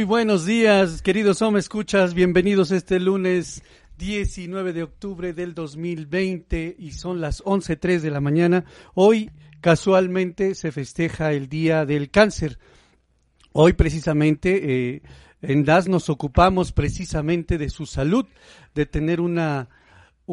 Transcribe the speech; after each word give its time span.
Muy 0.00 0.06
buenos 0.06 0.46
días, 0.46 1.02
queridos 1.02 1.42
hombres, 1.42 1.66
escuchas, 1.66 2.14
bienvenidos 2.14 2.70
este 2.70 2.98
lunes 2.98 3.62
19 3.98 4.72
de 4.72 4.82
octubre 4.82 5.34
del 5.34 5.52
2020 5.52 6.74
y 6.78 6.92
son 6.92 7.20
las 7.20 7.44
11.03 7.44 8.00
de 8.00 8.10
la 8.10 8.22
mañana. 8.22 8.64
Hoy 8.94 9.30
casualmente 9.60 10.54
se 10.54 10.72
festeja 10.72 11.32
el 11.32 11.50
Día 11.50 11.84
del 11.84 12.10
Cáncer. 12.10 12.58
Hoy 13.52 13.74
precisamente 13.74 14.94
eh, 14.94 15.02
en 15.42 15.66
DAS 15.66 15.86
nos 15.86 16.08
ocupamos 16.08 16.72
precisamente 16.72 17.58
de 17.58 17.68
su 17.68 17.84
salud, 17.84 18.24
de 18.74 18.86
tener 18.86 19.20
una 19.20 19.68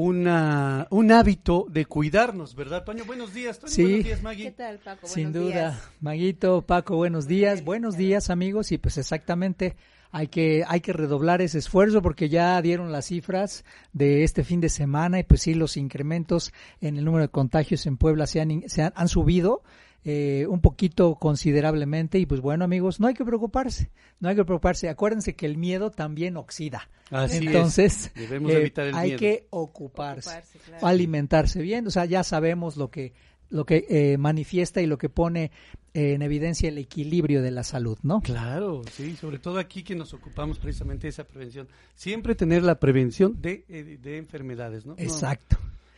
una, 0.02 0.86
un 0.92 1.12
hábito 1.12 1.66
de 1.70 1.86
cuidarnos, 1.88 2.54
¿verdad, 2.54 2.84
Toño? 2.84 3.04
Buenos 3.06 3.34
días, 3.34 3.58
Toño. 3.58 3.72
Sí. 3.74 3.82
Buenos 3.82 4.04
días, 4.06 4.22
Maggie. 4.22 4.44
¿Qué 4.46 4.52
tal, 4.52 4.78
Paco? 4.78 5.08
Sin 5.08 5.32
Buenos 5.32 5.50
duda, 5.52 5.70
días. 5.72 5.90
Maguito, 6.02 6.62
Paco, 6.62 6.98
buenos 6.98 7.28
días, 7.28 7.64
buenos 7.64 7.98
días 7.98 8.30
amigos 8.30 8.72
y 8.72 8.78
pues 8.78 9.00
exactamente 9.00 9.76
hay 10.12 10.28
que 10.28 10.64
hay 10.68 10.82
que 10.82 10.94
redoblar 10.94 11.42
ese 11.42 11.58
esfuerzo 11.58 12.04
porque 12.04 12.30
ya 12.30 12.62
dieron 12.62 12.92
las 12.92 13.08
cifras 13.08 13.66
de 13.92 14.24
este 14.24 14.44
fin 14.44 14.62
de 14.62 14.70
semana 14.70 15.18
y 15.20 15.24
pues 15.24 15.42
sí 15.42 15.56
los 15.56 15.78
incrementos 15.78 16.54
en 16.80 16.98
el 16.98 17.04
número 17.04 17.24
de 17.24 17.30
contagios 17.30 17.88
en 17.88 17.98
Puebla 17.98 18.28
se 18.28 18.40
han 18.40 18.52
in- 18.52 18.70
se 18.70 18.84
han, 18.84 18.94
han 18.96 19.08
subido 19.10 19.64
eh, 20.06 20.46
un 20.50 20.62
poquito 20.62 21.16
considerablemente 21.16 22.20
y 22.20 22.26
pues 22.26 22.40
bueno 22.42 22.64
amigos 22.66 23.00
no 23.00 23.08
hay 23.08 23.14
que 23.14 23.26
preocuparse 23.26 23.90
no 24.20 24.30
hay 24.30 24.36
que 24.36 24.46
preocuparse 24.46 24.90
acuérdense 24.90 25.36
que 25.36 25.46
el 25.46 25.58
miedo 25.58 25.92
también 25.92 26.38
oxida 26.38 26.90
Así 27.12 27.38
es. 27.38 27.42
entonces 27.44 28.12
Debemos 28.16 28.52
eh, 28.52 28.58
evitar 28.60 28.88
el 28.88 28.96
hay 28.96 29.08
miedo. 29.10 29.20
que 29.20 29.48
ocuparse, 29.50 30.30
Ocuparse, 30.30 30.60
claro. 30.60 30.88
alimentarse 30.88 31.62
bien, 31.62 31.88
o 31.88 31.92
sea, 31.92 32.06
ya 32.06 32.24
sabemos 32.24 32.78
lo 32.78 32.90
que 32.90 33.14
lo 33.50 33.66
que 33.66 33.86
eh, 33.90 34.18
manifiesta 34.18 34.82
y 34.82 34.88
lo 34.88 34.98
que 34.98 35.08
pone 35.08 35.52
eh, 35.94 36.16
en 36.16 36.22
evidencia 36.22 36.68
el 36.68 36.78
equilibrio 36.78 37.42
de 37.42 37.52
la 37.52 37.64
salud, 37.64 37.98
¿no? 38.04 38.20
Claro, 38.20 38.82
sí, 38.92 39.16
sobre 39.16 39.40
todo 39.40 39.58
aquí 39.58 39.84
que 39.84 39.96
nos 39.96 40.14
ocupamos 40.14 40.60
precisamente 40.60 41.04
de 41.08 41.12
esa 41.12 41.24
prevención. 41.24 41.70
Siempre 41.96 42.36
tener 42.36 42.62
la 42.64 42.78
prevención 42.78 43.42
de, 43.42 43.64
eh, 43.70 43.98
de 44.04 44.18
enfermedades, 44.18 44.86
¿no? 44.86 44.96
No, 44.98 45.00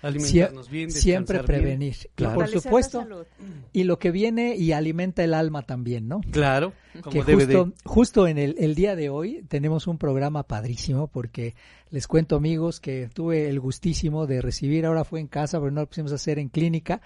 Alimentarnos 0.02 0.70
bien, 0.70 0.92
Siempre 0.92 1.40
bien. 1.40 1.46
prevenir. 1.46 1.96
Claro. 2.16 2.36
por 2.36 2.48
supuesto, 2.48 3.06
y 3.74 3.84
lo 3.84 4.00
que 4.00 4.12
viene 4.12 4.56
y 4.56 4.72
alimenta 4.72 5.24
el 5.24 5.34
alma 5.34 5.64
también, 5.64 6.08
¿no? 6.08 6.22
Claro, 6.32 6.74
como 7.02 7.12
que 7.12 7.24
debe 7.24 7.46
justo, 7.46 7.66
de. 7.66 7.74
justo 7.84 8.28
en 8.28 8.38
el, 8.38 8.56
el 8.60 8.76
día 8.76 8.96
de 8.96 9.10
hoy 9.10 9.44
tenemos 9.48 9.88
un 9.88 9.98
programa 9.98 10.44
padrísimo 10.44 11.08
porque 11.08 11.56
les 11.92 12.08
cuento 12.08 12.36
amigos 12.36 12.80
que 12.80 13.10
tuve 13.14 13.50
el 13.50 13.60
gustísimo 13.60 14.26
de 14.28 14.42
recibir, 14.42 14.86
ahora 14.86 15.04
fue 15.04 15.20
en 15.20 15.28
casa, 15.28 15.60
pero 15.60 15.72
no 15.72 15.82
lo 15.82 15.88
pusimos 15.88 16.12
a 16.12 16.16
hacer 16.16 16.40
en 16.40 16.50
clínica, 16.50 17.02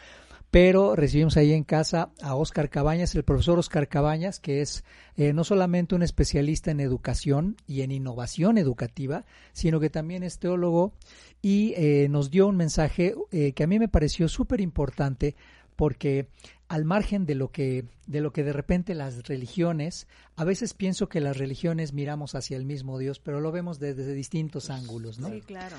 pero 0.54 0.96
recibimos 0.96 1.36
ahí 1.36 1.52
en 1.52 1.64
casa 1.64 2.12
a 2.22 2.36
Oscar 2.36 2.70
Cabañas, 2.70 3.16
el 3.16 3.24
profesor 3.24 3.58
Oscar 3.58 3.88
Cabañas, 3.88 4.40
que 4.40 4.62
es 4.62 4.84
eh, 5.18 5.34
no 5.34 5.44
solamente 5.44 5.96
un 5.96 6.04
especialista 6.04 6.70
en 6.70 6.80
educación 6.80 7.58
y 7.66 7.82
en 7.82 7.92
innovación 7.92 8.60
educativa, 8.60 9.26
sino 9.52 9.80
que 9.80 9.90
también 9.90 10.22
es 10.22 10.38
teólogo 10.38 10.94
y 11.42 11.74
eh, 11.76 12.08
nos 12.08 12.30
dio 12.30 12.46
un 12.46 12.56
mensaje 12.56 13.16
eh, 13.32 13.54
que 13.54 13.64
a 13.64 13.68
mí 13.68 13.80
me 13.80 13.88
pareció 13.88 14.28
súper 14.30 14.62
importante 14.62 15.36
porque 15.76 16.28
al 16.68 16.86
margen 16.86 17.26
de 17.26 17.34
lo 17.34 17.52
que 17.52 17.86
de 18.06 18.22
lo 18.22 18.32
que 18.32 18.44
de 18.44 18.54
repente 18.54 18.94
las 18.94 19.28
religiones 19.28 20.08
a 20.36 20.44
veces 20.44 20.76
pienso 20.76 21.10
que 21.10 21.20
las 21.20 21.38
religiones 21.38 21.94
miramos 21.94 22.36
hacia 22.36 22.58
el 22.58 22.66
mismo 22.66 23.00
Dios 23.00 23.20
pero 23.20 23.42
lo 23.42 23.52
vemos 23.52 23.80
desde 23.80 24.14
distintos 24.14 24.70
ángulos 24.70 25.18
no 25.18 25.30
Sí, 25.30 25.42
claro. 25.42 25.76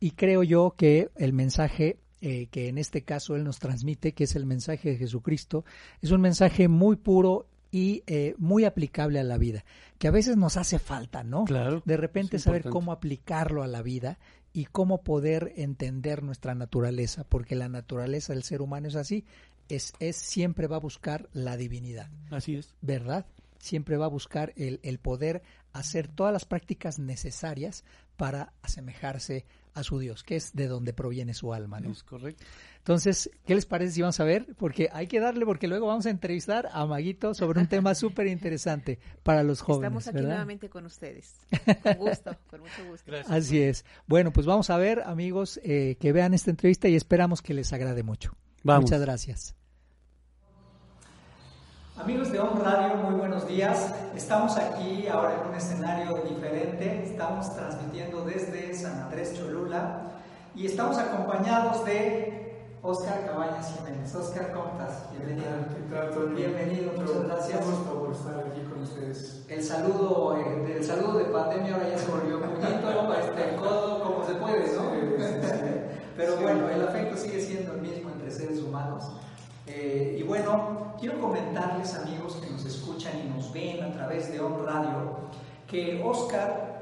y 0.00 0.12
creo 0.12 0.42
yo 0.42 0.74
que 0.78 1.10
el 1.16 1.34
mensaje 1.34 1.98
eh, 2.26 2.46
que 2.50 2.68
en 2.68 2.78
este 2.78 3.02
caso 3.02 3.36
él 3.36 3.44
nos 3.44 3.58
transmite 3.58 4.12
que 4.12 4.24
es 4.24 4.34
el 4.34 4.46
mensaje 4.46 4.90
de 4.90 4.96
Jesucristo 4.96 5.64
es 6.00 6.10
un 6.10 6.20
mensaje 6.22 6.68
muy 6.68 6.96
puro 6.96 7.46
y 7.70 8.02
eh, 8.06 8.34
muy 8.38 8.64
aplicable 8.64 9.18
a 9.20 9.24
la 9.24 9.36
vida 9.36 9.64
que 9.98 10.08
a 10.08 10.10
veces 10.10 10.36
nos 10.36 10.56
hace 10.56 10.78
falta 10.78 11.22
no 11.22 11.44
Claro. 11.44 11.82
de 11.84 11.96
repente 11.98 12.38
saber 12.38 12.64
cómo 12.70 12.92
aplicarlo 12.92 13.62
a 13.62 13.66
la 13.66 13.82
vida 13.82 14.18
y 14.54 14.66
cómo 14.66 15.02
poder 15.02 15.52
entender 15.56 16.22
nuestra 16.22 16.54
naturaleza, 16.54 17.24
porque 17.24 17.56
la 17.56 17.68
naturaleza 17.68 18.32
del 18.32 18.44
ser 18.44 18.62
humano 18.62 18.86
es 18.86 18.94
así, 18.94 19.24
es, 19.68 19.92
es 19.98 20.14
siempre 20.14 20.68
va 20.68 20.76
a 20.76 20.78
buscar 20.78 21.28
la 21.32 21.56
divinidad, 21.56 22.08
Así 22.30 22.54
es. 22.54 22.72
¿verdad? 22.80 23.26
Siempre 23.58 23.96
va 23.96 24.04
a 24.06 24.10
buscar 24.10 24.52
el, 24.54 24.78
el 24.84 24.98
poder 25.00 25.42
hacer 25.72 26.06
todas 26.06 26.32
las 26.32 26.44
prácticas 26.44 27.00
necesarias 27.00 27.82
para 28.16 28.52
asemejarse 28.62 29.44
a 29.74 29.82
su 29.82 29.98
Dios, 29.98 30.22
que 30.22 30.36
es 30.36 30.54
de 30.54 30.68
donde 30.68 30.92
proviene 30.92 31.34
su 31.34 31.52
alma, 31.52 31.80
¿no? 31.80 31.90
Es 31.90 32.02
correcto. 32.02 32.44
Entonces, 32.78 33.30
¿qué 33.46 33.54
les 33.54 33.66
parece 33.66 33.94
si 33.94 34.02
vamos 34.02 34.20
a 34.20 34.24
ver? 34.24 34.54
Porque 34.56 34.88
hay 34.92 35.06
que 35.06 35.18
darle, 35.18 35.44
porque 35.44 35.66
luego 35.66 35.86
vamos 35.86 36.06
a 36.06 36.10
entrevistar 36.10 36.68
a 36.72 36.86
Maguito 36.86 37.34
sobre 37.34 37.60
un 37.60 37.66
tema 37.66 37.94
súper 37.94 38.26
interesante 38.26 38.98
para 39.22 39.42
los 39.42 39.60
jóvenes. 39.60 39.88
Estamos 39.88 40.08
aquí 40.08 40.16
¿verdad? 40.16 40.28
nuevamente 40.30 40.68
con 40.68 40.86
ustedes. 40.86 41.34
Con 41.82 41.94
gusto, 41.94 42.36
con 42.46 42.60
mucho 42.60 42.84
gusto. 42.88 43.04
Gracias. 43.06 43.30
Así 43.30 43.60
es. 43.60 43.84
Bueno, 44.06 44.32
pues 44.32 44.46
vamos 44.46 44.70
a 44.70 44.76
ver, 44.76 45.02
amigos, 45.04 45.60
eh, 45.64 45.96
que 45.98 46.12
vean 46.12 46.34
esta 46.34 46.50
entrevista 46.50 46.88
y 46.88 46.94
esperamos 46.94 47.42
que 47.42 47.54
les 47.54 47.72
agrade 47.72 48.02
mucho. 48.02 48.36
Vamos. 48.62 48.84
Muchas 48.84 49.00
gracias. 49.00 49.63
Amigos 51.96 52.32
de 52.32 52.40
Home 52.40 52.60
Radio, 52.60 52.96
muy 52.96 53.14
buenos 53.14 53.46
días. 53.46 53.94
Estamos 54.16 54.56
aquí 54.56 55.06
ahora 55.06 55.34
en 55.40 55.48
un 55.48 55.54
escenario 55.54 56.12
diferente. 56.28 57.04
Estamos 57.04 57.54
transmitiendo 57.54 58.24
desde 58.24 58.74
San 58.74 58.98
Andrés 59.02 59.32
Cholula 59.38 60.02
y 60.56 60.66
estamos 60.66 60.98
acompañados 60.98 61.84
de 61.84 62.58
Oscar 62.82 63.24
Cabañas 63.24 63.72
Jiménez. 63.76 64.12
Oscar, 64.12 64.52
¿cómo 64.52 64.72
estás? 64.72 65.08
Bienvenido. 65.12 65.46
¿Qué 65.72 65.94
tal, 65.94 66.10
Toño? 66.10 66.34
Bienvenido, 66.34 66.92
muchas 66.96 67.24
gracias. 67.28 67.60
Por 67.64 68.10
estar 68.10 68.40
aquí 68.40 68.60
con 68.68 68.82
ustedes. 68.82 69.44
El 69.48 69.62
saludo, 69.62 70.36
eh, 70.36 70.76
el 70.78 70.84
saludo 70.84 71.18
de 71.18 71.26
pandemia 71.26 71.74
ahora 71.74 71.90
ya 71.90 71.98
se 71.98 72.10
volvió 72.10 72.40
puñito, 72.40 73.14
este 73.14 73.56
codo, 73.56 74.02
como 74.02 74.26
se 74.26 74.34
puede, 74.34 74.66
¿no? 74.74 74.90
Sí, 74.90 75.14
sí, 75.16 75.48
sí. 75.48 75.58
Pero 76.16 76.36
bueno, 76.38 76.68
el 76.68 76.88
afecto 76.88 77.16
sigue 77.16 77.40
siendo 77.40 77.74
el 77.74 77.82
mismo 77.82 78.10
entre 78.10 78.32
seres 78.32 78.60
humanos. 78.60 79.04
Eh, 79.66 80.18
y 80.20 80.22
bueno, 80.22 80.94
quiero 81.00 81.20
comentarles, 81.20 81.94
amigos 81.94 82.36
que 82.36 82.50
nos 82.50 82.64
escuchan 82.64 83.12
y 83.18 83.28
nos 83.36 83.52
ven 83.52 83.82
a 83.82 83.92
través 83.92 84.30
de 84.30 84.40
On 84.40 84.64
Radio, 84.66 85.30
que 85.66 86.02
Oscar 86.04 86.74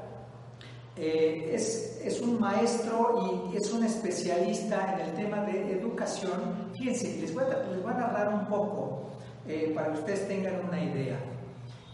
eh, 0.95 1.51
es, 1.53 1.99
es 2.03 2.21
un 2.21 2.39
maestro 2.39 3.49
y 3.51 3.57
es 3.57 3.71
un 3.71 3.83
especialista 3.83 4.93
en 4.93 5.09
el 5.09 5.15
tema 5.15 5.41
de 5.41 5.79
educación. 5.79 6.71
Fíjense, 6.77 7.19
les 7.19 7.33
voy 7.33 7.43
a, 7.43 7.69
les 7.71 7.81
voy 7.81 7.93
a 7.93 7.97
narrar 7.97 8.33
un 8.33 8.45
poco 8.45 9.09
eh, 9.47 9.71
para 9.73 9.91
que 9.91 9.99
ustedes 9.99 10.27
tengan 10.27 10.65
una 10.67 10.83
idea. 10.83 11.17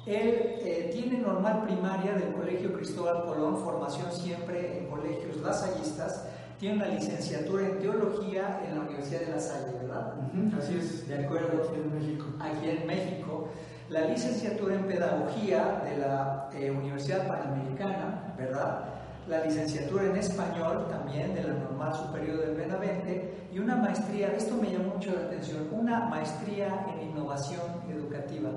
Él 0.05 0.55
eh, 0.61 0.89
tiene 0.91 1.19
normal 1.19 1.63
primaria 1.63 2.13
del 2.13 2.33
Colegio 2.33 2.73
Cristóbal 2.73 3.25
Colón, 3.25 3.57
formación 3.63 4.11
siempre 4.11 4.79
en 4.79 4.87
colegios 4.87 5.37
lasallistas, 5.37 6.25
tiene 6.59 6.75
una 6.75 6.87
licenciatura 6.87 7.65
en 7.65 7.79
teología 7.79 8.61
en 8.67 8.75
la 8.75 8.81
Universidad 8.81 9.21
de 9.21 9.31
La 9.31 9.39
Salle, 9.39 9.71
¿verdad? 9.81 10.13
Así 10.57 10.77
es. 10.77 11.07
De 11.07 11.25
acuerdo. 11.25 11.63
Aquí 11.63 11.79
en 11.79 11.95
México. 11.95 12.25
Aquí 12.39 12.69
en 12.69 12.85
México, 12.85 13.49
la 13.89 14.01
licenciatura 14.01 14.75
en 14.75 14.83
pedagogía 14.83 15.81
de 15.85 15.97
la 15.97 16.49
eh, 16.53 16.69
Universidad 16.69 17.27
Panamericana, 17.27 18.33
¿verdad? 18.37 18.89
La 19.29 19.45
licenciatura 19.45 20.05
en 20.05 20.17
español 20.17 20.87
también 20.89 21.33
de 21.33 21.43
la 21.43 21.53
Normal 21.53 21.93
Superior 21.95 22.39
del 22.39 22.55
Benavente 22.55 23.47
y 23.53 23.59
una 23.59 23.75
maestría, 23.75 24.33
esto 24.35 24.57
me 24.57 24.71
llamó 24.71 24.95
mucho 24.95 25.13
la 25.13 25.27
atención, 25.27 25.67
una 25.71 26.05
maestría 26.05 26.85
en 26.93 27.09
innovación 27.09 27.61
educativa. 27.89 28.49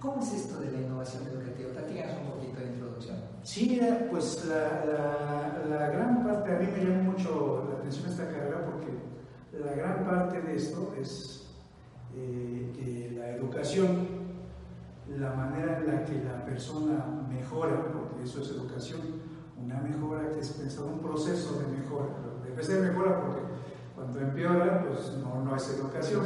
¿Cómo 0.00 0.20
es 0.20 0.32
esto 0.34 0.60
de 0.60 0.72
la 0.72 0.78
innovación 0.78 1.22
educativa? 1.26 1.70
Platícanos 1.70 2.16
un 2.22 2.30
poquito 2.32 2.60
de 2.60 2.66
introducción. 2.66 3.16
Sí, 3.46 3.80
pues 4.10 4.44
la, 4.46 4.84
la, 4.84 5.64
la 5.68 5.90
gran 5.90 6.24
parte, 6.24 6.52
a 6.52 6.58
mí 6.58 6.66
me 6.66 6.84
llama 6.84 7.12
mucho 7.12 7.64
la 7.70 7.78
atención 7.78 8.10
esta 8.10 8.26
carrera 8.26 8.64
porque 8.64 8.88
la 9.64 9.72
gran 9.72 10.04
parte 10.04 10.42
de 10.42 10.56
esto 10.56 10.92
es 11.00 11.46
eh, 12.16 12.72
que 12.74 13.16
la 13.16 13.30
educación, 13.30 14.08
la 15.16 15.32
manera 15.34 15.78
en 15.78 15.86
la 15.86 16.04
que 16.04 16.24
la 16.24 16.44
persona 16.44 17.06
mejora, 17.28 17.84
porque 17.92 18.24
eso 18.24 18.42
es 18.42 18.50
educación, 18.50 19.00
una 19.62 19.80
mejora 19.80 20.28
que 20.30 20.40
es 20.40 20.50
pensar 20.50 20.84
un 20.86 20.98
proceso 20.98 21.60
de 21.60 21.66
mejora. 21.68 22.08
Debe 22.44 22.64
ser 22.64 22.82
mejora 22.82 23.20
porque 23.20 23.42
cuando 23.94 24.20
empeora, 24.22 24.84
pues 24.84 25.16
no. 25.18 25.44
No 25.44 25.54
es 25.54 25.70
educación. 25.70 26.24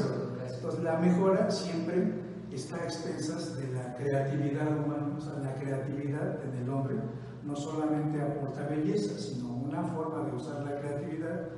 Entonces 0.54 0.82
la 0.82 0.98
mejora 0.98 1.50
siempre 1.50 2.29
está 2.56 2.76
a 2.76 2.84
expensas 2.84 3.56
de 3.56 3.72
la 3.72 3.94
creatividad 3.96 4.68
humana, 4.78 5.14
o 5.16 5.20
sea, 5.20 5.34
la 5.34 5.54
creatividad 5.54 6.44
en 6.44 6.62
el 6.62 6.70
hombre 6.70 6.96
no 7.44 7.56
solamente 7.56 8.20
aporta 8.20 8.66
belleza, 8.66 9.18
sino 9.18 9.54
una 9.54 9.82
forma 9.82 10.28
de 10.28 10.36
usar 10.36 10.64
la 10.64 10.78
creatividad 10.78 11.48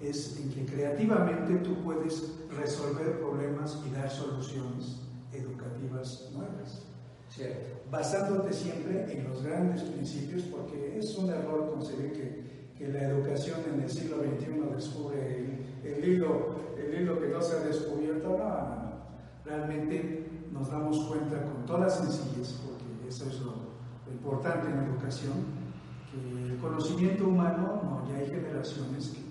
es 0.00 0.36
en 0.38 0.50
que 0.50 0.66
creativamente 0.66 1.54
tú 1.56 1.76
puedes 1.82 2.32
resolver 2.58 3.18
problemas 3.20 3.80
y 3.86 3.94
dar 3.94 4.10
soluciones 4.10 5.00
educativas 5.32 6.30
nuevas. 6.32 6.86
Cierto. 7.28 7.82
Basándote 7.90 8.52
siempre 8.52 9.12
en 9.12 9.28
los 9.28 9.42
grandes 9.42 9.82
principios, 9.82 10.42
porque 10.42 10.98
es 10.98 11.16
un 11.16 11.30
error 11.30 11.70
concebir 11.72 12.12
que, 12.12 12.74
que 12.76 12.88
la 12.88 13.04
educación 13.04 13.60
en 13.72 13.82
el 13.82 13.90
siglo 13.90 14.16
XXI 14.16 14.74
descubre 14.74 15.38
el, 15.38 15.66
el 15.84 16.08
hilo, 16.08 16.56
el 16.76 17.00
hilo 17.00 17.20
que 17.20 17.28
no 17.28 17.40
se 17.40 17.56
ha 17.56 17.60
descubierto. 17.60 18.28
No, 18.28 18.38
no, 18.38 18.44
no. 18.44 18.92
Realmente 19.44 20.26
nos 20.52 20.70
damos 20.70 20.98
cuenta 21.06 21.42
con 21.44 21.64
toda 21.66 21.88
sencillez, 21.88 22.60
porque 22.64 23.08
eso 23.08 23.28
es 23.28 23.40
lo, 23.40 23.52
lo 24.06 24.12
importante 24.12 24.68
en 24.68 24.76
la 24.76 24.84
educación, 24.84 25.32
que 26.10 26.52
el 26.52 26.58
conocimiento 26.58 27.26
humano, 27.26 27.80
no, 27.82 28.08
ya 28.08 28.18
hay 28.18 28.26
generaciones 28.26 29.08
que, 29.08 29.22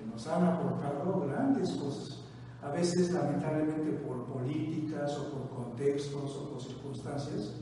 que 0.00 0.06
nos 0.06 0.26
han 0.26 0.44
aportado 0.44 1.20
grandes 1.20 1.70
cosas. 1.72 2.24
A 2.62 2.70
veces, 2.70 3.10
lamentablemente, 3.10 3.90
por 3.92 4.24
políticas 4.24 5.18
o 5.18 5.30
por 5.30 5.48
contextos 5.50 6.36
o 6.36 6.50
por 6.50 6.62
circunstancias, 6.62 7.54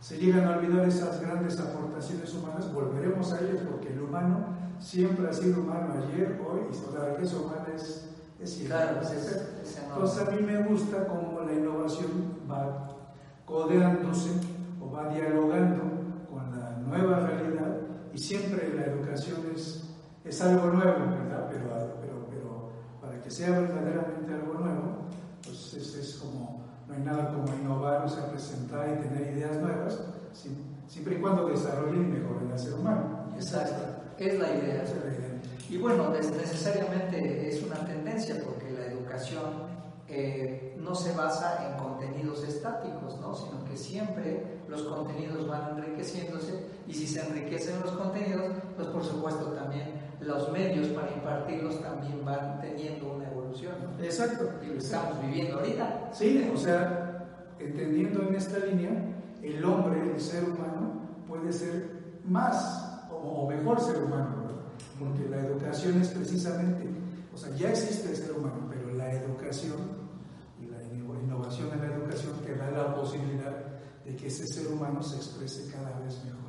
se 0.00 0.18
llegan 0.18 0.44
a 0.46 0.58
olvidar 0.58 0.86
esas 0.86 1.20
grandes 1.20 1.58
aportaciones 1.60 2.34
humanas, 2.34 2.72
volveremos 2.72 3.32
a 3.32 3.40
ellas 3.40 3.62
porque 3.70 3.88
el 3.88 4.02
humano 4.02 4.48
siempre 4.78 5.28
ha 5.28 5.32
sido 5.32 5.62
humano 5.62 5.94
ayer, 5.94 6.40
hoy, 6.46 6.60
y 6.70 6.94
la 6.94 7.10
riqueza 7.10 7.38
humana 7.38 7.66
es, 7.74 8.13
es. 8.44 8.62
Claro, 8.66 9.00
es- 9.00 9.10
es 9.12 9.76
enorme. 9.78 9.94
Entonces 9.94 10.28
a 10.28 10.30
mí 10.30 10.42
me 10.42 10.62
gusta 10.64 11.06
cómo 11.06 11.40
la 11.46 11.52
innovación 11.52 12.10
va 12.50 12.88
codeándose 13.46 14.30
o 14.80 14.90
va 14.90 15.08
dialogando 15.08 15.82
con 16.30 16.50
la 16.58 16.76
nueva 16.78 17.20
realidad 17.26 17.76
y 18.12 18.18
siempre 18.18 18.72
la 18.74 18.86
educación 18.86 19.38
es, 19.54 19.84
es 20.24 20.40
algo 20.42 20.66
nuevo, 20.68 20.98
¿verdad? 21.10 21.48
Pero, 21.50 21.68
pero, 22.00 22.26
pero 22.30 22.70
para 23.00 23.20
que 23.20 23.30
sea 23.30 23.50
verdaderamente 23.58 24.32
algo 24.34 24.54
nuevo, 24.54 25.08
pues 25.42 25.74
es, 25.74 25.94
es 25.94 26.14
como, 26.16 26.60
no 26.88 26.94
hay 26.94 27.00
nada 27.00 27.32
como 27.34 27.46
innovar, 27.54 28.04
o 28.04 28.08
sea, 28.08 28.30
presentar 28.30 28.88
y 28.88 29.06
tener 29.08 29.36
ideas 29.36 29.56
nuevas, 29.60 30.00
siempre 30.86 31.16
y 31.16 31.20
cuando 31.20 31.48
desarrollen 31.48 32.02
y 32.02 32.18
mejoren 32.18 32.50
al 32.52 32.58
ser 32.58 32.74
humano. 32.74 33.26
Exacto. 33.36 34.02
Es 34.18 34.38
la 34.38 34.48
idea. 34.54 34.82
Esa 34.84 34.94
es 34.96 35.04
la 35.04 35.10
idea. 35.12 35.33
Y 35.74 35.78
bueno, 35.78 36.10
necesariamente 36.10 37.48
es 37.48 37.60
una 37.64 37.84
tendencia 37.84 38.36
porque 38.44 38.70
la 38.70 38.86
educación 38.86 39.42
eh, 40.06 40.76
no 40.78 40.94
se 40.94 41.12
basa 41.16 41.68
en 41.68 41.82
contenidos 41.82 42.44
estáticos, 42.44 43.18
¿no? 43.20 43.34
sino 43.34 43.64
que 43.64 43.76
siempre 43.76 44.60
los 44.68 44.84
contenidos 44.84 45.48
van 45.48 45.76
enriqueciéndose 45.76 46.64
y 46.86 46.94
si 46.94 47.08
se 47.08 47.26
enriquecen 47.26 47.80
los 47.80 47.90
contenidos, 47.90 48.52
pues 48.76 48.86
por 48.86 49.02
supuesto 49.02 49.46
también 49.46 50.00
los 50.20 50.52
medios 50.52 50.86
para 50.90 51.10
impartirlos 51.10 51.82
también 51.82 52.24
van 52.24 52.60
teniendo 52.60 53.12
una 53.12 53.28
evolución. 53.28 53.74
¿no? 53.82 54.04
Exacto. 54.04 54.50
Y 54.62 54.66
lo 54.66 54.78
estamos 54.78 55.20
viviendo 55.22 55.58
ahorita. 55.58 56.10
Sí, 56.12 56.52
o 56.54 56.56
sea, 56.56 57.26
entendiendo 57.58 58.22
en 58.22 58.36
esta 58.36 58.64
línea, 58.64 58.92
el 59.42 59.64
hombre, 59.64 60.12
el 60.12 60.20
ser 60.20 60.44
humano, 60.44 61.00
puede 61.26 61.52
ser 61.52 62.20
más 62.24 63.08
o, 63.10 63.48
mejor 63.48 63.80
ser 63.80 64.04
humano. 64.04 64.43
Porque 64.98 65.28
la 65.28 65.40
educación 65.46 66.00
es 66.00 66.08
precisamente, 66.08 66.86
o 67.34 67.36
sea, 67.36 67.50
ya 67.56 67.70
existe 67.70 68.10
el 68.10 68.16
ser 68.16 68.32
humano, 68.32 68.68
pero 68.70 68.92
la 68.94 69.12
educación 69.12 69.76
y 70.60 70.66
la 70.66 70.78
inno- 70.84 71.20
innovación 71.22 71.70
en 71.72 71.80
la 71.80 71.94
educación 71.96 72.32
te 72.44 72.54
da 72.54 72.70
la 72.70 72.94
posibilidad 72.94 73.54
de 74.04 74.14
que 74.16 74.26
ese 74.28 74.46
ser 74.46 74.68
humano 74.72 75.02
se 75.02 75.16
exprese 75.16 75.70
cada 75.72 75.98
vez 76.00 76.22
mejor. 76.24 76.44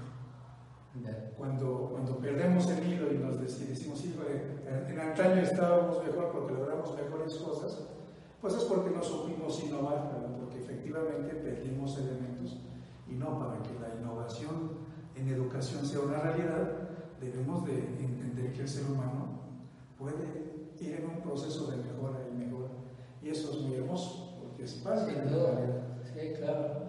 Cuando, 1.37 1.89
cuando 1.91 2.17
perdemos 2.19 2.67
el 2.69 2.87
hilo 2.87 3.11
y 3.11 3.17
nos 3.17 3.35
dec- 3.35 3.67
decimos, 3.67 4.03
híjole, 4.05 4.41
en, 4.89 4.99
antaño 4.99 5.41
estábamos 5.41 6.01
mejor 6.05 6.31
porque 6.31 6.53
logramos 6.53 6.95
mejores 6.95 7.35
cosas, 7.35 7.81
pues 8.39 8.53
es 8.53 8.63
porque 8.63 8.91
no 8.91 9.03
supimos 9.03 9.61
innovar, 9.63 10.09
porque 10.39 10.59
efectivamente 10.59 11.35
perdimos 11.35 11.97
elementos 11.97 12.57
y 13.09 13.13
no 13.13 13.37
para 13.37 13.61
que 13.61 13.73
la 13.79 13.93
innovación 13.99 14.71
en 15.15 15.27
educación 15.29 15.85
sea 15.85 15.99
una 15.99 16.19
realidad, 16.19 16.84
debemos 17.19 17.65
de 17.65 17.73
entender 17.99 18.53
que 18.53 18.61
el 18.61 18.69
ser 18.69 18.85
humano 18.85 19.39
puede 19.97 20.55
ir 20.79 20.95
en 20.95 21.05
un 21.05 21.21
proceso 21.21 21.67
de 21.67 21.77
mejora 21.77 22.19
y 22.29 22.35
mejora. 22.35 22.69
Y 23.21 23.29
eso 23.29 23.51
es 23.51 23.57
muy 23.59 23.75
hermoso, 23.77 24.37
porque 24.41 24.63
es 24.63 24.73
parte 24.75 25.11
de 25.11 25.31
la 25.31 25.51
realidad. 25.51 25.81
Sí, 26.13 26.33
claro. 26.37 26.85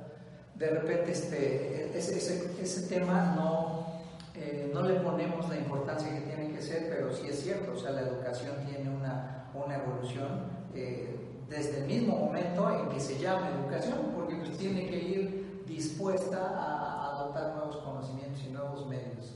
De 0.55 0.71
repente 0.71 1.13
este, 1.13 1.97
ese, 1.97 2.17
ese, 2.17 2.63
ese 2.63 2.83
tema 2.89 3.35
no, 3.37 3.87
eh, 4.35 4.71
no 4.73 4.83
le 4.83 5.01
ponemos 5.01 5.49
la 5.49 5.57
importancia 5.57 6.09
que 6.13 6.21
tiene 6.21 6.53
que 6.53 6.63
ser, 6.63 6.89
pero 6.89 7.13
sí 7.13 7.29
es 7.29 7.41
cierto, 7.41 7.73
o 7.73 7.77
sea, 7.77 7.91
la 7.93 8.03
educación 8.03 8.55
tiene 8.67 8.91
una, 8.91 9.51
una 9.55 9.77
evolución 9.77 10.51
eh, 10.75 11.15
desde 11.49 11.81
el 11.81 11.87
mismo 11.87 12.17
momento 12.17 12.71
en 12.71 12.89
que 12.89 13.01
se 13.01 13.19
llama 13.19 13.51
educación, 13.51 13.99
porque 14.15 14.37
pues 14.37 14.57
tiene 14.59 14.89
que 14.89 14.99
ir 14.99 15.65
dispuesta 15.67 16.39
a, 16.39 17.05
a 17.05 17.17
adoptar 17.17 17.57
nuevos 17.57 17.77
conocimientos 17.79 18.43
y 18.47 18.51
nuevos 18.51 18.87
medios. 18.87 19.35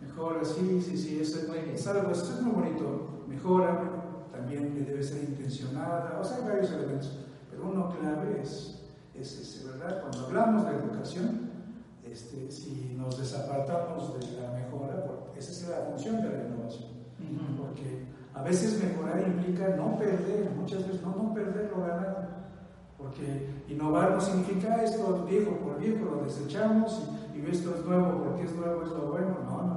Mejora, 0.00 0.44
sí, 0.44 0.82
sí, 0.82 0.96
sí, 0.96 1.20
eso 1.20 1.38
es, 1.40 1.48
muy, 1.48 1.58
es 1.74 1.86
algo, 1.86 2.10
eso 2.10 2.34
es 2.34 2.42
muy 2.42 2.52
bonito. 2.52 3.24
Mejora, 3.26 3.80
también 4.30 4.84
debe 4.84 5.02
ser 5.02 5.24
intencionada, 5.24 6.18
o 6.20 6.24
sea, 6.24 6.38
hay 6.38 6.44
varios 6.44 6.70
elementos, 6.70 7.18
pero 7.50 7.66
uno 7.66 7.88
clave 7.98 8.40
es, 8.42 8.82
es 9.14 9.38
ese, 9.40 9.68
¿verdad? 9.68 10.02
Cuando 10.02 10.26
hablamos 10.26 10.66
de 10.66 10.76
educación, 10.76 11.50
este, 12.04 12.50
si 12.50 12.94
nos 12.96 13.18
desapartamos 13.18 14.18
de 14.18 14.40
la 14.40 14.52
mejora, 14.52 15.04
esa 15.36 15.50
es 15.50 15.68
la 15.68 15.86
función 15.86 16.16
de 16.22 16.28
la 16.28 16.44
innovación, 16.44 16.88
porque 17.58 18.06
a 18.34 18.42
veces 18.42 18.82
mejorar 18.82 19.26
implica 19.26 19.68
no 19.76 19.96
perder, 19.96 20.50
muchas 20.50 20.86
veces 20.86 21.02
no, 21.02 21.16
no 21.16 21.34
perder 21.34 21.72
lo 21.74 21.82
ganado, 21.82 22.28
porque 22.98 23.50
innovar 23.68 24.12
no 24.12 24.20
significa 24.20 24.82
esto 24.82 25.16
es 25.16 25.30
viejo 25.30 25.56
por 25.56 25.78
viejo, 25.78 26.04
lo 26.04 26.24
desechamos 26.24 27.02
y, 27.34 27.38
y 27.38 27.50
esto 27.50 27.74
es 27.74 27.84
nuevo 27.84 28.22
porque 28.24 28.44
es 28.44 28.54
nuevo, 28.54 28.82
es 28.82 28.90
lo 28.90 29.10
bueno, 29.10 29.36
no, 29.44 29.62
no, 29.62 29.75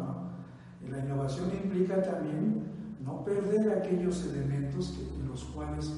la 1.00 1.06
innovación 1.06 1.51
implica 1.63 2.01
también 2.01 2.98
no 3.03 3.24
perder 3.24 3.77
aquellos 3.77 4.24
elementos 4.25 4.89
que, 4.89 5.01
en 5.01 5.27
los 5.27 5.44
cuales 5.46 5.91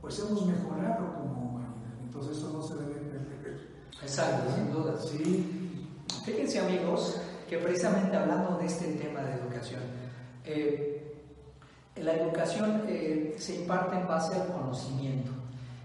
pues 0.00 0.18
hemos 0.20 0.46
mejorado 0.46 1.14
como 1.14 1.50
humanidad. 1.50 2.00
Entonces 2.04 2.38
eso 2.38 2.52
no 2.52 2.62
se 2.62 2.74
debe 2.76 2.94
perder. 2.94 3.68
Exacto, 4.02 4.54
sin 4.54 4.72
duda. 4.72 4.94
Sí, 5.00 5.66
Fíjense 6.24 6.58
amigos 6.58 7.20
que 7.48 7.58
precisamente 7.58 8.16
hablando 8.16 8.58
de 8.58 8.66
este 8.66 8.86
tema 8.94 9.20
de 9.20 9.34
educación, 9.34 9.80
eh, 10.44 11.22
la 11.96 12.14
educación 12.14 12.82
eh, 12.88 13.36
se 13.38 13.56
imparte 13.60 13.96
en 13.96 14.06
base 14.06 14.34
al 14.34 14.48
conocimiento. 14.48 15.30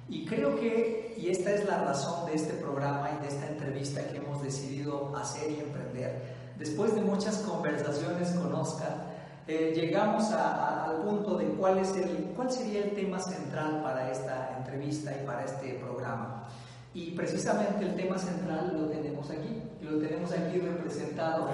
Y 0.10 0.26
creo 0.26 0.60
que, 0.60 1.16
y 1.18 1.30
esta 1.30 1.54
es 1.54 1.66
la 1.66 1.84
razón 1.84 2.26
de 2.26 2.34
este 2.34 2.54
programa 2.54 3.12
y 3.12 3.22
de 3.22 3.28
esta 3.28 3.48
entrevista 3.48 4.08
que 4.08 4.18
hemos 4.18 4.42
decidido 4.44 5.16
hacer 5.16 5.52
y 5.52 5.60
emprender, 5.60 6.41
después 6.62 6.94
de 6.96 7.02
muchas 7.02 7.38
conversaciones 7.40 8.30
con 8.32 8.54
Oscar, 8.54 8.96
eh, 9.48 9.74
llegamos 9.76 10.32
a- 10.32 10.54
a- 10.54 10.86
al 10.92 10.98
punto 10.98 11.36
de 11.38 11.46
cuál, 11.60 11.80
es 11.80 11.92
el, 11.98 12.32
cuál 12.36 12.52
sería 12.52 12.84
el 12.86 12.92
tema 12.94 13.20
central 13.20 13.82
para 13.84 14.12
esta 14.12 14.56
entrevista 14.60 15.12
y 15.12 15.26
para 15.26 15.44
este 15.44 15.74
programa. 15.84 16.48
Y 16.94 17.12
precisamente 17.12 17.84
el 17.86 17.96
tema 17.96 18.18
central 18.18 18.78
lo 18.80 18.88
tenemos 18.90 19.30
aquí, 19.32 19.64
y 19.82 19.86
lo 19.86 19.98
tenemos 19.98 20.32
aquí 20.32 20.60
representado 20.60 21.48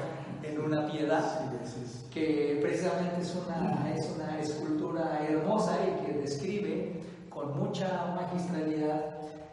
en 0.43 0.59
una 0.59 0.85
piedad 0.91 1.23
sí, 1.63 2.07
que 2.13 2.59
precisamente 2.61 3.21
es 3.21 3.33
una, 3.35 3.89
es 3.95 4.05
una 4.15 4.39
escultura 4.39 5.19
hermosa 5.27 5.77
y 5.85 6.05
que 6.05 6.13
describe 6.19 7.01
con 7.29 7.57
mucha 7.57 8.13
magistralidad 8.15 9.05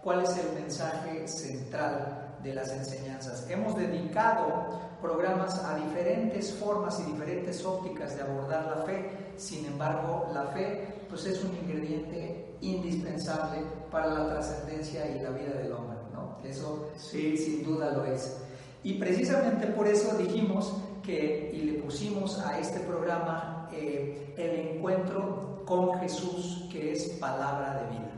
cuál 0.03 0.23
es 0.23 0.37
el 0.37 0.61
mensaje 0.61 1.27
central 1.29 2.24
de 2.45 2.55
las 2.55 2.71
enseñanzas. 2.71 3.49
Hemos 3.51 3.77
dedicado 3.77 4.69
programas 5.01 5.59
a 5.65 5.77
diferentes 5.77 6.53
formas 6.53 7.01
y 7.01 7.11
diferentes 7.11 7.65
ópticas 7.65 8.17
de 8.17 8.23
abordar 8.23 8.77
la 8.77 8.85
fe, 8.85 9.11
sin 9.37 9.65
embargo 9.65 10.31
la 10.33 10.45
fe 10.49 10.95
pues 11.09 11.27
es 11.27 11.43
un 11.43 11.55
ingrediente 11.57 12.57
indispensable 12.61 13.63
para 13.91 14.07
la 14.07 14.29
trascendencia 14.29 15.09
y 15.11 15.21
la 15.21 15.31
vida 15.31 15.55
del 15.55 15.73
hombre, 15.73 15.99
¿no? 16.13 16.39
Eso 16.45 16.91
sí, 16.97 17.37
sin 17.37 17.65
duda 17.65 17.91
lo 17.93 18.05
es. 18.05 18.37
Y 18.83 18.95
precisamente 18.95 19.67
por 19.69 19.87
eso 19.87 20.17
dijimos 20.17 20.75
que, 21.03 21.51
y 21.55 21.63
le 21.63 21.83
pusimos 21.83 22.39
a 22.41 22.59
este 22.59 22.81
programa 22.81 23.69
eh, 23.73 24.35
el 24.37 24.77
encuentro 24.77 25.63
con 25.65 25.99
Jesús, 26.01 26.69
que 26.71 26.93
es 26.93 27.09
palabra 27.21 27.83
de 27.83 27.91
vida. 27.91 28.11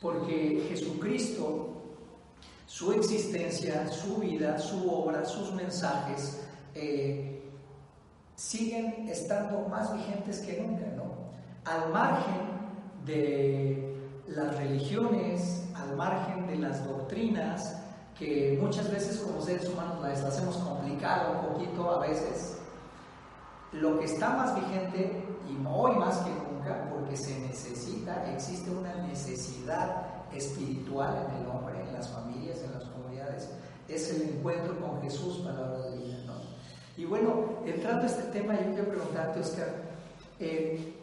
Porque 0.00 0.66
Jesucristo, 0.68 1.77
su 2.68 2.92
existencia, 2.92 3.88
su 3.88 4.16
vida, 4.18 4.58
su 4.58 4.92
obra, 4.92 5.24
sus 5.24 5.54
mensajes, 5.54 6.46
eh, 6.74 7.50
siguen 8.36 9.08
estando 9.08 9.66
más 9.70 9.90
vigentes 9.94 10.40
que 10.40 10.60
nunca, 10.60 10.84
¿no? 10.94 11.04
Al 11.64 11.90
margen 11.90 12.42
de 13.06 13.96
las 14.28 14.54
religiones, 14.58 15.64
al 15.74 15.96
margen 15.96 16.46
de 16.46 16.56
las 16.56 16.86
doctrinas, 16.86 17.80
que 18.18 18.58
muchas 18.60 18.90
veces 18.90 19.16
como 19.16 19.40
seres 19.40 19.66
humanos 19.66 20.02
las 20.02 20.22
hacemos 20.22 20.58
complicado 20.58 21.40
un 21.40 21.54
poquito 21.54 21.90
a 21.90 22.06
veces, 22.06 22.58
lo 23.72 23.98
que 23.98 24.04
está 24.04 24.28
más 24.36 24.54
vigente 24.54 25.24
y 25.48 25.66
hoy 25.66 25.96
más 25.96 26.18
que 26.18 26.30
nunca, 26.30 26.90
porque 26.90 27.16
se 27.16 27.40
necesita, 27.40 28.30
existe 28.30 28.70
una 28.70 28.94
necesidad 29.06 30.17
espiritual 30.34 31.26
en 31.28 31.42
el 31.42 31.48
hombre, 31.48 31.80
en 31.80 31.92
las 31.92 32.08
familias, 32.08 32.62
en 32.62 32.72
las 32.72 32.84
comunidades, 32.84 33.50
es 33.88 34.10
el 34.14 34.22
encuentro 34.22 34.78
con 34.80 35.00
Jesús, 35.02 35.38
palabra 35.38 35.90
de 35.90 35.98
vida. 35.98 36.18
Y 36.98 37.04
bueno, 37.04 37.60
entrando 37.64 38.02
a 38.02 38.06
este 38.06 38.24
tema, 38.24 38.58
yo 38.60 38.72
quiero 38.72 38.88
preguntarte, 38.88 39.38
Oscar, 39.38 39.68
eh, 40.40 40.94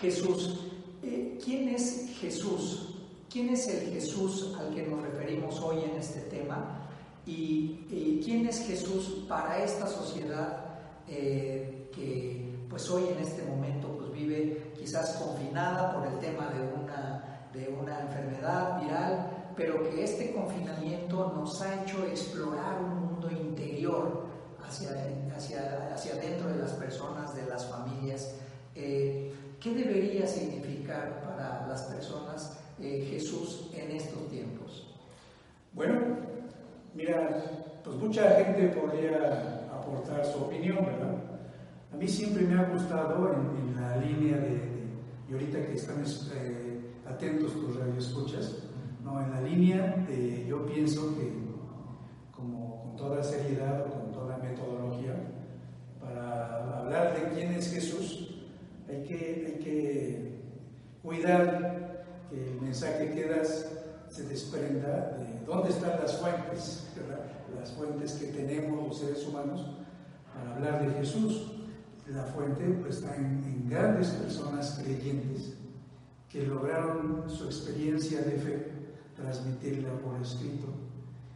Jesús, 0.00 0.72
eh, 1.02 1.38
¿quién 1.44 1.68
es 1.68 2.16
Jesús? 2.18 2.94
¿Quién 3.30 3.50
es 3.50 3.68
el 3.68 3.92
Jesús 3.92 4.56
al 4.58 4.74
que 4.74 4.86
nos 4.86 5.02
referimos 5.02 5.60
hoy 5.60 5.84
en 5.84 5.98
este 5.98 6.20
tema? 6.22 6.88
¿Y, 7.26 8.22
quién 8.24 8.46
es 8.46 8.66
Jesús 8.66 9.26
para 9.28 9.62
esta 9.62 9.86
sociedad 9.86 10.64
eh, 11.06 11.90
que 11.94 12.66
pues 12.70 12.88
hoy 12.90 13.04
en 13.08 13.18
este 13.22 13.42
momento 13.42 13.88
pues 13.98 14.12
vive 14.12 14.72
quizás 14.78 15.16
confinada 15.16 15.92
por 15.92 16.06
el 16.06 16.18
tema 16.18 16.50
de 16.50 16.62
una, 16.62 17.17
de 17.58 17.68
una 17.68 18.00
enfermedad 18.00 18.80
viral, 18.80 19.30
pero 19.56 19.82
que 19.82 20.04
este 20.04 20.32
confinamiento 20.32 21.32
nos 21.34 21.60
ha 21.60 21.82
hecho 21.82 22.04
explorar 22.04 22.80
un 22.80 23.06
mundo 23.06 23.28
interior 23.30 24.26
hacia, 24.64 24.90
hacia, 25.36 25.92
hacia 25.92 26.14
dentro 26.14 26.48
de 26.48 26.58
las 26.58 26.72
personas, 26.72 27.34
de 27.34 27.46
las 27.46 27.66
familias. 27.66 28.36
Eh, 28.74 29.34
¿Qué 29.60 29.74
debería 29.74 30.26
significar 30.26 31.20
para 31.20 31.66
las 31.66 31.82
personas 31.82 32.60
eh, 32.78 33.08
Jesús 33.10 33.70
en 33.74 33.90
estos 33.90 34.28
tiempos? 34.28 34.94
Bueno, 35.72 35.98
mira, 36.94 37.42
pues 37.82 37.96
mucha 37.96 38.30
gente 38.36 38.68
podría 38.68 39.66
aportar 39.72 40.24
su 40.24 40.44
opinión, 40.44 40.76
¿verdad? 40.84 41.16
A 41.92 41.96
mí 41.96 42.06
siempre 42.06 42.44
me 42.44 42.60
ha 42.60 42.68
gustado 42.68 43.32
en, 43.32 43.74
la 43.74 43.96
línea 43.96 44.36
de, 44.36 44.60
y 45.28 45.32
ahorita 45.32 45.66
que 45.66 45.74
están 45.74 46.04
eh, 46.34 46.67
atentos 47.08 47.52
tus 47.52 47.76
radioescuchas, 47.76 48.56
no, 49.04 49.22
en 49.22 49.30
la 49.30 49.40
línea 49.40 50.04
de, 50.08 50.46
yo 50.46 50.66
pienso 50.66 51.14
que 51.16 51.32
como 52.30 52.82
con 52.82 52.96
toda 52.96 53.22
seriedad 53.22 53.86
o 53.86 54.00
con 54.00 54.12
toda 54.12 54.38
metodología, 54.38 55.14
para 56.00 56.78
hablar 56.78 57.14
de 57.14 57.34
quién 57.34 57.52
es 57.52 57.72
Jesús, 57.72 58.28
hay 58.88 59.02
que, 59.04 59.44
hay 59.46 59.64
que 59.64 60.42
cuidar 61.02 62.04
que 62.30 62.44
el 62.44 62.60
mensaje 62.60 63.10
que 63.12 63.28
das 63.28 63.66
se 64.08 64.24
desprenda 64.24 65.16
de 65.18 65.44
dónde 65.46 65.70
están 65.70 66.00
las 66.00 66.16
fuentes, 66.16 66.88
las 67.58 67.72
fuentes 67.72 68.12
que 68.12 68.26
tenemos 68.28 68.88
los 68.88 68.98
seres 68.98 69.26
humanos 69.26 69.66
para 70.34 70.54
hablar 70.54 70.86
de 70.86 70.94
Jesús. 70.94 71.52
La 72.08 72.24
fuente 72.24 72.64
pues, 72.80 72.96
está 72.96 73.16
en, 73.16 73.68
grandes 73.68 74.08
personas 74.08 74.80
creyentes 74.82 75.54
que 76.28 76.46
lograron 76.46 77.24
su 77.28 77.44
experiencia 77.44 78.20
de 78.22 78.32
fe 78.32 78.78
transmitirla 79.16 79.98
por 79.98 80.20
escrito 80.20 80.66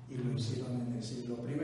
y 0.08 0.16
lo 0.16 0.32
hicieron 0.32 0.72
en 0.82 0.94
el 0.94 1.02
siglo 1.02 1.36
I. 1.48 1.60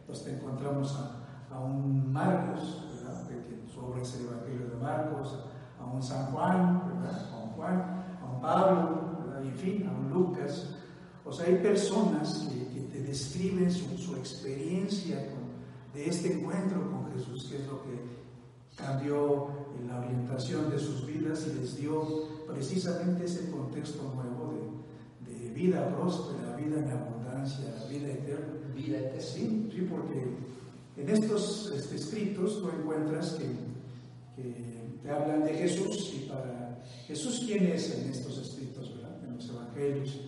Entonces 0.00 0.34
encontramos 0.34 0.94
a, 0.96 1.54
a 1.54 1.60
un 1.60 2.12
Marcos, 2.12 2.84
que 3.28 3.72
su 3.72 3.80
obra 3.80 4.02
es 4.02 4.14
el 4.16 4.26
Evangelio 4.26 4.68
de 4.68 4.76
Marcos, 4.76 5.38
a 5.78 5.86
un 5.86 6.02
San 6.02 6.26
Juan, 6.32 6.60
a 6.60 7.38
un 7.42 7.50
Juan, 7.50 8.04
a 8.20 8.32
un 8.34 8.40
Pablo, 8.40 9.10
en 9.42 9.54
fin, 9.54 9.86
a 9.86 9.92
un 9.92 10.10
Lucas. 10.10 10.74
O 11.24 11.32
sea, 11.32 11.46
hay 11.46 11.56
personas 11.56 12.48
que, 12.52 12.80
te 12.90 13.02
describen 13.02 13.70
su, 13.70 13.96
su 13.96 14.16
experiencia 14.16 15.16
de 15.94 16.08
este 16.08 16.32
encuentro 16.32 16.90
con 16.90 17.12
Jesús, 17.12 17.44
que 17.44 17.58
es 17.58 17.66
lo 17.68 17.82
que 17.82 18.20
cambió 18.76 19.48
en 19.78 19.88
la 19.88 20.00
orientación 20.00 20.70
de 20.70 20.78
sus 20.78 21.06
vidas 21.06 21.46
y 21.46 21.60
les 21.60 21.76
dio 21.76 22.39
precisamente 22.52 23.24
ese 23.24 23.50
contexto 23.50 24.02
nuevo 24.14 24.54
de, 25.26 25.48
de 25.48 25.50
vida 25.50 25.94
próspera, 25.96 26.56
vida 26.56 26.80
en 26.80 26.90
abundancia, 26.90 27.66
vida 27.88 28.08
eterna. 28.08 28.46
Vida 28.74 28.98
eterna. 28.98 29.20
Sí, 29.20 29.70
sí, 29.72 29.88
porque 29.90 30.36
en 30.96 31.08
estos 31.08 31.72
este, 31.74 31.96
escritos 31.96 32.60
tú 32.60 32.68
encuentras 32.70 33.32
que, 33.34 33.46
que, 34.36 34.70
te 35.02 35.10
hablan 35.10 35.44
de 35.44 35.54
Jesús 35.54 36.12
y 36.14 36.28
para 36.28 36.82
Jesús 37.06 37.42
quién 37.46 37.64
es 37.68 37.98
en 37.98 38.10
estos 38.10 38.38
escritos, 38.38 38.94
¿verdad? 38.96 39.16
En 39.26 39.36
los 39.36 39.48
evangelios. 39.48 40.20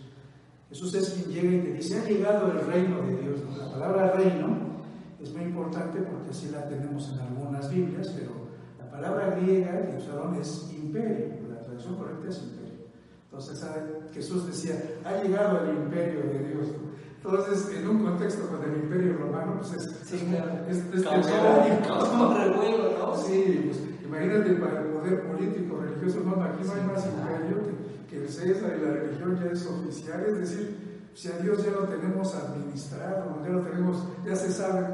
Jesús 0.70 0.94
es 0.94 1.10
quien 1.10 1.30
llega 1.30 1.56
y 1.56 1.60
te 1.60 1.72
dice, 1.74 2.00
ha 2.00 2.04
llegado 2.08 2.50
el 2.52 2.66
reino 2.66 3.02
de 3.02 3.16
Dios. 3.18 3.40
La 3.58 3.70
palabra 3.70 4.12
reino 4.12 4.56
es 5.22 5.30
muy 5.34 5.42
importante 5.42 6.00
porque 6.00 6.30
así 6.30 6.48
la 6.50 6.66
tenemos 6.66 7.12
en 7.12 7.18
algunas 7.20 7.70
Biblias, 7.70 8.08
pero 8.16 8.30
la 8.78 8.90
palabra 8.90 9.36
griega 9.36 9.86
que 9.86 9.98
usaron 9.98 10.34
es 10.36 10.72
imperio, 10.72 11.41
la 11.92 11.96
traducción 11.96 11.96
correcta 11.96 12.28
es 12.28 12.42
imperio. 12.42 12.72
Entonces 13.24 13.64
Jesús 14.12 14.46
decía, 14.46 14.74
ha 15.04 15.22
llegado 15.22 15.64
el 15.64 15.76
imperio 15.76 16.20
de 16.20 16.38
Dios. 16.48 16.68
Entonces, 17.24 17.76
en 17.76 17.88
un 17.88 18.04
contexto 18.04 18.48
con 18.48 18.62
el 18.68 18.82
imperio 18.82 19.16
romano, 19.16 19.54
pues 19.58 19.72
es, 19.74 19.96
sí, 20.04 20.16
es, 20.16 20.22
claro. 20.24 20.66
es, 20.68 20.78
es, 20.78 21.06
un 21.06 22.36
revuelo, 22.36 22.98
¿no? 22.98 23.16
Sí, 23.16 23.62
pues 23.64 23.80
imagínate 24.04 24.54
para 24.54 24.80
el 24.82 24.88
poder 24.88 25.22
político, 25.28 25.80
religioso, 25.80 26.20
no, 26.24 26.42
aquí 26.42 26.64
no 26.66 26.72
hay 26.72 26.82
más 26.82 27.06
imperio 27.06 27.62
que, 27.62 28.10
que 28.10 28.22
el 28.24 28.28
César 28.28 28.76
y 28.76 28.84
la 28.84 28.92
religión 28.94 29.38
ya 29.40 29.52
es 29.52 29.64
oficial, 29.66 30.24
es 30.26 30.38
decir, 30.40 30.76
si 31.14 31.28
a 31.28 31.38
Dios 31.38 31.64
ya 31.64 31.70
lo 31.70 31.84
tenemos 31.84 32.34
administrado, 32.34 33.40
ya 33.44 33.50
lo 33.50 33.60
tenemos, 33.60 34.04
ya 34.26 34.34
se 34.34 34.50
sabe, 34.50 34.84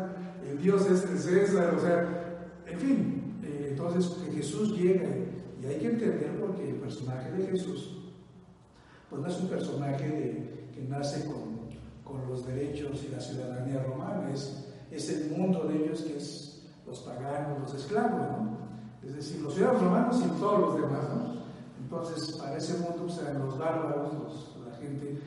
el 0.50 0.59
Dios 0.61 0.83
es 0.90 1.05
el 1.05 1.19
César, 1.19 1.75
o 1.75 1.81
sea, 1.81 2.45
en 2.67 2.78
fin, 2.78 3.40
eh, 3.43 3.69
entonces 3.71 4.07
que 4.07 4.33
Jesús 4.33 4.76
llega 4.76 5.09
hay 5.69 5.79
que 5.79 5.89
entender 5.89 6.39
porque 6.41 6.71
el 6.71 6.77
personaje 6.77 7.31
de 7.33 7.47
Jesús, 7.49 7.97
pues 9.11 9.23
no 9.23 9.29
es 9.29 9.41
un 9.41 9.49
personaje 9.49 10.69
que 10.75 10.83
nace 10.83 11.27
con, 11.27 11.69
con, 12.05 12.29
los 12.29 12.47
derechos 12.47 13.05
y 13.05 13.13
la 13.13 13.21
ciudadanía 13.21 13.83
romana, 13.83 14.31
es, 14.33 14.67
es 14.91 15.09
el 15.11 15.31
mundo 15.31 15.65
de 15.65 15.85
ellos 15.85 16.03
que 16.03 16.17
es 16.17 16.63
los 16.87 17.01
paganos, 17.01 17.61
los 17.61 17.75
esclavos, 17.75 18.21
¿no? 18.21 18.59
Es 19.03 19.15
decir, 19.15 19.41
los 19.41 19.55
ciudadanos 19.55 19.83
romanos 19.83 20.23
y 20.25 20.41
todos 20.41 20.61
los 20.61 20.75
demás, 20.83 21.05
¿no? 21.15 21.39
Entonces, 21.81 22.37
para 22.37 22.57
ese 22.57 22.79
mundo 22.79 23.05
pues, 23.07 23.19
eran 23.19 23.39
los 23.39 23.59
bárbaros, 23.59 24.57
la 24.69 24.77
gente 24.77 25.19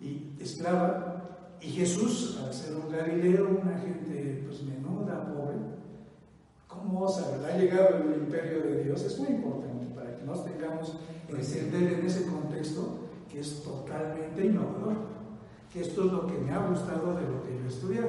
y 0.00 0.34
esclava, 0.40 1.18
y 1.60 1.70
Jesús, 1.70 2.38
al 2.44 2.54
ser 2.54 2.76
un 2.76 2.90
galileo, 2.90 3.58
una 3.62 3.78
gente 3.78 4.44
pues 4.46 4.62
menuda, 4.62 5.32
pobre, 5.32 5.58
¿cómo 6.66 7.00
osa? 7.02 7.30
¿verdad? 7.32 7.50
Ha 7.50 7.58
llegado 7.58 7.96
el 7.96 8.22
imperio 8.22 8.62
de 8.62 8.84
Dios, 8.84 9.02
es 9.02 9.18
muy 9.18 9.28
importante 9.28 9.77
nos 10.28 10.44
tengamos 10.44 10.96
entender 11.28 11.94
en 11.94 12.06
ese 12.06 12.26
contexto 12.26 12.98
que 13.30 13.40
es 13.40 13.62
totalmente 13.62 14.46
innovador, 14.46 14.96
que 15.72 15.80
esto 15.80 16.04
es 16.04 16.12
lo 16.12 16.26
que 16.26 16.38
me 16.38 16.52
ha 16.52 16.66
gustado 16.66 17.14
de 17.14 17.22
lo 17.22 17.42
que 17.42 17.58
yo 17.58 17.64
he 17.64 17.68
estudiado, 17.68 18.08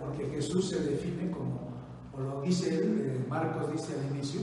porque 0.00 0.28
Jesús 0.28 0.68
se 0.68 0.80
define 0.80 1.30
como, 1.30 1.70
o 2.12 2.20
lo 2.20 2.40
dice 2.42 2.74
él, 2.74 3.00
eh, 3.00 3.26
Marcos 3.28 3.72
dice 3.72 3.94
al 3.98 4.14
inicio, 4.14 4.40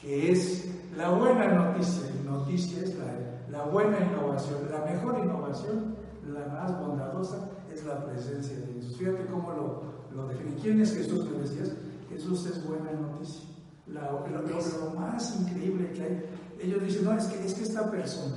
que 0.00 0.32
es 0.32 0.68
la 0.96 1.10
buena 1.10 1.46
noticia, 1.48 2.02
y 2.10 2.26
noticia 2.26 2.82
es 2.82 2.96
la 2.96 3.28
la 3.50 3.64
buena 3.64 3.98
innovación, 3.98 4.58
la 4.70 4.84
mejor 4.84 5.18
innovación, 5.18 5.96
la 6.26 6.46
más 6.46 6.78
bondadosa, 6.80 7.50
es 7.72 7.84
la 7.84 8.04
presencia 8.04 8.58
de 8.58 8.74
Jesús. 8.74 8.96
Fíjate 8.96 9.26
cómo 9.26 9.52
lo, 9.52 9.82
lo 10.14 10.28
define. 10.28 10.54
¿Quién 10.60 10.80
es 10.80 10.94
Jesús? 10.94 11.28
Me 11.30 11.38
decías, 11.38 11.72
Jesús 12.10 12.46
es 12.46 12.66
buena 12.66 12.92
noticia. 12.92 13.44
La, 13.92 14.10
lo, 14.10 14.42
lo, 14.42 15.00
más 15.00 15.40
increíble 15.40 15.92
que 15.92 16.02
hay, 16.02 16.30
ellos 16.60 16.82
dicen, 16.82 17.04
no, 17.04 17.12
es 17.12 17.24
que, 17.26 17.44
es 17.44 17.54
que 17.54 17.62
esta 17.62 17.90
persona, 17.90 18.36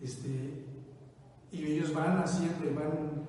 este, 0.00 0.66
y 1.50 1.64
ellos 1.64 1.92
van 1.92 2.18
haciendo 2.18 2.64
y 2.64 2.74
van, 2.74 3.26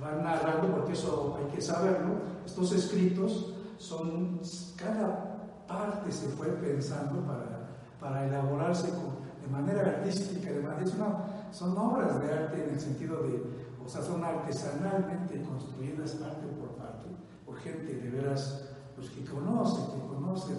van 0.00 0.24
narrando, 0.24 0.74
porque 0.76 0.92
eso 0.92 1.38
hay 1.38 1.54
que 1.54 1.60
saberlo, 1.60 2.14
estos 2.44 2.72
escritos 2.72 3.54
son, 3.78 4.40
cada 4.76 5.64
parte 5.66 6.10
se 6.10 6.28
fue 6.28 6.48
pensando 6.48 7.20
para, 7.26 7.68
para 8.00 8.26
elaborarse 8.26 8.88
con, 8.90 9.16
de 9.42 9.48
manera 9.48 9.82
artística, 9.82 10.50
es 10.50 10.94
una, 10.94 11.52
son 11.52 11.76
obras 11.76 12.20
de 12.20 12.32
arte 12.32 12.64
en 12.64 12.74
el 12.74 12.80
sentido 12.80 13.22
de, 13.22 13.42
o 13.84 13.88
sea, 13.88 14.02
son 14.02 14.24
artesanalmente 14.24 15.40
construidas 15.42 16.12
parte 16.12 16.46
por 16.58 16.70
parte, 16.76 17.06
por 17.44 17.56
gente 17.58 17.94
de 17.94 18.10
veras, 18.10 18.68
pues 18.96 19.10
que 19.10 19.24
conoce, 19.24 19.82
que 19.92 20.06
conoce 20.08 20.52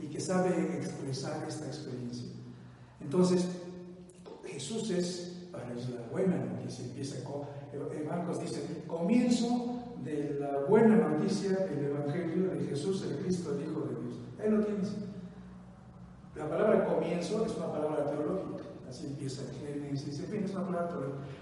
y 0.00 0.06
que 0.06 0.20
sabe 0.20 0.76
expresar 0.76 1.44
esta 1.48 1.66
experiencia. 1.66 2.28
Entonces, 3.00 3.46
Jesús 4.46 4.90
es, 4.90 5.48
para 5.50 5.72
es 5.72 5.88
la 5.90 6.02
buena 6.10 6.36
noticia, 6.36 6.84
empieza 6.84 7.24
con, 7.24 7.42
Marcos 8.08 8.40
dice, 8.40 8.84
comienzo 8.86 9.82
de 10.04 10.36
la 10.38 10.60
buena 10.68 10.96
noticia, 10.96 11.66
el 11.72 11.86
Evangelio 11.86 12.50
de 12.50 12.66
Jesús, 12.66 13.02
el 13.02 13.18
Cristo, 13.18 13.54
el 13.54 13.62
Hijo 13.62 13.80
de 13.80 14.00
Dios. 14.00 14.20
Ahí 14.40 14.50
lo 14.50 14.64
tienes. 14.64 14.94
La 16.36 16.48
palabra 16.48 16.86
comienzo 16.86 17.44
es 17.44 17.56
una 17.56 17.72
palabra 17.72 18.04
teológica. 18.10 18.64
Así 18.88 19.06
empieza 19.06 19.42
el 19.42 19.56
Génesis, 19.56 20.20
en 20.20 20.26
fin, 20.26 20.44
es 20.44 20.52
una 20.52 20.68
plata. 20.68 20.94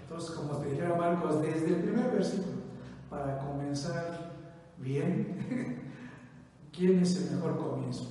Entonces, 0.03 0.31
como 0.31 0.57
te 0.57 0.69
dijera 0.69 0.95
Marcos, 0.95 1.41
desde 1.41 1.67
el 1.67 1.83
primer 1.83 2.11
versículo, 2.11 2.63
para 3.09 3.39
comenzar 3.39 4.31
bien, 4.77 5.81
¿quién 6.75 6.99
es 6.99 7.15
el 7.17 7.35
mejor 7.35 7.57
comienzo? 7.57 8.07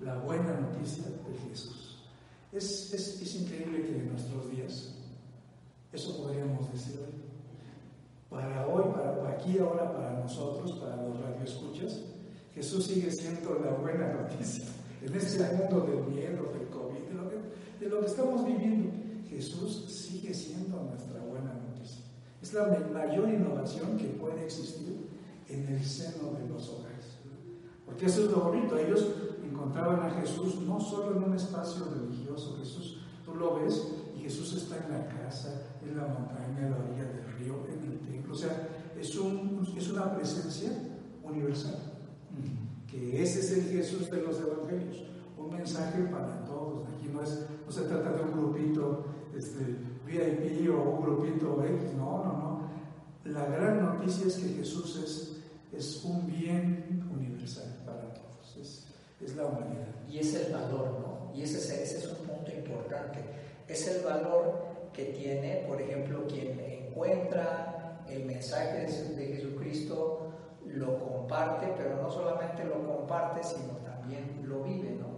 La 0.00 0.16
buena 0.18 0.60
noticia 0.60 1.04
de 1.04 1.48
Jesús. 1.48 2.04
Es, 2.52 2.92
es, 2.92 3.22
es 3.22 3.34
increíble 3.36 3.82
que 3.82 3.98
en 3.98 4.10
nuestros 4.10 4.50
días, 4.50 4.94
eso 5.92 6.16
podríamos 6.18 6.70
decir 6.72 7.00
para 8.34 8.66
hoy, 8.66 8.82
para 8.92 9.30
aquí 9.30 9.58
ahora, 9.58 9.92
para 9.92 10.18
nosotros, 10.18 10.72
para 10.72 10.96
los 10.96 11.20
radioescuchas, 11.20 12.00
Jesús 12.52 12.86
sigue 12.86 13.10
siendo 13.12 13.60
la 13.64 13.70
buena 13.72 14.12
noticia. 14.12 14.64
En 15.02 15.14
este 15.14 15.44
mundo 15.54 15.82
del 15.82 16.12
miedo, 16.12 16.50
del 16.52 16.66
COVID, 16.68 16.98
de 16.98 17.14
lo 17.14 17.28
que, 17.28 17.36
de 17.80 17.88
lo 17.88 18.00
que 18.00 18.06
estamos 18.06 18.44
viviendo, 18.44 18.90
Jesús 19.28 19.84
sigue 19.88 20.34
siendo 20.34 20.82
nuestra 20.82 21.20
buena 21.20 21.52
noticia. 21.54 22.02
Es 22.42 22.52
la 22.54 22.66
mayor 22.92 23.28
innovación 23.28 23.96
que 23.98 24.06
puede 24.06 24.44
existir 24.46 25.06
en 25.48 25.68
el 25.68 25.84
seno 25.84 26.32
de 26.32 26.48
los 26.48 26.68
hogares. 26.70 26.93
Porque 27.86 28.06
eso 28.06 28.24
es 28.24 28.30
lo 28.30 28.40
bonito. 28.40 28.76
Ellos 28.76 29.06
encontraban 29.42 30.00
a 30.00 30.10
Jesús 30.10 30.60
no 30.66 30.80
solo 30.80 31.16
en 31.16 31.24
un 31.24 31.34
espacio 31.34 31.86
religioso, 31.86 32.56
Jesús, 32.58 32.98
tú 33.24 33.34
lo 33.34 33.56
ves, 33.60 33.94
y 34.16 34.20
Jesús 34.20 34.54
está 34.54 34.76
en 34.84 34.92
la 34.92 35.08
casa, 35.08 35.62
en 35.82 35.96
la 35.96 36.06
montaña, 36.06 36.66
en 36.66 36.70
la 36.70 36.76
orilla 36.78 37.04
del 37.04 37.24
río, 37.38 37.66
en 37.68 37.92
el 37.92 37.98
templo. 38.00 38.34
O 38.34 38.36
sea, 38.36 38.68
es, 38.98 39.16
un, 39.16 39.66
es 39.76 39.90
una 39.90 40.14
presencia 40.14 40.70
universal. 41.22 41.78
Que 42.86 43.22
ese 43.22 43.40
es 43.40 43.52
el 43.52 43.64
Jesús 43.64 44.10
de 44.10 44.22
los 44.22 44.40
evangelios. 44.40 45.04
Un 45.36 45.50
mensaje 45.50 46.02
para 46.04 46.44
todos. 46.44 46.86
Aquí 46.88 47.08
no, 47.12 47.22
es, 47.22 47.46
no 47.66 47.72
se 47.72 47.82
trata 47.82 48.12
de 48.12 48.22
un 48.22 48.32
grupito 48.32 49.04
este, 49.34 49.76
VIP 50.06 50.70
o 50.70 50.90
un 50.90 51.02
grupito 51.02 51.64
X. 51.64 51.94
No, 51.96 52.24
no, 52.24 52.32
no. 52.32 52.70
La 53.24 53.46
gran 53.46 53.82
noticia 53.82 54.26
es 54.26 54.36
que 54.36 54.48
Jesús 54.50 54.96
es, 55.02 55.42
es 55.72 56.04
un 56.04 56.26
bien 56.26 57.04
universal. 57.12 57.33
Es, 59.20 59.30
es 59.30 59.36
la 59.36 59.46
humanidad. 59.46 59.86
Y 60.08 60.18
es 60.18 60.34
el 60.34 60.52
valor, 60.52 61.00
¿no? 61.00 61.32
Y 61.34 61.42
ese, 61.42 61.58
ese 61.82 61.98
es 61.98 62.06
un 62.06 62.26
punto 62.26 62.52
importante. 62.52 63.20
Es 63.68 63.88
el 63.88 64.04
valor 64.04 64.74
que 64.92 65.06
tiene, 65.06 65.64
por 65.66 65.80
ejemplo, 65.80 66.26
quien 66.26 66.60
encuentra 66.60 68.00
el 68.08 68.24
mensaje 68.24 68.86
de 68.86 69.26
Jesucristo, 69.26 70.30
lo 70.66 70.98
comparte, 70.98 71.72
pero 71.76 72.00
no 72.00 72.10
solamente 72.10 72.64
lo 72.64 72.86
comparte, 72.86 73.42
sino 73.42 73.74
también 73.84 74.42
lo 74.44 74.62
vive, 74.62 74.90
¿no? 74.90 75.14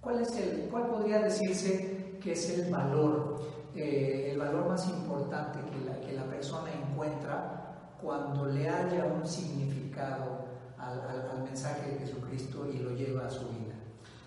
¿Cuál, 0.00 0.20
es 0.20 0.36
el, 0.36 0.68
cuál 0.70 0.88
podría 0.88 1.20
decirse 1.20 2.16
que 2.22 2.32
es 2.32 2.50
el 2.50 2.70
valor, 2.70 3.40
eh, 3.74 4.30
el 4.32 4.38
valor 4.38 4.68
más 4.68 4.88
importante 4.88 5.58
que 5.70 5.84
la, 5.84 6.00
que 6.00 6.12
la 6.12 6.24
persona 6.24 6.70
encuentra 6.72 7.94
cuando 8.00 8.46
le 8.46 8.68
haya 8.68 9.04
un 9.04 9.26
significado 9.26 10.47
al, 10.78 11.00
al, 11.00 11.30
al 11.30 11.44
mensaje 11.44 11.92
de 11.92 11.98
Jesucristo 11.98 12.66
y 12.72 12.78
lo 12.78 12.90
lleva 12.90 13.26
a 13.26 13.30
su 13.30 13.48
vida? 13.48 13.74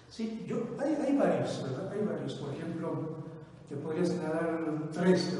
Sí, 0.09 0.45
yo, 0.45 0.57
hay, 0.77 0.95
hay 0.95 1.15
varios, 1.15 1.63
¿verdad? 1.63 1.89
Hay 1.93 2.05
varios. 2.05 2.33
Por 2.33 2.53
ejemplo, 2.53 3.15
te 3.69 3.77
podría 3.77 4.05
señalar 4.05 4.59
tres, 4.91 5.37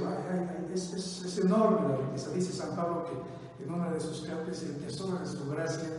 es, 0.74 0.94
es, 0.94 1.26
es, 1.26 1.38
enorme 1.40 1.90
la 1.90 1.98
riqueza. 1.98 2.32
Dice 2.32 2.54
San 2.54 2.76
Pablo 2.78 3.04
que 3.04 3.64
en 3.64 3.74
una 3.74 3.92
de 3.92 4.00
sus 4.00 4.22
cartas 4.22 4.64
el 4.64 4.78
tesoro 4.78 5.20
de 5.20 5.26
su 5.26 5.50
gracia 5.50 5.90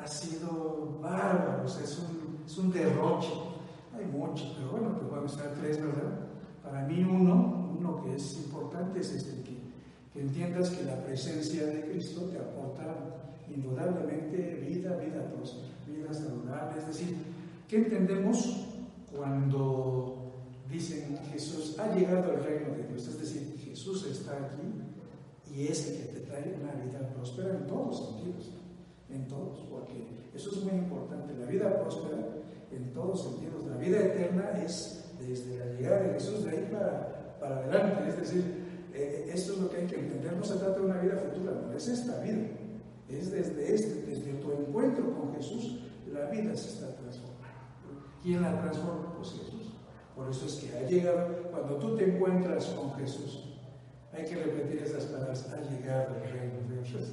ha 0.00 0.06
sido 0.06 0.98
bárbaro, 1.02 1.64
o 1.64 1.68
sea, 1.68 1.82
es 1.82 1.98
un, 1.98 2.38
es 2.46 2.56
un 2.58 2.70
derroche. 2.70 3.32
Hay 3.98 4.06
muchos, 4.06 4.54
pero 4.56 4.70
bueno, 4.70 4.96
te 4.96 5.04
voy 5.04 5.18
a 5.18 5.22
mostrar 5.22 5.54
tres, 5.60 5.78
¿verdad? 5.78 6.28
Para 6.62 6.86
mí 6.86 7.02
uno, 7.02 7.74
uno 7.76 8.02
que 8.04 8.14
es 8.14 8.36
importante 8.36 9.00
es 9.00 9.12
este, 9.12 9.42
que, 9.42 9.58
que 10.12 10.20
entiendas 10.20 10.70
que 10.70 10.84
la 10.84 11.02
presencia 11.02 11.66
de 11.66 11.90
Cristo 11.90 12.22
te 12.30 12.38
aporta 12.38 13.21
indudablemente 13.54 14.64
vida, 14.66 14.96
vida 14.96 15.30
próspera, 15.32 15.68
vida 15.86 16.12
saludable, 16.12 16.80
es 16.80 16.86
decir, 16.86 17.16
¿qué 17.68 17.76
entendemos 17.76 18.66
cuando 19.14 20.32
dicen 20.70 21.18
Jesús 21.32 21.78
ha 21.78 21.94
llegado 21.94 22.32
el 22.32 22.44
reino 22.44 22.74
de 22.74 22.86
Dios? 22.88 23.08
Es 23.08 23.20
decir, 23.20 23.56
Jesús 23.64 24.06
está 24.06 24.32
aquí 24.32 24.62
y 25.54 25.66
es 25.68 25.88
el 25.88 25.96
que 25.98 26.12
te 26.12 26.20
trae 26.20 26.56
una 26.60 26.72
vida 26.82 27.08
próspera 27.14 27.50
en 27.50 27.66
todos 27.66 28.06
sentidos, 28.06 28.52
en 29.10 29.28
todos, 29.28 29.60
porque 29.70 30.06
eso 30.34 30.50
es 30.50 30.64
muy 30.64 30.74
importante, 30.74 31.34
la 31.38 31.46
vida 31.46 31.80
próspera 31.80 32.18
en 32.70 32.92
todos 32.92 33.22
sentidos, 33.22 33.66
la 33.66 33.76
vida 33.76 33.98
eterna 34.00 34.62
es 34.64 35.04
desde 35.18 35.58
la 35.58 35.66
llegada 35.66 36.02
de 36.02 36.14
Jesús 36.14 36.44
de 36.44 36.50
ahí 36.50 36.68
para, 36.72 37.36
para 37.38 37.58
adelante, 37.58 38.08
es 38.08 38.16
decir, 38.16 38.44
eh, 38.94 39.30
esto 39.32 39.52
es 39.54 39.58
lo 39.58 39.70
que 39.70 39.76
hay 39.78 39.86
que 39.86 39.96
entender, 39.96 40.32
no 40.34 40.44
se 40.44 40.56
trata 40.56 40.78
de 40.78 40.86
una 40.86 41.00
vida 41.00 41.16
futura, 41.16 41.52
no, 41.52 41.72
es 41.72 41.88
esta 41.88 42.20
vida, 42.20 42.48
es 43.18 43.30
desde 43.30 43.74
este, 43.74 44.02
desde 44.06 44.32
tu 44.34 44.52
encuentro 44.52 45.12
con 45.14 45.34
Jesús, 45.34 45.80
la 46.12 46.26
vida 46.30 46.54
se 46.56 46.68
está 46.70 46.94
transformando. 46.96 47.42
¿Quién 48.22 48.42
la 48.42 48.60
transforma? 48.60 49.14
Pues 49.16 49.30
Jesús. 49.30 49.74
Por 50.14 50.28
eso 50.28 50.46
es 50.46 50.54
que 50.56 50.76
ha 50.76 50.88
llegado, 50.88 51.50
cuando 51.50 51.76
tú 51.76 51.96
te 51.96 52.14
encuentras 52.14 52.66
con 52.66 52.92
Jesús, 52.94 53.44
hay 54.12 54.24
que 54.24 54.36
repetir 54.36 54.82
esas 54.82 55.04
palabras, 55.04 55.50
ha 55.52 55.70
llegado 55.70 56.16
el 56.16 56.30
reino 56.30 56.68
de 56.68 56.82
Dios. 56.82 57.12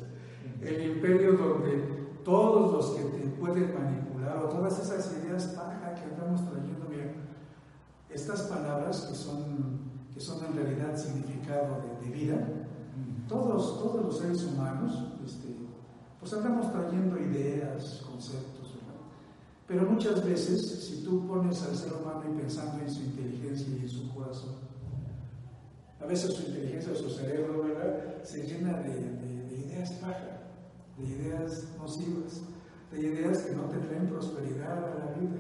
El 0.62 0.92
imperio 0.92 1.34
donde 1.34 2.10
todos 2.26 2.74
los 2.74 2.90
que 2.92 3.04
te 3.18 3.28
pueden 3.40 3.74
manipular 3.74 4.38
o 4.44 4.50
todas 4.50 4.80
esas 4.80 5.16
ideas 5.24 5.46
paja 5.56 5.96
que 5.96 6.04
andamos 6.04 6.42
trayendo, 6.50 6.86
mira, 6.90 7.14
estas 8.10 8.42
palabras 8.44 9.08
que 9.10 9.16
son, 9.16 9.80
que 10.14 10.20
son 10.20 10.46
en 10.46 10.56
realidad 10.56 10.98
significado 10.98 11.82
de, 11.82 12.06
de 12.06 12.14
vida, 12.14 12.48
todos, 13.30 13.78
todos 13.78 14.04
los 14.04 14.18
seres 14.18 14.44
humanos, 14.44 15.14
este, 15.24 15.56
pues 16.20 16.34
andamos 16.34 16.72
trayendo 16.72 17.18
ideas, 17.18 18.04
conceptos, 18.06 18.76
¿verdad? 18.76 19.00
Pero 19.68 19.84
muchas 19.84 20.24
veces, 20.26 20.84
si 20.84 21.04
tú 21.04 21.26
pones 21.28 21.62
al 21.64 21.76
ser 21.76 21.94
humano 21.94 22.24
y 22.30 22.42
pensando 22.42 22.84
en 22.84 22.92
su 22.92 23.02
inteligencia 23.02 23.68
y 23.70 23.82
en 23.82 23.90
su 23.90 24.14
corazón, 24.14 24.56
a 26.02 26.06
veces 26.06 26.34
su 26.34 26.48
inteligencia 26.48 26.94
o 26.94 26.96
su 26.96 27.10
cerebro, 27.10 27.64
¿verdad?, 27.64 28.24
se 28.24 28.44
llena 28.44 28.80
de, 28.80 28.90
de, 28.90 29.48
de 29.50 29.58
ideas 29.58 29.92
paja, 29.94 30.40
de 30.98 31.06
ideas 31.06 31.68
nocivas, 31.78 32.42
de 32.92 33.00
ideas 33.00 33.44
que 33.44 33.56
no 33.56 33.64
te 33.64 33.78
traen 33.78 34.08
prosperidad 34.08 34.78
a 34.78 35.06
la 35.06 35.12
vida. 35.14 35.40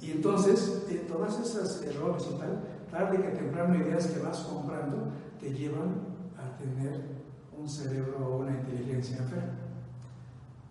Y 0.00 0.10
entonces, 0.10 0.84
eh, 0.90 1.06
todas 1.08 1.38
esas 1.40 1.82
errores 1.82 2.24
y 2.30 2.38
tal, 2.38 2.60
tarde 2.90 3.22
que 3.22 3.38
temprano, 3.38 3.74
ideas 3.76 4.06
que 4.06 4.20
vas 4.20 4.40
comprando, 4.40 5.08
te 5.40 5.52
llevan 5.52 5.94
a 6.36 6.56
tener 6.58 7.13
un 7.58 7.68
cerebro 7.68 8.26
o 8.26 8.36
una 8.38 8.52
inteligencia 8.52 9.18
enferma. 9.18 9.52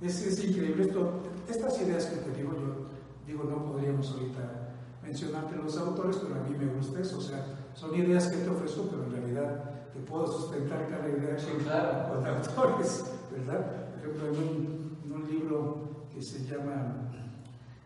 Es, 0.01 0.25
es 0.25 0.43
increíble 0.43 0.83
esto. 0.83 1.21
Estas 1.49 1.81
ideas 1.81 2.05
que 2.05 2.17
te 2.17 2.37
digo 2.37 2.53
yo, 2.53 2.87
digo, 3.25 3.43
no 3.45 3.63
podríamos 3.65 4.11
ahorita 4.11 4.73
mencionarte 5.01 5.55
los 5.55 5.77
autores, 5.77 6.17
pero 6.17 6.35
a 6.35 6.43
mí 6.43 6.55
me 6.57 6.73
gusta 6.73 6.99
eso. 6.99 7.17
O 7.17 7.21
sea, 7.21 7.45
son 7.73 7.95
ideas 7.95 8.27
que 8.27 8.37
te 8.37 8.49
ofrezco, 8.49 8.87
pero 8.89 9.03
en 9.05 9.11
realidad 9.11 9.91
te 9.93 9.99
puedo 9.99 10.27
sustentar 10.27 10.89
cada 10.89 11.07
idea 11.07 11.37
sí, 11.37 11.51
claro. 11.63 12.15
con 12.15 12.25
autores, 12.25 13.05
¿verdad? 13.31 13.89
Por 13.91 13.99
ejemplo, 13.99 14.27
en 14.27 14.35
un, 14.35 14.97
en 15.05 15.11
un 15.11 15.27
libro 15.29 16.07
que 16.13 16.21
se 16.21 16.45
llama, 16.45 17.11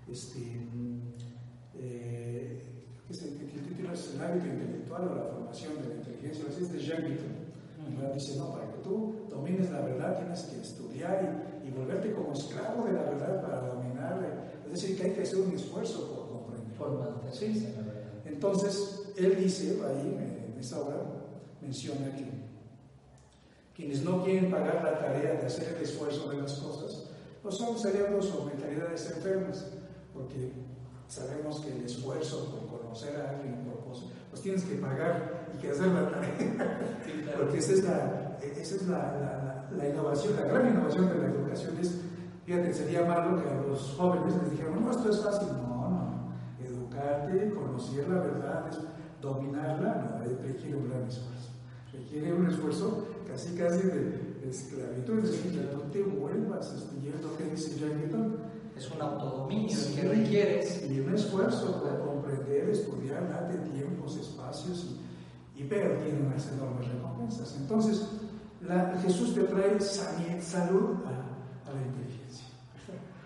este, 0.07 0.67
eh, 1.75 2.85
que 3.07 3.13
se 3.13 3.27
titula 3.27 3.93
El 3.93 4.21
hábito 4.21 4.47
intelectual 4.47 5.07
o 5.07 5.15
la 5.15 5.23
formación 5.23 5.81
de 5.81 5.89
la 5.89 5.95
inteligencia, 5.95 6.45
así 6.49 6.63
es 6.63 6.71
de 6.71 6.79
Jean. 6.79 7.46
¿Verdad? 7.95 8.13
Dice, 8.13 8.37
no, 8.37 8.51
para 8.53 8.71
que 8.71 8.77
tú 8.79 9.15
domines 9.29 9.69
la 9.71 9.81
verdad 9.81 10.17
tienes 10.17 10.43
que 10.43 10.61
estudiar 10.61 11.51
y, 11.63 11.67
y, 11.67 11.71
volverte 11.71 12.11
como 12.11 12.33
esclavo 12.33 12.85
de 12.85 12.93
la 12.93 13.03
verdad 13.03 13.41
para 13.41 13.67
dominarla. 13.67 14.27
Es 14.65 14.71
decir, 14.81 14.97
que 14.97 15.03
hay 15.05 15.11
que 15.11 15.21
hacer 15.21 15.39
un 15.39 15.53
esfuerzo 15.53 16.07
por 16.07 16.27
comprender. 16.27 16.77
Por 16.77 17.33
¿Sí? 17.33 17.73
Entonces, 18.25 19.13
él 19.17 19.35
dice 19.37 19.79
ahí, 19.85 20.53
en 20.53 20.59
esa 20.59 20.79
obra, 20.81 20.97
menciona 21.61 22.15
que 22.15 22.25
quienes 23.75 24.03
no 24.03 24.23
quieren 24.23 24.49
pagar 24.49 24.83
la 24.83 24.99
tarea 24.99 25.33
de 25.33 25.45
hacer 25.45 25.75
el 25.75 25.83
esfuerzo 25.83 26.29
de 26.29 26.37
las 26.37 26.53
cosas, 26.55 27.09
pues 27.43 27.55
son 27.55 27.77
cerebros 27.77 28.33
o 28.33 28.45
mentalidades 28.45 29.11
enfermas, 29.11 29.67
porque 30.13 30.51
sabemos 31.07 31.59
que 31.61 31.71
el 31.71 31.85
esfuerzo 31.85 32.45
por 32.51 32.79
conocer 32.79 33.15
a 33.21 33.29
alguien 33.29 33.53
a 33.53 33.63
propósito, 33.63 34.11
pues 34.31 34.41
tienes 34.41 34.63
que 34.63 34.75
pagar 34.75 35.36
y 35.36 35.36
que 35.61 35.71
hacer 35.71 35.87
la 35.87 36.09
tarea, 36.09 36.79
porque 37.37 37.57
esa 37.57 37.73
es 37.73 37.83
la, 37.83 38.37
esa 38.41 38.75
es 38.75 38.87
la, 38.87 38.97
la, 38.97 39.67
la, 39.77 39.89
innovación, 39.89 40.35
la 40.35 40.45
gran 40.45 40.69
innovación 40.69 41.09
de 41.09 41.17
la 41.17 41.27
educación 41.27 41.77
es, 41.79 42.01
fíjate, 42.45 42.73
sería 42.73 43.05
malo 43.05 43.41
que 43.41 43.49
a 43.49 43.61
los 43.67 43.95
jóvenes 43.97 44.35
les 44.41 44.51
dijeran, 44.51 44.83
no, 44.83 44.91
esto 44.91 45.09
es 45.09 45.19
fácil, 45.19 45.47
no, 45.53 45.89
no, 45.89 46.33
educarte, 46.63 47.51
conocer 47.51 48.07
la 48.09 48.19
verdad, 48.19 48.65
dominarla, 49.21 50.19
no, 50.19 50.43
requiere 50.43 50.77
un 50.77 50.89
gran 50.89 51.03
esfuerzo, 51.07 51.49
requiere 51.91 52.33
un 52.33 52.47
esfuerzo 52.47 53.07
casi 53.27 53.55
casi 53.55 53.87
de, 53.87 54.37
de 54.41 54.49
esclavitud, 54.49 55.19
es 55.19 55.31
decir, 55.31 55.69
tú 55.71 55.81
te 55.91 56.03
vuelvas, 56.03 56.73
estudiando 56.73 57.35
que 57.37 57.45
dice 57.45 57.75
Guitton, 57.85 58.37
es 58.77 58.91
un 58.91 59.01
autodominio 59.01 59.75
sí, 59.75 59.95
que 59.95 60.07
requieres. 60.07 60.87
y 60.89 60.99
un 60.99 61.13
esfuerzo 61.13 61.81
por 61.81 62.17
aprender, 62.17 62.69
estudiar, 62.69 63.27
date 63.27 63.57
tiempos, 63.69 64.17
espacios, 64.17 64.97
y, 65.57 65.63
pero 65.63 65.97
tiene 65.97 66.27
unas 66.27 66.51
enormes 66.51 66.87
recompensas. 66.87 67.57
Entonces, 67.57 68.07
la, 68.61 68.95
Jesús 69.01 69.33
te 69.33 69.43
trae 69.43 69.79
salud 69.79 70.97
a, 71.05 71.69
a 71.69 71.73
la 71.73 71.81
inteligencia. 71.85 72.45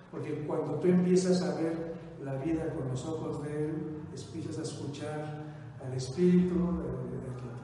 Porque 0.10 0.46
cuando 0.46 0.76
tú 0.76 0.88
empiezas 0.88 1.42
a 1.42 1.56
ver 1.56 1.94
la 2.24 2.36
vida 2.36 2.74
con 2.74 2.88
los 2.90 3.06
ojos 3.06 3.44
de 3.44 3.66
Él, 3.66 4.02
empiezas 4.14 4.60
a 4.60 4.62
escuchar 4.62 5.44
al 5.86 5.94
Espíritu 5.94 6.56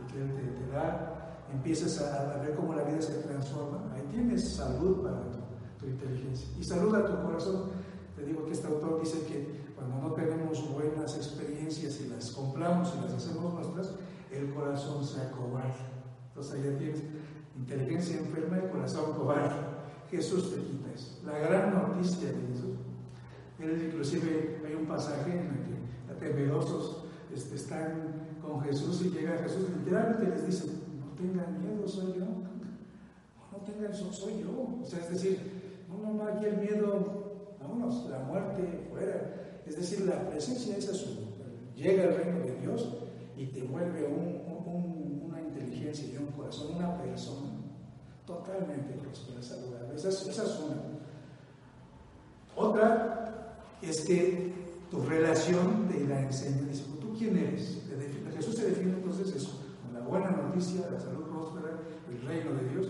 que, 0.08 0.14
que, 0.14 0.22
Él 0.22 0.34
te, 0.34 0.64
te, 0.64 0.72
da, 0.72 1.40
empiezas 1.54 2.02
a, 2.02 2.34
a, 2.34 2.38
ver 2.38 2.56
cómo 2.56 2.74
la 2.74 2.84
vida 2.84 3.02
se 3.02 3.14
transforma, 3.16 3.94
ahí 3.94 4.02
tienes 4.12 4.56
salud 4.56 5.04
para 5.04 5.22
tu, 5.32 5.40
tu 5.80 5.86
inteligencia. 5.88 6.48
Y 6.60 6.64
salud 6.64 6.94
a 6.96 7.06
tu 7.06 7.26
corazón. 7.26 7.70
Te 8.16 8.24
digo 8.24 8.46
que 8.46 8.54
este 8.54 8.68
autor 8.68 9.00
dice 9.00 9.22
que 9.28 9.68
cuando 9.76 9.98
no 9.98 10.14
tenemos 10.14 10.74
buenas 10.74 11.16
experiencias 11.16 12.02
y 12.02 12.08
las 12.08 12.32
compramos 12.32 12.94
y 12.98 13.02
las 13.02 13.14
hacemos 13.14 13.54
nuestras, 13.54 13.94
el 14.38 14.54
corazón 14.54 15.04
se 15.04 15.22
acobarda. 15.22 15.76
Entonces 16.30 16.54
ahí 16.54 16.76
tienes 16.78 17.04
inteligencia 17.56 18.20
enferma 18.20 18.58
y 18.58 18.72
corazón 18.72 19.14
cobarde. 19.14 19.56
Jesús 20.10 20.52
te 20.52 20.62
quita 20.62 20.94
eso. 20.94 21.20
La 21.26 21.38
gran 21.40 21.74
noticia 21.74 22.30
de 22.30 22.48
Jesús. 22.48 22.78
Él 23.60 23.84
inclusive 23.88 24.62
hay 24.66 24.76
un 24.76 24.86
pasaje 24.86 25.32
en 25.32 25.40
el 25.40 25.66
que 25.66 25.78
temerosos 26.20 27.04
este, 27.34 27.56
están 27.56 28.28
con 28.42 28.62
Jesús 28.62 29.02
y 29.06 29.10
llega 29.10 29.38
Jesús 29.38 29.70
literalmente 29.78 30.28
les 30.28 30.46
dice, 30.46 30.68
no 31.00 31.12
tengan 31.16 31.60
miedo, 31.60 31.88
soy 31.88 32.14
yo. 32.14 32.26
No 32.26 33.58
tengan, 33.66 33.94
soy 33.94 34.42
yo. 34.42 34.80
O 34.82 34.86
sea, 34.86 35.00
es 35.00 35.10
decir, 35.10 35.40
no, 35.90 36.14
no, 36.14 36.24
aquí 36.24 36.46
el 36.46 36.58
miedo, 36.58 37.56
vámonos, 37.60 38.10
la 38.10 38.20
muerte 38.20 38.88
fuera. 38.90 39.62
Es 39.66 39.76
decir, 39.76 40.06
la 40.06 40.30
presencia 40.30 40.78
es 40.78 40.90
azul. 40.90 41.18
Llega 41.76 42.06
el 42.06 42.16
reino 42.16 42.40
de 42.40 42.56
Dios 42.62 42.88
y 43.38 43.46
te 43.48 43.62
vuelve 43.64 44.06
un, 44.06 44.42
un, 44.66 45.22
una 45.28 45.42
inteligencia 45.42 46.08
y 46.12 46.18
un 46.18 46.32
corazón, 46.32 46.76
una 46.76 46.98
persona 46.98 47.52
totalmente 48.26 48.94
próspera, 48.96 49.42
saludable. 49.42 49.96
Esa 49.96 50.10
es, 50.10 50.28
esa 50.28 50.44
es 50.44 50.60
una. 50.60 50.82
Otra 52.56 53.58
es 53.82 54.02
que 54.02 54.54
tu 54.90 55.02
relación 55.02 55.88
te 55.88 56.06
la 56.08 56.22
enseña. 56.22 56.68
Dice, 56.68 56.84
¿tú 57.00 57.16
quién 57.18 57.38
eres? 57.38 57.84
Jesús 58.38 58.56
te 58.56 58.66
define 58.66 58.94
entonces 58.94 59.36
eso, 59.36 59.60
con 59.84 59.94
la 59.94 60.02
buena 60.02 60.30
noticia, 60.30 60.90
la 60.92 61.00
salud 61.00 61.24
próspera, 61.24 61.80
el 62.10 62.28
reino 62.28 62.54
de 62.54 62.70
Dios. 62.70 62.88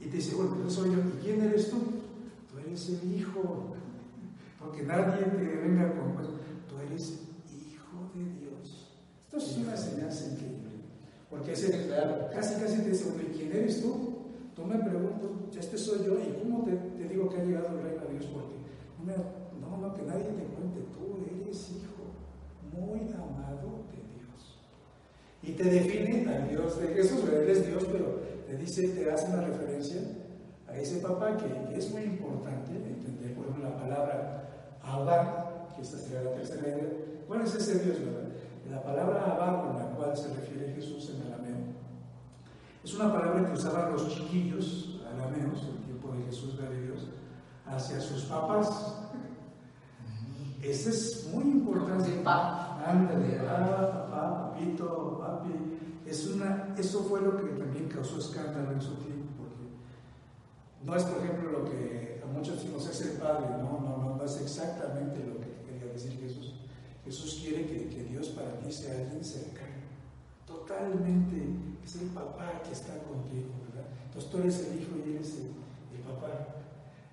Y 0.00 0.06
te 0.06 0.16
dice, 0.16 0.34
bueno, 0.34 0.56
yo 0.62 0.70
soy 0.70 0.90
yo. 0.90 0.98
¿Y 0.98 1.22
quién 1.22 1.42
eres 1.42 1.70
tú? 1.70 1.78
Tú 2.50 2.58
eres 2.58 2.88
el 2.88 3.14
Hijo. 3.14 3.74
Porque 4.58 4.82
nadie 4.82 5.24
te 5.24 5.56
venga 5.56 5.92
con 5.94 6.12
pues, 6.14 6.28
tú 6.68 6.78
eres 6.86 7.20
de. 7.20 7.21
Esto 9.32 9.50
es 9.50 9.56
una 9.56 9.72
enseñanza 9.72 10.26
increíble. 10.26 10.72
Porque 11.30 11.52
ese, 11.52 11.86
claro, 11.86 12.28
casi 12.34 12.60
casi 12.60 12.82
te 12.82 12.90
dice, 12.90 13.06
¿quién 13.34 13.50
eres 13.50 13.80
tú? 13.80 14.18
Tú 14.54 14.66
me 14.66 14.76
preguntas, 14.76 15.30
este 15.58 15.78
soy 15.78 16.04
yo, 16.04 16.18
¿y 16.20 16.38
cómo 16.42 16.64
te, 16.64 17.08
digo 17.08 17.30
que 17.30 17.40
ha 17.40 17.44
llegado 17.44 17.68
el 17.68 17.82
reino 17.82 18.02
de 18.04 18.18
Dios? 18.18 18.26
Porque 18.26 18.56
no, 19.58 19.78
no, 19.78 19.94
que 19.94 20.02
nadie 20.02 20.24
te 20.24 20.44
cuente, 20.52 20.84
tú 20.92 21.16
eres 21.24 21.70
hijo 21.70 22.12
muy 22.76 23.10
amado 23.14 23.88
de 23.88 24.04
Dios. 24.12 24.60
Y 25.42 25.52
te 25.52 25.64
define 25.64 26.28
al 26.28 26.50
Dios 26.50 26.78
de 26.78 26.88
Jesús, 26.88 27.24
Él 27.32 27.48
es 27.48 27.66
Dios, 27.66 27.86
pero 27.90 28.20
te 28.46 28.58
dice, 28.58 28.88
te 28.88 29.10
hace 29.10 29.32
una 29.32 29.46
referencia 29.46 30.02
a 30.68 30.76
ese 30.76 30.98
papá 30.98 31.38
que, 31.38 31.70
que 31.70 31.78
es 31.78 31.90
muy 31.90 32.02
importante 32.02 32.72
entender, 32.72 33.34
por 33.34 33.46
ejemplo, 33.46 33.70
la 33.70 33.78
palabra 33.78 34.78
Abba, 34.82 35.68
que 35.74 35.80
esta 35.80 35.96
sería 35.96 36.20
la 36.20 36.34
tercera 36.34 36.68
idea. 36.68 36.90
¿Cuál 37.26 37.40
es 37.42 37.54
ese 37.54 37.78
Dios, 37.78 37.98
verdad? 37.98 38.28
La 38.72 38.82
palabra 38.82 39.22
Abba 39.26 39.62
con 39.62 39.76
la 39.76 39.84
cual 39.90 40.16
se 40.16 40.32
refiere 40.34 40.72
Jesús 40.74 41.10
en 41.10 41.30
arameo 41.30 41.42
es 42.82 42.94
una 42.94 43.12
palabra 43.12 43.46
que 43.46 43.52
usaban 43.52 43.92
los 43.92 44.08
chiquillos 44.08 44.98
arameos, 45.06 45.62
en 45.62 45.76
el 45.76 45.84
tiempo 45.84 46.10
de 46.12 46.24
Jesús 46.24 46.58
de 46.58 46.80
Dios, 46.80 47.08
hacia 47.66 48.00
sus 48.00 48.24
papás. 48.24 48.96
Ese 50.62 50.90
es 50.90 51.28
muy 51.32 51.44
importante. 51.44 52.10
Ándale, 52.24 53.36
papá, 53.36 54.08
papá, 54.10 54.50
papito, 54.50 55.18
papi. 55.20 55.50
Es 56.06 56.26
una, 56.26 56.74
eso 56.76 57.04
fue 57.04 57.20
lo 57.20 57.36
que 57.36 57.52
también 57.52 57.88
causó 57.88 58.18
escándalo 58.18 58.72
en 58.72 58.82
su 58.82 58.94
tiempo, 58.94 59.28
porque 59.38 59.70
no 60.82 60.96
es, 60.96 61.04
por 61.04 61.22
ejemplo, 61.22 61.52
lo 61.52 61.64
que 61.66 62.20
a 62.24 62.26
muchos 62.26 62.64
nos 62.64 62.88
es 62.88 63.00
el 63.02 63.18
padre, 63.18 63.46
no, 63.50 63.78
no, 63.80 63.98
no, 63.98 64.16
no 64.16 64.24
es 64.24 64.40
exactamente 64.40 65.24
lo 65.24 65.31
Jesús. 67.04 67.40
Quiere 67.42 67.66
que, 67.66 67.88
que 67.88 68.04
Dios 68.04 68.28
para 68.28 68.58
ti 68.60 68.72
sea 68.72 68.96
alguien 68.98 69.24
cercano 69.24 69.72
totalmente, 70.52 71.36
es 71.84 71.96
el 71.96 72.08
papá 72.08 72.62
que 72.64 72.72
está 72.72 72.96
contigo, 73.04 73.50
¿verdad? 73.68 73.88
Entonces 74.06 74.30
tú 74.30 74.38
eres 74.38 74.58
el 74.60 74.80
hijo 74.80 74.92
y 75.04 75.16
eres 75.16 75.34
el, 75.36 75.50
el 75.96 76.02
papá. 76.06 76.56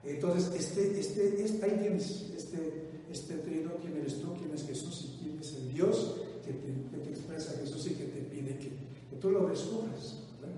Entonces, 0.03 0.51
este, 0.55 0.99
este, 0.99 1.43
este, 1.43 1.65
ahí 1.65 1.77
tienes 1.79 2.29
este, 2.35 2.89
este 3.11 3.35
trino, 3.35 3.71
quién 3.81 3.97
eres 3.97 4.21
tú, 4.21 4.33
quién 4.35 4.53
es 4.53 4.65
Jesús 4.65 5.09
y 5.09 5.23
quién 5.23 5.39
es 5.39 5.53
el 5.55 5.73
Dios 5.73 6.15
que 6.45 6.53
te, 6.53 6.73
que 6.89 6.97
te 7.03 7.09
expresa 7.09 7.53
Jesús 7.59 7.87
y 7.87 7.95
que 7.95 8.05
te 8.05 8.21
pide 8.21 8.57
que, 8.57 8.69
que 9.09 9.15
tú 9.19 9.31
lo 9.31 9.47
descubras. 9.47 10.15
¿verdad? 10.41 10.55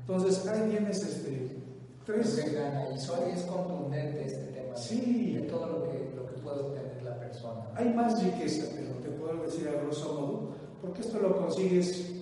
Entonces, 0.00 0.46
ahí 0.46 0.70
tienes 0.70 1.02
este, 1.02 1.56
tres... 2.04 2.38
Y 2.38 3.32
es 3.32 3.42
contundente 3.42 4.24
este 4.24 4.52
tema 4.52 4.76
sí. 4.76 5.34
de 5.34 5.42
todo 5.42 5.66
lo 5.66 5.90
que, 5.90 6.10
lo 6.14 6.26
que 6.26 6.40
puede 6.40 6.60
obtener 6.60 6.95
la 6.95 6.95
persona. 7.26 7.66
Hay 7.74 7.92
más 7.92 8.22
riqueza, 8.22 8.66
pero 8.74 8.94
te 9.02 9.08
puedo 9.10 9.42
decir 9.42 9.68
a 9.68 9.82
grosso 9.82 10.14
modo, 10.14 10.48
porque 10.80 11.00
esto 11.00 11.18
lo 11.18 11.36
consigues 11.36 12.12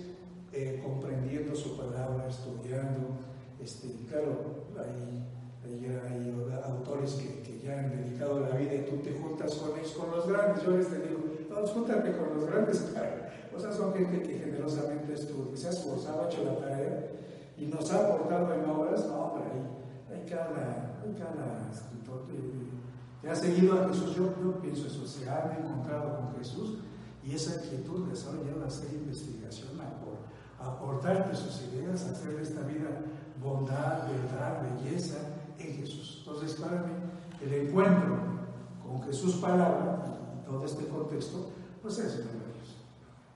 eh, 0.51 0.81
comprendiendo 0.83 1.55
su 1.55 1.77
palabra, 1.77 2.27
estudiando. 2.27 3.17
Este, 3.61 3.89
claro, 4.09 4.65
hay, 4.77 5.23
hay, 5.63 5.85
hay 5.85 6.61
autores 6.65 7.13
que, 7.13 7.41
que, 7.41 7.59
ya 7.59 7.79
han 7.79 7.89
dedicado 7.89 8.39
la 8.41 8.55
vida 8.55 8.75
y 8.75 8.85
tú 8.85 8.97
te 8.97 9.13
juntas 9.13 9.53
con 9.55 9.77
ellos, 9.77 9.91
con 9.93 10.11
los 10.11 10.27
grandes. 10.27 10.63
Yo 10.63 10.71
les 10.71 10.91
digo, 10.91 11.19
no, 11.49 11.67
júntate 11.67 12.11
con 12.11 12.35
los 12.35 12.45
grandes, 12.49 12.79
claro. 12.93 13.25
O 13.55 13.59
sea, 13.59 13.71
son 13.71 13.93
gente 13.93 14.21
que 14.21 14.37
generosamente 14.37 15.13
estudia, 15.13 15.55
se 15.55 15.67
ha 15.67 15.69
esforzado, 15.69 16.23
ha 16.23 16.27
hecho 16.27 16.43
la 16.43 16.57
tarea 16.57 17.07
y 17.57 17.67
nos 17.67 17.89
ha 17.89 18.05
aportado 18.05 18.53
en 18.53 18.69
obras. 18.69 19.07
No, 19.07 19.27
hombre, 19.27 19.45
hay, 19.49 20.19
hay, 20.19 20.25
cada, 20.29 20.99
hay 21.01 21.13
cada 21.17 21.71
escritor 21.71 22.25
ha 23.29 23.35
seguido 23.35 23.81
a 23.81 23.87
Jesús. 23.87 24.15
Yo, 24.15 24.33
yo 24.41 24.59
pienso 24.61 24.87
eso, 24.87 25.05
se 25.07 25.29
han 25.29 25.51
encontrado 25.59 26.17
con 26.17 26.37
Jesús 26.37 26.79
y 27.23 27.33
esa 27.33 27.55
inquietud 27.55 28.07
les 28.07 28.25
ha 28.27 28.31
llevado 28.33 28.63
a 28.63 28.67
hacer 28.67 28.93
investigación, 28.93 29.69
a 30.59 30.67
aportarte 30.67 31.35
sus 31.35 31.63
ideas, 31.63 32.05
a 32.05 32.11
hacer 32.11 32.35
de 32.35 32.43
esta 32.43 32.61
vida 32.61 32.89
bondad, 33.41 34.07
verdad, 34.07 34.61
belleza 34.63 35.17
en 35.57 35.75
Jesús. 35.75 36.23
Entonces, 36.25 36.59
para 36.59 36.83
mí, 36.83 36.93
el 37.41 37.53
encuentro 37.53 38.17
con 38.83 39.01
Jesús 39.03 39.35
palabra, 39.35 40.03
y 40.39 40.45
todo 40.45 40.63
este 40.65 40.87
contexto, 40.87 41.49
pues 41.81 41.97
es 41.99 42.25
maravilloso. 42.25 42.75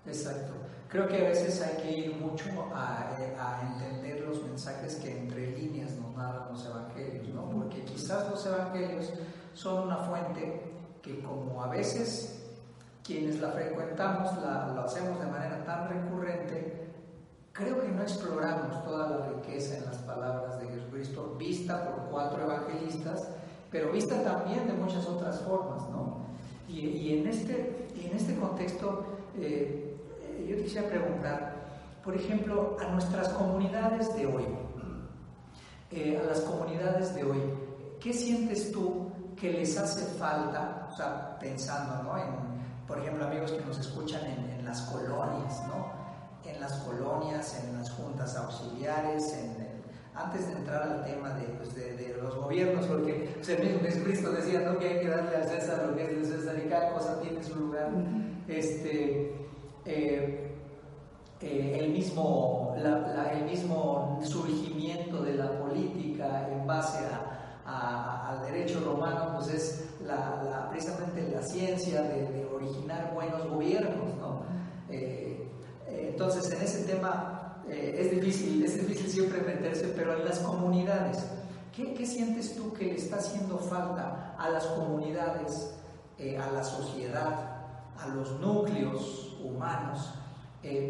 Exacto. 0.05 0.53
Creo 0.87 1.07
que 1.07 1.17
a 1.17 1.29
veces 1.29 1.61
hay 1.61 1.83
que 1.83 1.97
ir 1.97 2.15
mucho 2.15 2.45
a, 2.73 3.15
a, 3.15 3.61
entender 3.61 4.21
los 4.27 4.41
mensajes 4.43 4.95
que 4.95 5.19
entre 5.19 5.55
líneas 5.55 5.91
nos 5.97 6.15
narran 6.15 6.51
los 6.51 6.65
evangelios, 6.65 7.27
¿no? 7.29 7.47
Porque 7.49 7.83
quizás 7.83 8.27
los 8.31 8.43
evangelios 8.45 9.13
son 9.53 9.83
una 9.83 9.97
fuente 9.97 10.73
que 11.01 11.21
como 11.21 11.63
a 11.63 11.67
veces 11.67 12.39
quienes 13.03 13.39
la 13.39 13.49
frecuentamos, 13.51 14.37
la, 14.41 14.71
lo 14.75 14.81
hacemos 14.81 15.19
de 15.19 15.25
manera 15.25 15.63
tan 15.65 15.89
recurrente, 15.89 16.89
creo 17.51 17.81
que 17.81 17.87
no 17.87 18.03
exploramos 18.03 18.83
toda 18.83 19.09
la 19.09 19.25
riqueza 19.27 19.77
en 19.77 19.85
las 19.85 19.97
palabras 19.97 20.59
de 20.59 20.67
Jesucristo, 20.67 21.35
vista 21.37 21.85
por 21.85 22.09
cuatro 22.09 22.43
evangelistas, 22.43 23.27
pero 23.71 23.91
vista 23.91 24.23
también 24.23 24.67
de 24.67 24.73
muchas 24.73 25.07
otras 25.07 25.41
formas, 25.41 25.89
¿no? 25.89 26.19
Y, 26.67 26.81
y 26.81 27.19
en, 27.19 27.27
este, 27.27 27.87
en 27.95 28.15
este 28.15 28.35
contexto, 28.35 29.03
eh, 29.35 29.97
yo 30.47 30.57
quisiera 30.57 30.87
preguntar, 30.87 31.55
por 32.03 32.15
ejemplo, 32.15 32.77
a 32.79 32.91
nuestras 32.91 33.29
comunidades 33.29 34.13
de 34.15 34.25
hoy, 34.25 34.45
eh, 35.91 36.21
a 36.21 36.27
las 36.27 36.41
comunidades 36.41 37.15
de 37.15 37.23
hoy, 37.23 37.41
¿qué 37.99 38.13
sientes 38.13 38.71
tú 38.71 39.08
que 39.39 39.53
les 39.53 39.77
hace 39.77 40.05
falta, 40.17 40.87
o 40.91 40.95
sea, 40.95 41.37
pensando 41.39 42.03
¿no? 42.03 42.17
en 42.17 42.59
por 42.89 42.97
ejemplo, 42.97 43.27
amigos 43.27 43.51
que 43.51 43.63
nos 43.63 43.77
escuchan 43.77 44.25
en, 44.25 44.49
en 44.49 44.65
las 44.65 44.81
colonias, 44.81 45.61
¿no? 45.67 45.93
En 46.43 46.59
las 46.59 46.73
colonias, 46.77 47.63
en 47.63 47.77
las 47.77 47.91
juntas 47.91 48.35
auxiliares, 48.35 49.31
en, 49.33 49.51
en, 49.61 49.83
antes 50.15 50.47
de 50.47 50.53
entrar 50.53 50.81
al 50.81 51.05
tema 51.05 51.29
de, 51.35 51.43
pues, 51.49 51.75
de, 51.75 51.95
de 51.95 52.17
los 52.19 52.35
gobiernos, 52.35 52.87
porque 52.87 53.37
el 53.47 53.63
mismo 53.63 53.79
Jesucristo 53.81 54.31
decía 54.31 54.61
¿no? 54.61 54.79
que 54.79 54.87
hay 54.87 54.99
que 55.01 55.07
darle 55.07 55.35
al 55.35 55.47
César 55.47 55.85
lo 55.85 55.95
que 55.95 56.03
es 56.03 56.09
del 56.09 56.25
César 56.25 56.55
y 56.65 56.67
cada 56.67 56.91
cosa 56.93 57.21
tiene 57.21 57.43
su 57.43 57.55
lugar. 57.59 57.91
Este, 58.47 59.35
eh, 59.85 60.57
eh, 61.41 61.77
el, 61.79 61.91
mismo, 61.91 62.73
la, 62.75 62.97
la, 62.97 63.33
el 63.33 63.45
mismo 63.45 64.19
surgimiento 64.23 65.21
de 65.21 65.35
la 65.35 65.59
política 65.59 66.49
en 66.51 66.65
base 66.65 67.05
a 67.05 67.38
al 67.69 68.41
derecho 68.41 68.79
romano, 68.81 69.33
pues 69.35 69.53
es 69.53 69.89
la, 70.05 70.67
precisamente 70.69 71.29
la 71.33 71.41
ciencia 71.41 72.01
de, 72.01 72.47
originar 72.53 73.13
buenos 73.13 73.47
gobiernos, 73.47 74.15
¿no? 74.19 74.41
Eh, 74.89 75.47
eh, 75.87 76.07
entonces, 76.11 76.51
en 76.51 76.61
ese 76.61 76.83
tema 76.83 77.63
eh, 77.69 77.95
es, 77.99 78.11
difícil, 78.11 78.63
es 78.65 78.75
difícil 78.75 79.09
siempre 79.09 79.41
meterse, 79.41 79.93
pero 79.95 80.13
en 80.13 80.25
las 80.25 80.39
comunidades, 80.39 81.23
¿qué, 81.73 81.93
qué 81.93 82.05
sientes 82.05 82.55
tú 82.55 82.73
que 82.73 82.85
le 82.85 82.95
está 82.95 83.17
haciendo 83.17 83.57
falta 83.57 84.35
a 84.37 84.49
las 84.49 84.65
comunidades, 84.65 85.73
a 86.19 86.51
la 86.51 86.63
sociedad, 86.65 87.63
a 87.97 88.07
los 88.09 88.39
núcleos 88.41 89.39
humanos, 89.41 90.15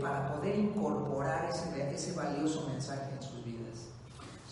para 0.01 0.33
poder 0.33 0.57
incorporar 0.57 1.51
ese, 1.51 1.93
ese 1.93 2.13
valioso 2.13 2.67
mensaje 2.67 3.13
en 3.13 3.21
sus 3.21 3.45
vidas? 3.45 3.68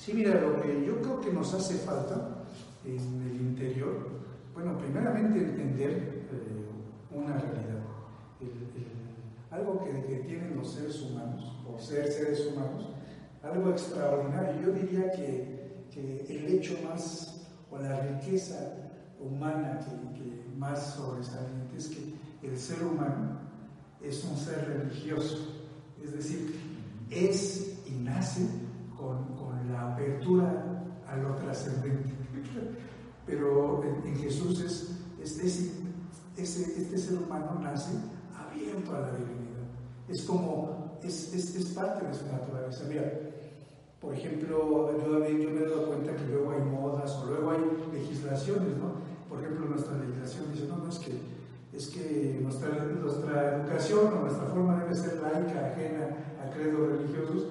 Sí, 0.07 0.13
mira, 0.13 0.39
lo 0.39 0.61
que 0.61 0.85
yo 0.85 1.01
creo 1.01 1.19
que 1.19 1.33
nos 1.33 1.53
hace 1.53 1.79
falta 1.79 2.45
en 2.85 2.95
el 2.95 3.41
interior, 3.41 4.07
bueno, 4.53 4.77
primeramente 4.77 5.37
entender 5.37 6.27
eh, 6.31 7.13
una 7.13 7.33
realidad. 7.33 7.83
Algo 9.51 9.83
que, 9.83 9.91
tienen 10.19 10.55
los 10.55 10.71
seres 10.71 11.01
humanos, 11.01 11.57
o 11.69 11.77
ser 11.77 12.09
seres 12.09 12.47
humanos, 12.47 12.87
algo 13.43 13.69
extraordinario. 13.69 14.61
Yo 14.61 14.71
diría 14.71 15.11
que, 15.11 15.83
que 15.93 16.25
el 16.29 16.53
hecho 16.53 16.77
más, 16.87 17.45
o 17.69 17.77
la 17.77 17.99
riqueza 17.99 18.75
humana 19.19 19.81
que, 20.15 20.57
más 20.57 20.93
sobresaliente 20.95 21.75
es 21.75 21.89
que 21.89 22.47
el 22.47 22.57
ser 22.57 22.81
humano 22.81 23.41
es 24.01 24.23
un 24.23 24.37
ser 24.37 24.69
religioso. 24.69 25.53
Es 26.01 26.13
decir, 26.13 26.55
es 27.09 27.83
y 27.85 27.91
nace 27.91 28.66
apertura 29.93 30.83
a 31.07 31.15
lo 31.17 31.35
trascendente. 31.35 32.11
Pero 33.25 33.83
en, 34.05 34.15
Jesús 34.15 34.61
es, 34.61 34.99
es- 35.21 35.39
es- 35.43 35.71
ese- 36.37 36.81
este 36.81 36.97
ser 36.97 37.17
humano 37.17 37.59
nace 37.61 37.91
abierto 38.35 38.95
a 38.95 38.99
la 39.01 39.11
divinidad. 39.11 39.65
Es 40.07 40.23
como, 40.23 40.97
es, 41.03 41.33
es- 41.33 41.55
parte 41.73 42.07
de 42.07 42.13
su 42.13 42.25
naturaleza. 42.27 42.85
Mira, 42.87 43.11
por 43.99 44.13
ejemplo, 44.13 44.47
yo, 44.97 45.27
yo 45.27 45.49
me 45.49 45.59
he 45.61 45.65
dado 45.69 45.87
cuenta 45.87 46.15
que 46.15 46.25
luego 46.25 46.51
hay 46.51 46.61
modas 46.61 47.11
o 47.17 47.25
luego 47.27 47.51
hay 47.51 47.59
legislaciones, 47.93 48.77
¿no? 48.77 48.93
Por 49.29 49.39
ejemplo, 49.43 49.65
nuestra 49.67 49.97
legislación 49.97 50.45
dice, 50.53 50.67
no, 50.67 50.77
no, 50.77 50.89
es 50.89 50.99
que, 50.99 51.19
es 51.73 51.87
que 51.89 52.39
nuestra, 52.41 52.69
nuestra 52.85 53.57
educación 53.57 54.13
o 54.13 54.21
nuestra 54.21 54.45
forma 54.47 54.81
debe 54.83 54.95
ser 54.95 55.19
laica, 55.21 55.67
ajena 55.71 56.15
a 56.45 56.49
credos 56.51 56.87
religiosos. 56.89 57.47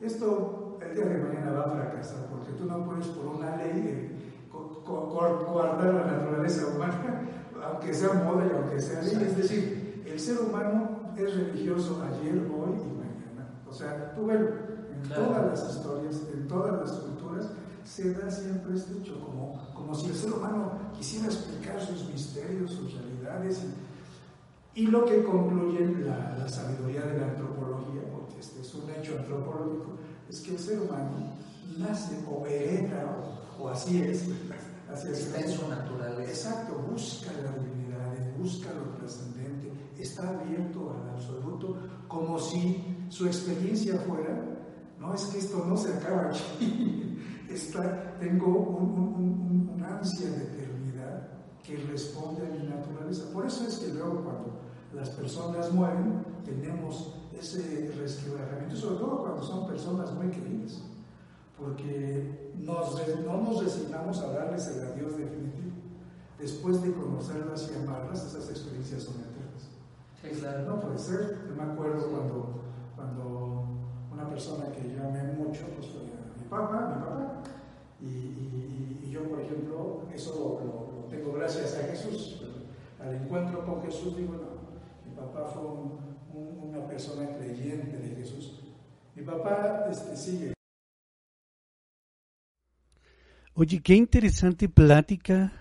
Esto 0.00 0.57
el 0.90 0.94
día 0.96 1.04
de 1.06 1.18
mañana 1.24 1.52
va 1.52 1.64
a 1.64 1.70
fracasar, 1.70 2.26
porque 2.26 2.52
tú 2.52 2.64
no 2.66 2.84
puedes 2.84 3.06
por 3.08 3.26
una 3.36 3.56
ley 3.56 4.34
co- 4.50 4.82
coartar 4.84 5.94
la 5.94 6.04
naturaleza 6.06 6.66
humana, 6.74 7.22
aunque 7.70 7.92
sea 7.94 8.12
moda 8.14 8.46
y 8.46 8.56
aunque 8.56 8.80
sea 8.80 9.02
ley. 9.02 9.18
Es 9.26 9.36
decir, 9.36 10.02
el 10.06 10.18
ser 10.20 10.38
humano 10.40 11.12
es 11.16 11.34
religioso 11.36 12.02
ayer, 12.02 12.34
hoy 12.38 12.72
y 12.80 12.98
mañana. 12.98 13.48
O 13.68 13.72
sea, 13.72 14.14
tú 14.14 14.26
velo, 14.26 14.48
en 14.92 15.02
Claro. 15.06 15.26
todas 15.26 15.46
las 15.46 15.76
historias, 15.76 16.22
en 16.34 16.48
todas 16.48 16.80
las 16.80 16.90
culturas, 16.98 17.50
se 17.84 18.12
da 18.14 18.30
siempre 18.30 18.74
este 18.74 18.98
hecho, 18.98 19.20
como, 19.24 19.56
como 19.74 19.94
si 19.94 20.08
el 20.08 20.14
ser 20.14 20.32
humano 20.32 20.72
quisiera 20.96 21.26
explicar 21.26 21.80
sus 21.80 22.08
misterios, 22.08 22.72
sus 22.72 22.92
realidades. 22.94 23.64
Y, 24.74 24.82
y 24.82 24.86
lo 24.88 25.04
que 25.04 25.22
concluye 25.24 25.86
la, 26.04 26.36
la 26.38 26.48
sabiduría 26.48 27.02
de 27.02 27.18
la 27.18 27.26
antropología, 27.28 28.02
porque 28.12 28.40
este 28.40 28.60
es 28.60 28.74
un 28.74 28.90
hecho 28.90 29.16
antropológico, 29.18 29.96
es 30.28 30.40
que 30.40 30.52
el 30.52 30.58
ser 30.58 30.80
humano 30.80 31.32
nace 31.78 32.16
o 32.30 32.46
hereda, 32.46 33.16
o, 33.58 33.62
o 33.64 33.68
así 33.68 34.00
es, 34.02 34.24
así 34.92 35.08
es. 35.08 35.26
Está 35.26 35.40
en 35.40 35.50
su 35.52 35.68
naturaleza. 35.68 36.30
Exacto, 36.30 36.74
busca 36.90 37.30
la 37.42 37.52
divinidad, 37.62 38.36
busca 38.38 38.68
lo 38.72 38.96
trascendente, 38.98 39.72
está 39.98 40.28
abierto 40.28 40.90
al 40.90 41.10
absoluto, 41.10 41.76
como 42.08 42.38
si 42.38 42.96
su 43.08 43.26
experiencia 43.26 43.98
fuera, 44.06 44.44
no 44.98 45.14
es 45.14 45.24
que 45.26 45.38
esto 45.38 45.64
no 45.66 45.76
se 45.76 45.92
acaba 45.94 46.30
aquí, 46.30 47.18
está, 47.50 48.16
tengo 48.18 48.46
un, 48.46 48.90
un- 48.90 49.14
un- 49.14 49.70
un 49.74 49.82
ansia 49.84 50.30
de 50.30 50.42
eternidad 50.44 51.28
que 51.62 51.76
responde 51.76 52.46
a 52.46 52.50
mi 52.50 52.66
naturaleza. 52.68 53.30
Por 53.32 53.46
eso 53.46 53.66
es 53.66 53.78
que 53.78 53.92
luego 53.92 54.22
cuando 54.24 54.60
las 54.94 55.10
personas 55.10 55.72
mueren, 55.72 56.24
tenemos 56.44 57.14
ese 57.40 57.92
resquebrajamiento, 57.98 58.76
sobre 58.76 58.96
todo 58.96 59.18
cuando 59.22 59.42
son 59.42 59.66
personas 59.66 60.12
muy 60.14 60.28
queridas, 60.28 60.80
porque 61.58 62.52
nos, 62.58 62.96
no 63.24 63.40
nos 63.42 63.62
resignamos 63.64 64.18
a 64.20 64.32
darles 64.32 64.66
el 64.68 64.84
adiós 64.84 65.16
definitivo. 65.16 65.72
Después 66.38 66.82
de 66.82 66.92
conocerlas 66.92 67.70
y 67.72 67.82
amarlas, 67.82 68.24
esas 68.24 68.48
experiencias 68.50 69.02
son 69.02 69.14
eternas. 69.16 69.68
Sí, 70.22 70.40
claro. 70.40 70.64
No 70.68 70.80
puede 70.80 70.98
ser. 70.98 71.38
Yo 71.48 71.54
me 71.56 71.72
acuerdo 71.72 72.10
cuando, 72.10 72.60
cuando 72.94 73.64
una 74.12 74.28
persona 74.28 74.66
que 74.70 74.94
yo 74.94 75.02
amé 75.08 75.24
mucho, 75.32 75.62
pues 75.76 75.88
fue 75.88 76.02
mi 76.02 76.48
papá, 76.48 76.94
mi 76.94 77.02
papá. 77.02 77.42
Y, 78.00 78.06
y- 78.06 79.00
y 79.04 79.10
yo, 79.10 79.24
por 79.28 79.40
ejemplo, 79.40 80.02
eso 80.14 80.34
lo, 80.34 80.64
lo- 80.64 81.00
lo 81.02 81.08
tengo 81.08 81.32
gracias 81.32 81.76
a 81.76 81.88
Jesús. 81.88 82.40
Al 83.00 83.14
encuentro 83.16 83.64
con 83.66 83.82
Jesús, 83.82 84.16
digo, 84.16 84.34
no, 84.34 85.08
mi 85.10 85.16
papá 85.16 85.44
fue 85.52 85.62
un- 85.62 85.98
un- 86.28 86.58
una 86.68 86.80
persona 86.82 87.26
creyente 87.28 87.98
de 87.98 88.10
Jesús. 88.10 88.64
Mi 89.14 89.22
papá 89.22 89.84
este, 89.90 90.16
sigue 90.16 90.52
Oye, 93.54 93.80
qué 93.80 93.94
interesante 93.94 94.68
plática. 94.68 95.52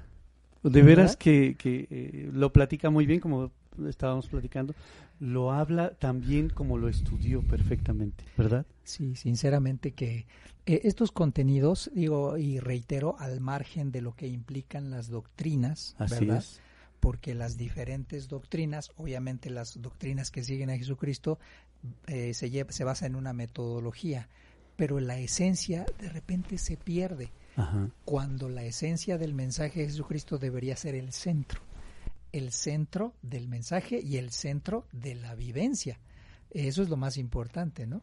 De 0.64 0.82
veras 0.82 1.16
que, 1.16 1.56
que, 1.58 1.88
eh, 1.90 2.30
lo 2.34 2.52
platica 2.52 2.90
muy 2.90 3.06
bien, 3.06 3.20
como 3.20 3.52
estábamos 3.88 4.28
platicando. 4.28 4.76
Lo 5.20 5.52
habla 5.52 5.92
también 5.92 6.50
como 6.50 6.78
lo 6.78 6.90
estudió 6.90 7.42
perfectamente, 7.42 8.26
¿verdad? 8.38 8.66
Sí, 8.84 9.16
sinceramente 9.16 9.92
que 9.94 10.26
eh, 10.66 10.82
estos 10.84 11.12
contenidos, 11.12 11.90
digo 11.94 12.38
y 12.38 12.60
reitero, 12.60 13.16
al 13.20 13.40
margen 13.40 13.92
de 13.92 14.02
lo 14.02 14.14
que 14.16 14.28
implican 14.28 14.90
las 14.92 15.10
doctrinas, 15.10 15.96
Así 15.98 16.26
¿verdad? 16.26 16.38
es. 16.40 16.62
Porque 17.08 17.34
las 17.34 17.56
diferentes 17.56 18.28
doctrinas, 18.28 18.92
obviamente 18.98 19.50
las 19.50 19.82
doctrinas 19.82 20.30
que 20.30 20.44
siguen 20.44 20.70
a 20.70 20.78
Jesucristo, 20.78 21.40
eh, 22.06 22.34
se, 22.34 22.50
lleva, 22.50 22.74
se 22.74 22.84
basa 22.84 23.06
en 23.06 23.16
una 23.16 23.32
metodología, 23.32 24.28
pero 24.76 25.00
la 25.00 25.18
esencia 25.18 25.86
de 26.00 26.10
repente 26.10 26.58
se 26.58 26.76
pierde 26.76 27.32
Ajá. 27.56 27.90
cuando 28.04 28.50
la 28.50 28.66
esencia 28.66 29.18
del 29.18 29.34
mensaje 29.34 29.80
de 29.80 29.86
Jesucristo 29.86 30.38
debería 30.38 30.76
ser 30.76 30.96
el 30.96 31.14
centro, 31.14 31.62
el 32.34 32.52
centro 32.52 33.14
del 33.22 33.48
mensaje 33.48 34.02
y 34.04 34.18
el 34.18 34.32
centro 34.32 34.86
de 34.92 35.16
la 35.16 35.34
vivencia. 35.34 36.02
Eso 36.50 36.84
es 36.84 36.90
lo 36.90 36.98
más 36.98 37.16
importante, 37.16 37.88
¿no? 37.88 38.02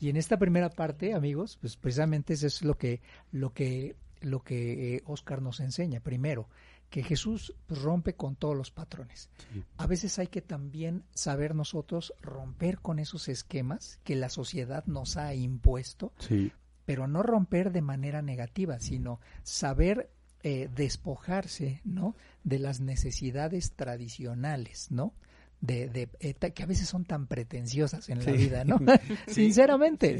Y 0.00 0.08
en 0.08 0.16
esta 0.16 0.38
primera 0.38 0.70
parte, 0.70 1.12
amigos, 1.12 1.58
pues 1.60 1.76
precisamente 1.76 2.32
eso 2.32 2.46
es 2.46 2.62
lo 2.62 2.78
que 2.78 3.02
lo 3.32 3.52
que 3.52 3.96
lo 4.22 4.42
que 4.42 4.96
eh, 4.96 5.02
Oscar 5.04 5.42
nos 5.42 5.60
enseña. 5.60 6.00
Primero, 6.00 6.48
que 6.90 7.02
Jesús 7.02 7.54
rompe 7.68 8.14
con 8.14 8.36
todos 8.36 8.56
los 8.56 8.70
patrones. 8.70 9.28
Sí. 9.52 9.64
A 9.76 9.86
veces 9.86 10.18
hay 10.18 10.28
que 10.28 10.40
también 10.42 11.04
saber 11.14 11.54
nosotros 11.54 12.12
romper 12.22 12.78
con 12.78 12.98
esos 12.98 13.28
esquemas 13.28 13.98
que 14.04 14.14
la 14.16 14.28
sociedad 14.28 14.84
nos 14.86 15.16
ha 15.16 15.34
impuesto 15.34 16.12
Sí. 16.18 16.52
pero 16.84 17.08
no 17.08 17.22
romper 17.22 17.72
de 17.72 17.82
manera 17.82 18.22
negativa, 18.22 18.78
sino 18.80 19.20
saber 19.42 20.10
eh, 20.42 20.68
despojarse, 20.76 21.80
¿no? 21.84 22.14
De 22.44 22.60
las 22.60 22.80
necesidades 22.80 23.72
tradicionales, 23.72 24.90
¿no? 24.90 25.12
De, 25.60 25.88
de 25.88 26.08
eh, 26.20 26.34
que 26.34 26.62
a 26.62 26.66
veces 26.66 26.86
son 26.88 27.04
tan 27.04 27.26
pretenciosas 27.26 28.08
en 28.10 28.24
la 28.24 28.30
vida, 28.30 28.64
¿no? 28.64 28.78
Sinceramente, 29.26 30.18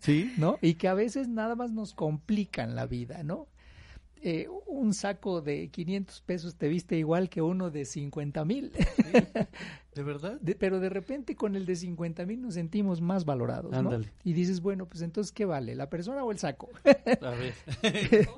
Sí. 0.00 0.32
¿no? 0.38 0.58
Y 0.60 0.74
que 0.74 0.88
a 0.88 0.94
veces 0.94 1.28
nada 1.28 1.54
más 1.54 1.70
nos 1.72 1.94
complican 1.94 2.74
la 2.74 2.86
vida, 2.86 3.22
¿no? 3.22 3.46
Eh, 4.24 4.46
un 4.68 4.94
saco 4.94 5.40
de 5.40 5.68
500 5.68 6.20
pesos 6.20 6.54
te 6.54 6.68
viste 6.68 6.96
igual 6.96 7.28
que 7.28 7.42
uno 7.42 7.70
de 7.70 7.84
50 7.84 8.44
mil. 8.44 8.70
¿De 9.94 10.02
verdad? 10.04 10.38
De- 10.40 10.54
pero 10.54 10.78
de 10.78 10.88
repente 10.88 11.34
con 11.34 11.56
el 11.56 11.66
de 11.66 11.74
50 11.76 12.24
mil 12.24 12.40
nos 12.40 12.54
sentimos 12.54 13.00
más 13.00 13.24
valorados, 13.24 13.72
¿no? 13.72 13.78
Ándale. 13.78 14.12
Y 14.24 14.32
dices, 14.32 14.60
bueno, 14.60 14.86
pues 14.86 15.02
entonces, 15.02 15.32
¿qué 15.32 15.44
vale? 15.44 15.74
¿La 15.74 15.90
persona 15.90 16.24
o 16.24 16.30
el 16.30 16.38
saco? 16.38 16.70
A 17.20 17.30
ver. 17.30 17.54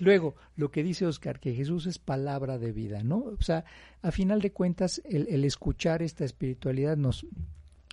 Luego, 0.00 0.36
lo 0.56 0.70
que 0.70 0.82
dice 0.82 1.06
Oscar, 1.06 1.40
que 1.40 1.54
Jesús 1.54 1.86
es 1.86 1.98
palabra 1.98 2.58
de 2.58 2.70
vida, 2.72 3.02
¿no? 3.02 3.18
O 3.18 3.42
sea, 3.42 3.64
a 4.00 4.10
final 4.12 4.40
de 4.40 4.52
cuentas, 4.52 5.02
el, 5.04 5.26
el 5.28 5.44
escuchar 5.44 6.02
esta 6.02 6.24
espiritualidad 6.24 6.96
nos, 6.96 7.26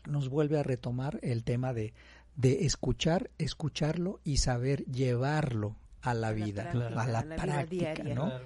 nos 0.07 0.29
vuelve 0.29 0.59
a 0.59 0.63
retomar 0.63 1.19
el 1.23 1.43
tema 1.43 1.73
de, 1.73 1.93
de 2.35 2.65
escuchar, 2.65 3.31
escucharlo 3.37 4.19
y 4.23 4.37
saber 4.37 4.85
llevarlo 4.85 5.75
a 6.01 6.13
la 6.13 6.27
A 6.27 6.31
la 6.31 6.31
vida, 6.33 6.63
práctica, 6.71 6.87
a 6.87 6.89
la, 6.89 7.01
a 7.01 7.07
la 7.07 7.21
vida 7.23 7.35
práctica, 7.35 7.93
diaria. 7.93 8.15
¿no? 8.15 8.25
Claro. 8.27 8.45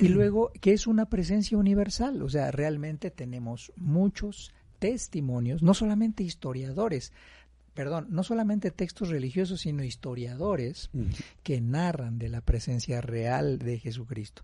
Y 0.00 0.08
luego, 0.08 0.52
que 0.60 0.72
es 0.72 0.86
una 0.86 1.06
presencia 1.06 1.56
universal, 1.58 2.22
o 2.22 2.28
sea, 2.28 2.50
realmente 2.50 3.10
tenemos 3.10 3.72
muchos 3.76 4.52
testimonios, 4.78 5.62
no 5.62 5.74
solamente 5.74 6.24
historiadores, 6.24 7.12
perdón, 7.74 8.08
no 8.10 8.22
solamente 8.22 8.70
textos 8.70 9.10
religiosos, 9.10 9.60
sino 9.60 9.84
historiadores 9.84 10.90
que 11.42 11.60
narran 11.60 12.18
de 12.18 12.28
la 12.28 12.40
presencia 12.40 13.00
real 13.00 13.58
de 13.58 13.78
Jesucristo. 13.78 14.42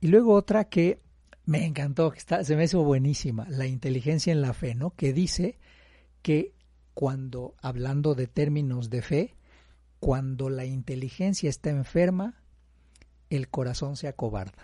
Y 0.00 0.06
luego 0.06 0.34
otra 0.34 0.64
que 0.64 1.00
me 1.44 1.66
encantó, 1.66 2.10
que 2.12 2.18
está, 2.18 2.44
se 2.44 2.56
me 2.56 2.64
hizo 2.64 2.82
buenísima, 2.84 3.46
la 3.48 3.66
inteligencia 3.66 4.32
en 4.32 4.40
la 4.40 4.52
fe, 4.52 4.74
¿no? 4.74 4.90
Que 4.90 5.12
dice 5.12 5.58
que 6.22 6.54
cuando, 6.94 7.54
hablando 7.60 8.14
de 8.14 8.26
términos 8.26 8.88
de 8.88 9.02
fe, 9.02 9.34
cuando 10.02 10.50
la 10.50 10.64
inteligencia 10.64 11.48
está 11.48 11.70
enferma, 11.70 12.34
el 13.30 13.48
corazón 13.48 13.94
se 13.94 14.08
acobarda. 14.08 14.58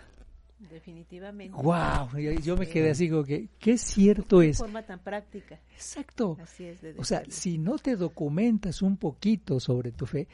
Definitivamente. 0.69 1.55
¡Wow! 1.55 2.09
Yo 2.43 2.57
me 2.57 2.67
quedé 2.67 2.89
así 2.89 3.09
como 3.09 3.23
que, 3.23 3.47
qué 3.57 3.77
cierto 3.77 4.39
De 4.41 4.49
es. 4.49 4.57
forma 4.57 4.85
tan 4.85 4.99
práctica. 4.99 5.57
Exacto. 5.73 6.37
Así 6.41 6.65
es 6.65 6.81
de 6.81 6.93
O 6.97 7.05
sea, 7.05 7.23
si 7.29 7.57
no 7.57 7.77
te 7.77 7.95
documentas 7.95 8.81
un 8.81 8.97
poquito 8.97 9.61
sobre 9.61 9.93
tu 9.93 10.05
fe, 10.05 10.27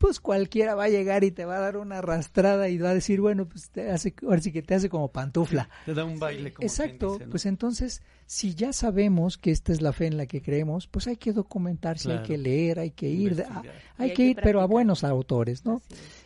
pues 0.00 0.18
cualquiera 0.18 0.74
va 0.74 0.84
a 0.84 0.88
llegar 0.88 1.24
y 1.24 1.30
te 1.30 1.44
va 1.44 1.58
a 1.58 1.60
dar 1.60 1.76
una 1.76 1.98
arrastrada 1.98 2.70
y 2.70 2.78
va 2.78 2.88
a 2.88 2.94
decir, 2.94 3.20
bueno, 3.20 3.46
pues 3.46 3.68
te 3.68 3.90
hace, 3.90 4.14
ahora 4.22 4.40
sí 4.40 4.50
que 4.50 4.62
te 4.62 4.74
hace 4.74 4.88
como 4.88 5.12
pantufla. 5.12 5.68
Te 5.84 5.92
da 5.92 6.04
un 6.06 6.18
baile 6.18 6.54
como 6.54 6.66
Exacto, 6.66 6.98
quien 6.98 7.12
dice, 7.12 7.24
¿no? 7.26 7.30
pues 7.30 7.44
entonces, 7.44 8.02
si 8.24 8.54
ya 8.54 8.72
sabemos 8.72 9.36
que 9.36 9.50
esta 9.50 9.74
es 9.74 9.82
la 9.82 9.92
fe 9.92 10.06
en 10.06 10.16
la 10.16 10.24
que 10.24 10.40
creemos, 10.40 10.86
pues 10.86 11.06
hay 11.06 11.18
que 11.18 11.34
documentarse, 11.34 12.10
hay 12.12 12.22
que 12.22 12.38
leer, 12.38 12.78
hay 12.78 12.92
que 12.92 13.10
ir, 13.10 13.36
de- 13.36 13.42
Investigar. 13.42 13.74
hay 13.98 14.08
que 14.08 14.14
que 14.14 14.22
ir, 14.28 14.38
pero 14.42 14.62
a 14.62 14.66
buenos 14.66 15.04
autores, 15.04 15.66
¿no? 15.66 15.82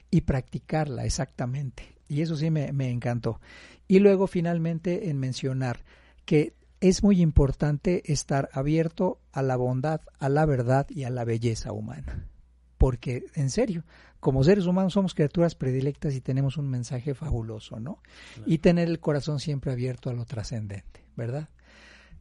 Y 0.09 0.21
practicarla 0.21 1.05
exactamente. 1.05 1.97
Y 2.09 2.23
eso 2.23 2.37
sí 2.37 2.51
me, 2.51 2.73
me 2.73 2.91
encantó. 2.91 3.41
Y 3.89 3.99
luego 3.99 4.29
finalmente 4.29 5.11
en 5.11 5.19
mencionar 5.19 5.81
que 6.25 6.55
es 6.81 7.03
muy 7.03 7.21
importante 7.21 8.13
estar 8.13 8.51
abierto 8.53 9.19
a 9.33 9.43
la 9.43 9.57
bondad, 9.57 10.01
a 10.21 10.29
la 10.29 10.47
verdad 10.47 10.87
y 10.91 11.03
a 11.03 11.11
la 11.11 11.25
belleza 11.25 11.73
humana. 11.73 12.29
Porque, 12.79 13.25
en 13.35 13.51
serio, 13.51 13.85
como 14.21 14.43
seres 14.43 14.67
humanos 14.67 14.95
somos 14.95 15.15
criaturas 15.15 15.55
predilectas 15.55 16.15
y 16.15 16.21
tenemos 16.21 16.57
un 16.57 16.69
mensaje 16.71 17.15
fabuloso, 17.15 17.79
¿no? 17.79 18.01
Y 18.47 18.59
tener 18.59 18.89
el 18.89 19.01
corazón 19.01 19.39
siempre 19.39 19.73
abierto 19.73 20.11
a 20.11 20.15
lo 20.15 20.25
trascendente, 20.25 21.05
¿verdad? 21.17 21.49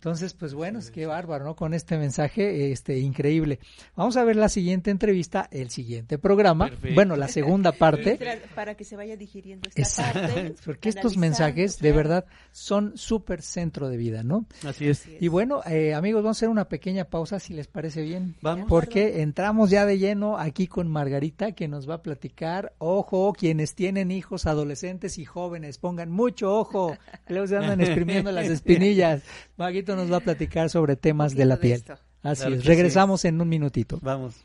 Entonces, 0.03 0.33
pues 0.33 0.53
bueno, 0.53 0.79
es 0.79 0.91
que 0.91 1.05
bárbaro, 1.05 1.45
¿no? 1.45 1.55
Con 1.55 1.73
este 1.73 1.97
mensaje 1.97 2.73
este 2.73 2.99
increíble. 2.99 3.59
Vamos 3.95 4.17
a 4.17 4.25
ver 4.25 4.35
la 4.35 4.49
siguiente 4.49 4.91
entrevista, 4.91 5.47
el 5.49 5.69
siguiente 5.69 6.17
programa. 6.17 6.67
Perfecto. 6.67 6.93
Bueno, 6.93 7.15
la 7.15 7.29
segunda 7.29 7.71
parte. 7.79 8.19
Para, 8.53 8.75
que 8.75 8.83
se 8.83 8.97
vaya 8.97 9.15
digiriendo 9.15 9.69
esta 9.69 9.81
Exacto, 9.81 10.19
parte. 10.19 10.55
porque 10.65 10.89
estos 10.89 11.15
mensajes 11.15 11.79
de 11.79 11.93
verdad 11.93 12.25
son 12.51 12.97
súper 12.97 13.41
centro 13.41 13.87
de 13.87 13.95
vida, 13.95 14.23
¿no? 14.23 14.45
Así 14.67 14.89
es. 14.89 15.07
Y 15.21 15.29
bueno, 15.29 15.61
eh, 15.65 15.93
amigos, 15.93 16.21
vamos 16.21 16.35
a 16.35 16.39
hacer 16.39 16.49
una 16.49 16.67
pequeña 16.67 17.05
pausa 17.05 17.39
si 17.39 17.53
les 17.53 17.67
parece 17.67 18.01
bien. 18.01 18.35
Vamos. 18.41 18.65
Porque 18.67 19.21
entramos 19.21 19.69
ya 19.69 19.85
de 19.85 19.99
lleno 19.99 20.37
aquí 20.37 20.67
con 20.67 20.89
Margarita 20.89 21.53
que 21.53 21.69
nos 21.69 21.89
va 21.89 21.93
a 21.93 22.01
platicar. 22.01 22.73
Ojo, 22.77 23.31
quienes 23.31 23.73
tienen 23.73 24.11
hijos 24.11 24.47
adolescentes 24.47 25.17
y 25.17 25.23
jóvenes, 25.23 25.77
pongan 25.77 26.11
mucho 26.11 26.53
ojo. 26.53 26.97
Luego 27.29 27.47
se 27.47 27.55
andan 27.55 27.79
exprimiendo 27.79 28.33
las 28.33 28.49
espinillas. 28.49 29.23
Maguito 29.55 29.92
nos 29.95 30.11
va 30.11 30.17
a 30.17 30.21
platicar 30.21 30.69
sobre 30.69 30.95
temas 30.95 31.35
de 31.35 31.45
la 31.45 31.55
de 31.55 31.61
piel. 31.61 31.83
Así 32.23 32.41
Claro 32.41 32.55
es. 32.55 32.61
sí. 32.61 32.67
Regresamos 32.67 33.25
en 33.25 33.41
un 33.41 33.49
minutito. 33.49 33.99
Vamos. 34.01 34.43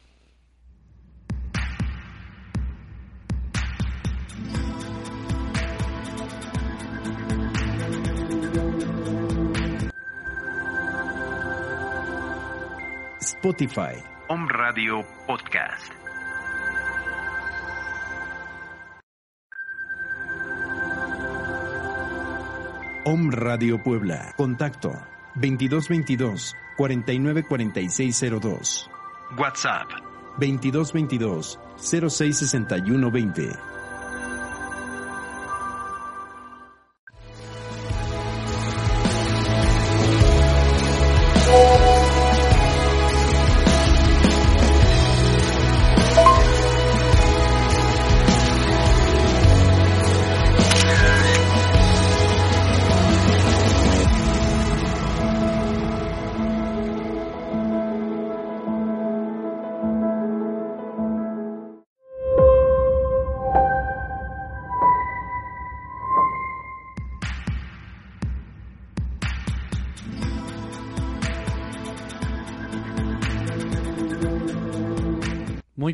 Spotify, 13.21 13.95
Om 14.29 14.47
Radio 14.49 15.05
Podcast. 15.27 15.93
Om 23.05 23.31
Radio 23.31 23.79
Puebla. 23.83 24.33
Contacto 24.37 24.93
2222 25.41 26.55
494602. 26.77 28.89
WhatsApp. 29.37 29.89
2222 30.39 31.59
066120. 31.77 33.68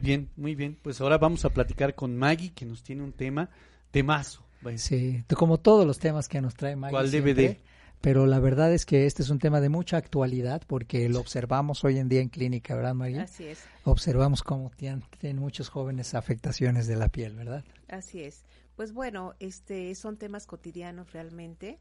Bien, 0.04 0.30
muy 0.36 0.54
bien. 0.54 0.78
Pues 0.82 1.00
ahora 1.00 1.18
vamos 1.18 1.44
a 1.44 1.50
platicar 1.50 1.94
con 1.94 2.16
Maggie, 2.16 2.52
que 2.52 2.64
nos 2.64 2.82
tiene 2.82 3.02
un 3.02 3.12
tema 3.12 3.50
temazo. 3.90 4.44
Vaya. 4.60 4.78
Sí, 4.78 5.24
como 5.36 5.58
todos 5.58 5.86
los 5.86 5.98
temas 5.98 6.28
que 6.28 6.40
nos 6.40 6.54
trae 6.54 6.76
Maggie. 6.76 6.92
¿Cuál 6.92 7.08
siempre, 7.08 7.34
DVD? 7.34 7.56
Pero 8.00 8.26
la 8.26 8.38
verdad 8.38 8.72
es 8.72 8.84
que 8.84 9.06
este 9.06 9.22
es 9.22 9.30
un 9.30 9.38
tema 9.38 9.62
de 9.62 9.70
mucha 9.70 9.96
actualidad 9.96 10.62
porque 10.66 11.08
lo 11.08 11.20
observamos 11.20 11.84
hoy 11.84 11.98
en 11.98 12.08
día 12.08 12.20
en 12.20 12.28
clínica, 12.28 12.74
¿verdad, 12.74 12.94
Maggie? 12.94 13.20
Así 13.20 13.44
es, 13.44 13.64
Observamos 13.84 14.42
cómo 14.42 14.70
tienen, 14.76 15.02
tienen 15.18 15.40
muchos 15.40 15.70
jóvenes 15.70 16.14
afectaciones 16.14 16.86
de 16.86 16.96
la 16.96 17.08
piel, 17.08 17.34
¿verdad? 17.34 17.64
así 17.88 18.22
es. 18.22 18.44
Pues 18.76 18.92
bueno, 18.92 19.34
este 19.40 19.94
son 19.94 20.18
temas 20.18 20.46
cotidianos 20.46 21.12
realmente. 21.12 21.78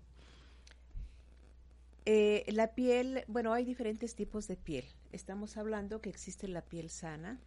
Eh, 2.05 2.45
la 2.47 2.73
piel, 2.75 3.23
bueno, 3.27 3.51
hay 3.53 3.65
diferentes 3.65 4.15
tipos 4.15 4.47
de 4.47 4.55
piel. 4.55 4.85
Estamos 5.11 5.57
hablando 5.57 6.01
que 6.01 6.09
existe 6.09 6.47
la 6.47 6.61
piel 6.61 6.89
sana, 6.89 7.39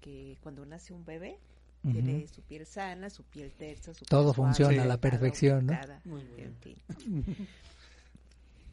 que 0.00 0.38
cuando 0.42 0.64
nace 0.66 0.92
un 0.92 1.04
bebé 1.04 1.38
tiene 1.82 2.26
su 2.28 2.40
piel 2.42 2.64
sana, 2.64 3.10
su 3.10 3.24
piel 3.24 3.52
tersa, 3.52 3.92
su 3.92 4.06
Todo 4.06 4.32
piel 4.32 4.34
suave, 4.34 4.54
funciona 4.54 4.82
a 4.84 4.86
la 4.86 4.98
perfección, 4.98 5.66
¿no? 5.66 5.78
Muy 6.04 6.22
bien. 6.36 6.48
en 6.48 6.56
fin. 6.56 7.48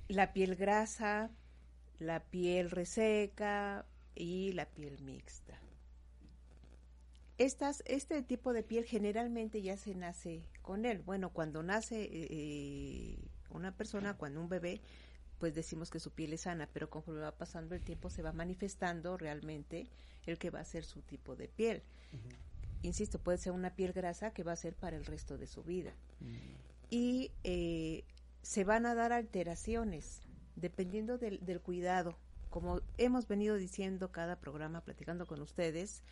La 0.08 0.34
piel 0.34 0.56
grasa, 0.56 1.30
la 2.00 2.22
piel 2.22 2.72
reseca 2.72 3.86
y 4.16 4.52
la 4.54 4.66
piel 4.66 5.00
mixta. 5.02 5.58
Estas, 7.38 7.82
este 7.86 8.22
tipo 8.22 8.54
de 8.54 8.64
piel 8.64 8.86
generalmente 8.86 9.62
ya 9.62 9.78
se 9.78 9.96
nace 9.96 10.44
con 10.62 10.86
él. 10.86 11.02
Bueno, 11.02 11.32
cuando 11.32 11.64
nace 11.64 12.08
eh, 12.12 13.18
una 13.50 13.76
persona, 13.76 14.16
cuando 14.16 14.42
un 14.42 14.50
bebé, 14.50 14.82
pues 15.40 15.56
decimos 15.56 15.90
que 15.90 16.00
su 16.00 16.12
piel 16.12 16.34
es 16.34 16.42
sana, 16.42 16.70
pero 16.72 16.90
conforme 16.90 17.22
va 17.22 17.32
pasando 17.32 17.74
el 17.74 17.82
tiempo 17.82 18.10
se 18.10 18.22
va 18.22 18.32
manifestando 18.32 19.18
realmente 19.18 19.88
el 20.26 20.38
que 20.38 20.50
va 20.50 20.60
a 20.60 20.66
ser 20.66 20.84
su 20.84 21.02
tipo 21.02 21.36
de 21.36 21.48
piel. 21.48 21.82
Insisto, 22.82 23.20
puede 23.20 23.38
ser 23.38 23.54
una 23.54 23.76
piel 23.76 23.94
grasa 23.94 24.32
que 24.32 24.44
va 24.44 24.54
a 24.54 24.58
ser 24.58 24.76
para 24.76 24.98
el 24.98 25.06
resto 25.06 25.38
de 25.38 25.48
su 25.48 25.64
vida. 25.64 25.94
Y 26.90 27.32
eh, 27.44 28.04
se 28.42 28.64
van 28.64 28.86
a 28.86 28.96
dar 28.96 29.14
alteraciones 29.14 30.22
dependiendo 30.56 31.18
del, 31.18 31.44
del 31.46 31.62
cuidado. 31.62 32.18
Como 32.50 32.82
hemos 32.98 33.28
venido 33.28 33.56
diciendo 33.56 34.12
cada 34.12 34.36
programa, 34.36 34.82
platicando 34.82 35.26
con 35.26 35.42
ustedes, 35.42 36.04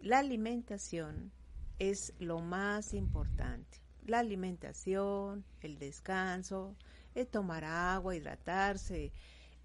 la 0.00 0.18
alimentación 0.20 1.32
es 1.78 2.12
lo 2.18 2.40
más 2.40 2.94
importante. 2.94 3.78
La 4.06 4.20
alimentación, 4.20 5.44
el 5.60 5.78
descanso, 5.78 6.76
el 7.14 7.26
tomar 7.26 7.64
agua, 7.64 8.14
hidratarse, 8.14 9.12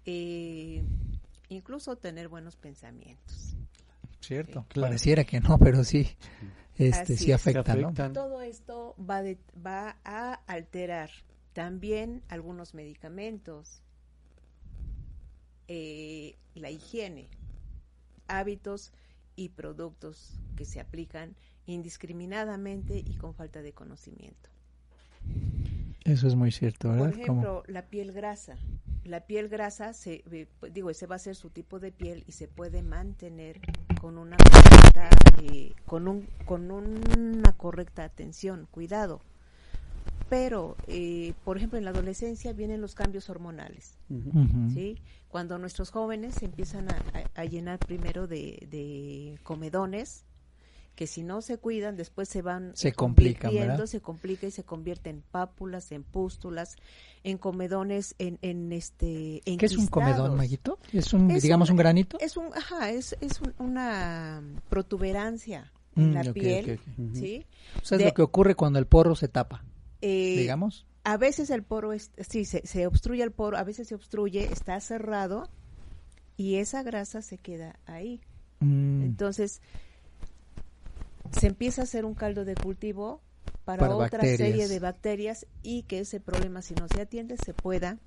eh, 0.04 0.84
incluso 1.48 1.96
tener 1.96 2.28
buenos 2.28 2.56
pensamientos. 2.56 3.56
Cierto. 4.26 4.66
Claro. 4.68 4.88
Pareciera 4.88 5.24
que 5.24 5.40
no, 5.40 5.58
pero 5.58 5.84
sí, 5.84 6.08
este 6.76 7.14
Así 7.14 7.16
sí 7.16 7.32
afecta, 7.32 7.74
¿no? 7.76 7.92
Todo 8.12 8.42
esto 8.42 8.94
va, 8.98 9.22
de- 9.22 9.38
va 9.64 9.96
a 10.04 10.34
alterar 10.46 11.10
también 11.52 12.22
algunos 12.28 12.74
medicamentos, 12.74 13.82
eh, 15.68 16.36
la 16.54 16.70
higiene, 16.70 17.28
hábitos 18.28 18.92
y 19.36 19.50
productos 19.50 20.38
que 20.56 20.64
se 20.64 20.80
aplican 20.80 21.36
indiscriminadamente 21.66 22.98
y 22.98 23.14
con 23.16 23.34
falta 23.34 23.62
de 23.62 23.72
conocimiento. 23.72 24.50
Eso 26.04 26.28
es 26.28 26.34
muy 26.36 26.52
cierto, 26.52 26.88
¿verdad? 26.90 27.10
Por 27.10 27.20
ejemplo, 27.20 27.62
la 27.66 27.82
piel 27.86 28.12
grasa. 28.12 28.56
La 29.04 29.26
piel 29.26 29.48
grasa 29.48 29.92
se, 29.92 30.22
eh, 30.30 30.46
digo, 30.72 30.90
ese 30.90 31.06
va 31.06 31.16
a 31.16 31.20
ser 31.20 31.34
su 31.36 31.50
tipo 31.50 31.80
de 31.80 31.90
piel 31.92 32.24
y 32.26 32.32
se 32.32 32.48
puede 32.48 32.82
mantener 32.82 33.60
con 34.00 34.18
una 34.18 34.36
correcta, 34.36 35.10
eh, 35.42 35.72
con 35.86 36.08
un, 36.08 36.26
con 36.44 36.70
una 36.70 37.52
correcta 37.56 38.04
atención, 38.04 38.66
cuidado. 38.70 39.20
Pero, 40.28 40.76
eh, 40.88 41.34
por 41.44 41.56
ejemplo, 41.56 41.78
en 41.78 41.84
la 41.84 41.90
adolescencia 41.90 42.52
vienen 42.52 42.80
los 42.80 42.94
cambios 42.94 43.30
hormonales. 43.30 43.94
¿sí? 44.74 44.98
Cuando 45.28 45.58
nuestros 45.58 45.90
jóvenes 45.90 46.34
se 46.34 46.46
empiezan 46.46 46.88
a, 46.90 46.96
a- 47.14 47.40
a 47.40 47.44
llenar 47.44 47.78
primero 47.78 48.26
de, 48.26 48.66
de 48.70 49.38
comedones, 49.44 50.24
que 50.96 51.06
si 51.06 51.22
no 51.22 51.42
se 51.42 51.58
cuidan, 51.58 51.96
después 51.96 52.28
se 52.28 52.42
van 52.42 52.72
Se 52.74 52.92
complican, 52.92 53.54
¿verdad? 53.54 53.86
se 53.86 54.00
complica 54.00 54.46
y 54.46 54.50
se 54.50 54.64
convierte 54.64 55.10
en 55.10 55.22
pápulas, 55.22 55.92
en 55.92 56.02
pústulas, 56.02 56.74
en 57.22 57.38
comedones, 57.38 58.14
en, 58.18 58.38
en 58.42 58.72
este, 58.72 59.42
en 59.48 59.58
¿Qué 59.58 59.66
es 59.66 59.76
un 59.78 59.86
comedón. 59.86 60.36
Maguito? 60.36 60.78
¿Es 60.92 61.12
un, 61.12 61.30
Es 61.30 61.42
digamos, 61.42 61.68
un- 61.68 61.74
un 61.74 61.76
granito? 61.76 62.18
Es 62.18 62.36
un, 62.36 62.46
ajá, 62.56 62.90
es, 62.90 63.16
es 63.20 63.40
un- 63.40 63.54
una 63.58 64.42
protuberancia 64.70 65.70
en 65.94 66.10
Mm, 66.10 66.14
la 66.14 66.20
ok, 66.22 66.32
piel. 66.32 66.80
¿sí? 67.12 67.46
O 67.82 67.84
sea, 67.84 67.96
es 67.96 68.02
de- 68.02 68.08
lo 68.08 68.14
que 68.14 68.22
ocurre 68.22 68.54
cuando 68.54 68.78
el 68.78 68.86
porro 68.86 69.14
se 69.14 69.28
tapa, 69.28 69.64
Eh, 70.02 70.34
digamos. 70.38 70.86
A 71.04 71.16
veces 71.18 71.50
el 71.50 71.62
poro, 71.62 71.92
es, 71.92 72.10
sí, 72.28 72.44
se, 72.44 72.66
se 72.66 72.86
obstruye 72.86 73.22
el 73.22 73.30
poro, 73.32 73.56
a 73.56 73.62
veces 73.64 73.86
se 73.88 73.94
obstruye, 73.94 74.44
está 74.52 74.80
cerrado 74.80 75.48
y 76.36 76.56
esa 76.56 76.82
grasa 76.82 77.22
se 77.22 77.38
queda 77.38 77.78
ahí. 77.86 78.20
Mm, 78.60 79.02
Entonces, 79.02 79.60
se 81.32 81.46
empieza 81.46 81.82
a 81.82 81.84
hacer 81.84 82.04
un 82.04 82.14
caldo 82.14 82.44
de 82.44 82.54
cultivo 82.54 83.20
para, 83.64 83.80
Para 83.80 83.94
otra 83.96 84.04
bacterias. 84.18 84.36
serie 84.38 84.68
de 84.68 84.78
bacterias 84.80 85.46
y 85.62 85.82
que 85.84 86.00
ese 86.00 86.20
problema, 86.20 86.62
si 86.62 86.74
no 86.74 86.86
se 86.88 87.00
atiende, 87.02 87.36
se 87.36 87.52
pueda 87.54 87.98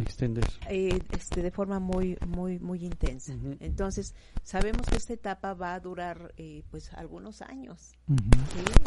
Extender. 0.00 0.44
eh, 0.68 0.98
este, 1.12 1.42
de 1.42 1.50
forma 1.50 1.78
muy 1.80 2.18
muy 2.26 2.58
muy 2.58 2.84
intensa. 2.84 3.32
Entonces 3.60 4.14
sabemos 4.42 4.86
que 4.86 4.96
esta 4.96 5.12
etapa 5.12 5.54
va 5.54 5.74
a 5.74 5.80
durar 5.80 6.32
eh, 6.38 6.62
pues 6.70 6.92
algunos 6.94 7.40
años. 7.42 7.92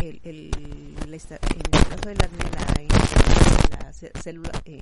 El, 0.04 0.20
el- 0.24 0.52
en 0.58 1.14
el 1.14 1.20
caso 1.22 2.10
de 2.10 2.16
la, 2.16 2.28
la- 2.28 3.94
célula 4.22 4.52
eh, 4.66 4.82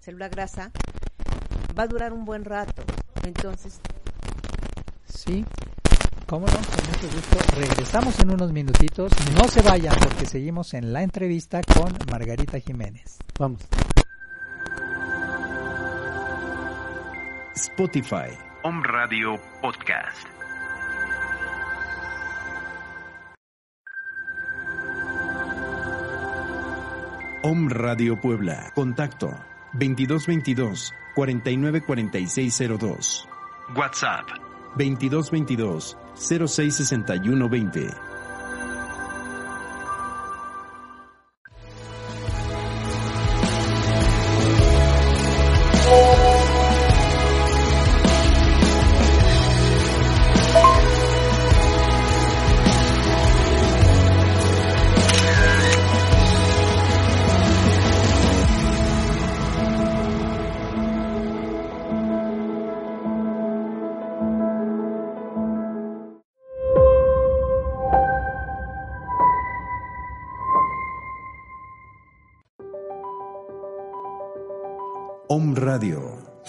célula 0.00 0.28
grasa 0.28 0.70
va 1.78 1.84
a 1.84 1.86
durar 1.88 2.12
un 2.12 2.24
buen 2.24 2.44
rato. 2.44 2.82
Entonces 3.24 3.80
Sí, 5.06 5.44
cómo 6.26 6.46
no, 6.46 6.52
con 6.52 6.86
mucho 6.90 7.08
gusto. 7.14 7.38
Regresamos 7.56 8.18
en 8.20 8.30
unos 8.30 8.52
minutitos. 8.52 9.10
No 9.34 9.48
se 9.48 9.62
vayan 9.62 9.94
porque 9.98 10.26
seguimos 10.26 10.74
en 10.74 10.92
la 10.92 11.02
entrevista 11.02 11.62
con 11.62 11.96
Margarita 12.10 12.60
Jiménez. 12.60 13.16
Vamos. 13.38 13.60
Spotify, 17.54 18.36
Om 18.62 18.82
Radio 18.82 19.40
Podcast. 19.62 20.26
Om 27.42 27.68
Radio 27.68 28.18
Puebla. 28.20 28.72
Contacto 28.74 29.28
2222 29.72 30.92
494602. 31.14 33.28
WhatsApp. 33.76 34.26
2222 34.76 35.96
066120. 36.18 38.05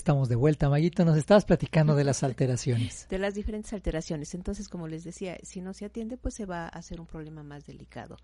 Estamos 0.00 0.30
de 0.30 0.34
vuelta, 0.34 0.68
Maguito. 0.70 1.04
Nos 1.04 1.18
estabas 1.18 1.44
platicando 1.44 1.94
de 1.94 2.04
las 2.04 2.22
alteraciones. 2.22 3.06
de 3.10 3.18
las 3.18 3.34
diferentes 3.34 3.72
alteraciones. 3.72 4.34
Entonces, 4.34 4.68
como 4.68 4.88
les 4.88 5.04
decía, 5.04 5.36
si 5.42 5.60
no 5.60 5.74
se 5.74 5.84
atiende, 5.84 6.16
pues 6.16 6.34
se 6.34 6.46
va 6.46 6.64
a 6.64 6.68
hacer 6.68 7.00
un 7.00 7.06
problema 7.06 7.42
más 7.42 7.66
delicado. 7.66 8.16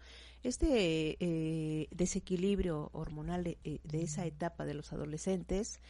Este 0.42 1.16
eh, 1.20 1.88
desequilibrio 1.90 2.88
hormonal 2.92 3.44
de, 3.44 3.58
eh, 3.64 3.80
de 3.84 4.02
esa 4.02 4.24
etapa 4.24 4.64
de 4.64 4.74
los 4.74 4.92
adolescentes 4.92 5.80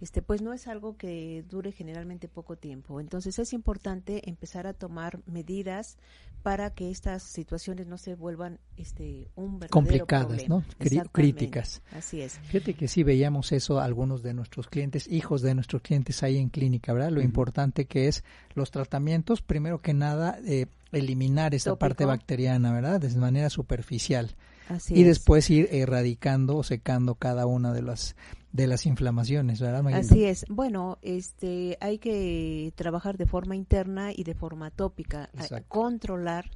este, 0.00 0.22
pues 0.22 0.40
no 0.40 0.52
es 0.52 0.66
algo 0.66 0.96
que 0.96 1.44
dure 1.48 1.72
generalmente 1.72 2.28
poco 2.28 2.56
tiempo. 2.56 3.00
Entonces 3.00 3.38
es 3.38 3.52
importante 3.52 4.28
empezar 4.28 4.66
a 4.66 4.72
tomar 4.72 5.20
medidas 5.26 5.98
para 6.42 6.70
que 6.70 6.90
estas 6.90 7.22
situaciones 7.22 7.86
no 7.86 7.98
se 7.98 8.14
vuelvan 8.14 8.58
este, 8.76 9.28
un 9.36 9.58
verdadero 9.58 9.70
complicadas, 9.72 10.44
problema. 10.44 10.64
¿no? 10.78 11.08
Críticas. 11.12 11.82
Así 11.92 12.22
es. 12.22 12.38
Fíjate 12.38 12.74
que 12.74 12.88
sí 12.88 13.02
veíamos 13.02 13.52
eso 13.52 13.78
a 13.78 13.84
algunos 13.84 14.22
de 14.22 14.32
nuestros 14.32 14.68
clientes, 14.68 15.06
hijos 15.08 15.42
de 15.42 15.54
nuestros 15.54 15.82
clientes 15.82 16.22
ahí 16.22 16.38
en 16.38 16.48
clínica, 16.48 16.94
¿verdad? 16.94 17.10
Lo 17.10 17.20
importante 17.20 17.84
que 17.84 18.08
es 18.08 18.24
los 18.54 18.70
tratamientos, 18.70 19.42
primero 19.42 19.82
que 19.82 19.92
nada, 19.92 20.38
eh, 20.46 20.66
eliminar 20.92 21.54
esa 21.54 21.70
Tópico. 21.70 21.78
parte 21.80 22.04
bacteriana, 22.06 22.72
¿verdad? 22.72 23.00
De 23.00 23.14
manera 23.16 23.50
superficial. 23.50 24.34
Así 24.68 24.94
y 24.94 25.00
es. 25.00 25.08
después 25.08 25.50
ir 25.50 25.68
erradicando 25.72 26.56
o 26.56 26.62
secando 26.62 27.16
cada 27.16 27.44
una 27.46 27.72
de 27.72 27.82
las 27.82 28.16
de 28.52 28.66
las 28.66 28.84
inflamaciones, 28.86 29.60
¿verdad? 29.60 29.86
Así 29.94 30.24
es. 30.24 30.44
Bueno, 30.48 30.98
este, 31.02 31.78
hay 31.80 31.98
que 31.98 32.72
trabajar 32.76 33.16
de 33.16 33.26
forma 33.26 33.54
interna 33.54 34.10
y 34.14 34.24
de 34.24 34.34
forma 34.34 34.70
tópica. 34.70 35.30
Exacto. 35.34 35.66
Controlar, 35.68 36.50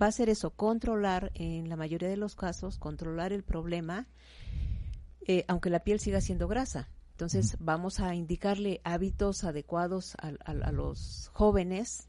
va 0.00 0.06
a 0.08 0.12
ser 0.12 0.28
eso, 0.28 0.50
controlar 0.50 1.30
en 1.34 1.68
la 1.68 1.76
mayoría 1.76 2.08
de 2.08 2.16
los 2.16 2.34
casos, 2.34 2.78
controlar 2.78 3.32
el 3.32 3.44
problema, 3.44 4.06
eh, 5.28 5.44
aunque 5.48 5.70
la 5.70 5.80
piel 5.84 6.00
siga 6.00 6.20
siendo 6.20 6.48
grasa. 6.48 6.88
Entonces, 7.12 7.56
vamos 7.60 8.00
a 8.00 8.14
indicarle 8.14 8.80
hábitos 8.84 9.44
adecuados 9.44 10.14
a, 10.20 10.28
a- 10.44 10.66
a 10.68 10.72
los 10.72 11.30
jóvenes. 11.32 12.08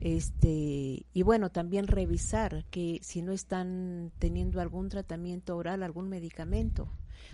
Este, 0.00 1.06
y 1.12 1.22
bueno, 1.22 1.50
también 1.50 1.86
revisar 1.86 2.64
que 2.70 2.98
si 3.02 3.22
no 3.22 3.32
están 3.32 4.12
teniendo 4.18 4.60
algún 4.60 4.88
tratamiento 4.88 5.56
oral, 5.56 5.82
algún 5.82 6.08
medicamento, 6.08 6.88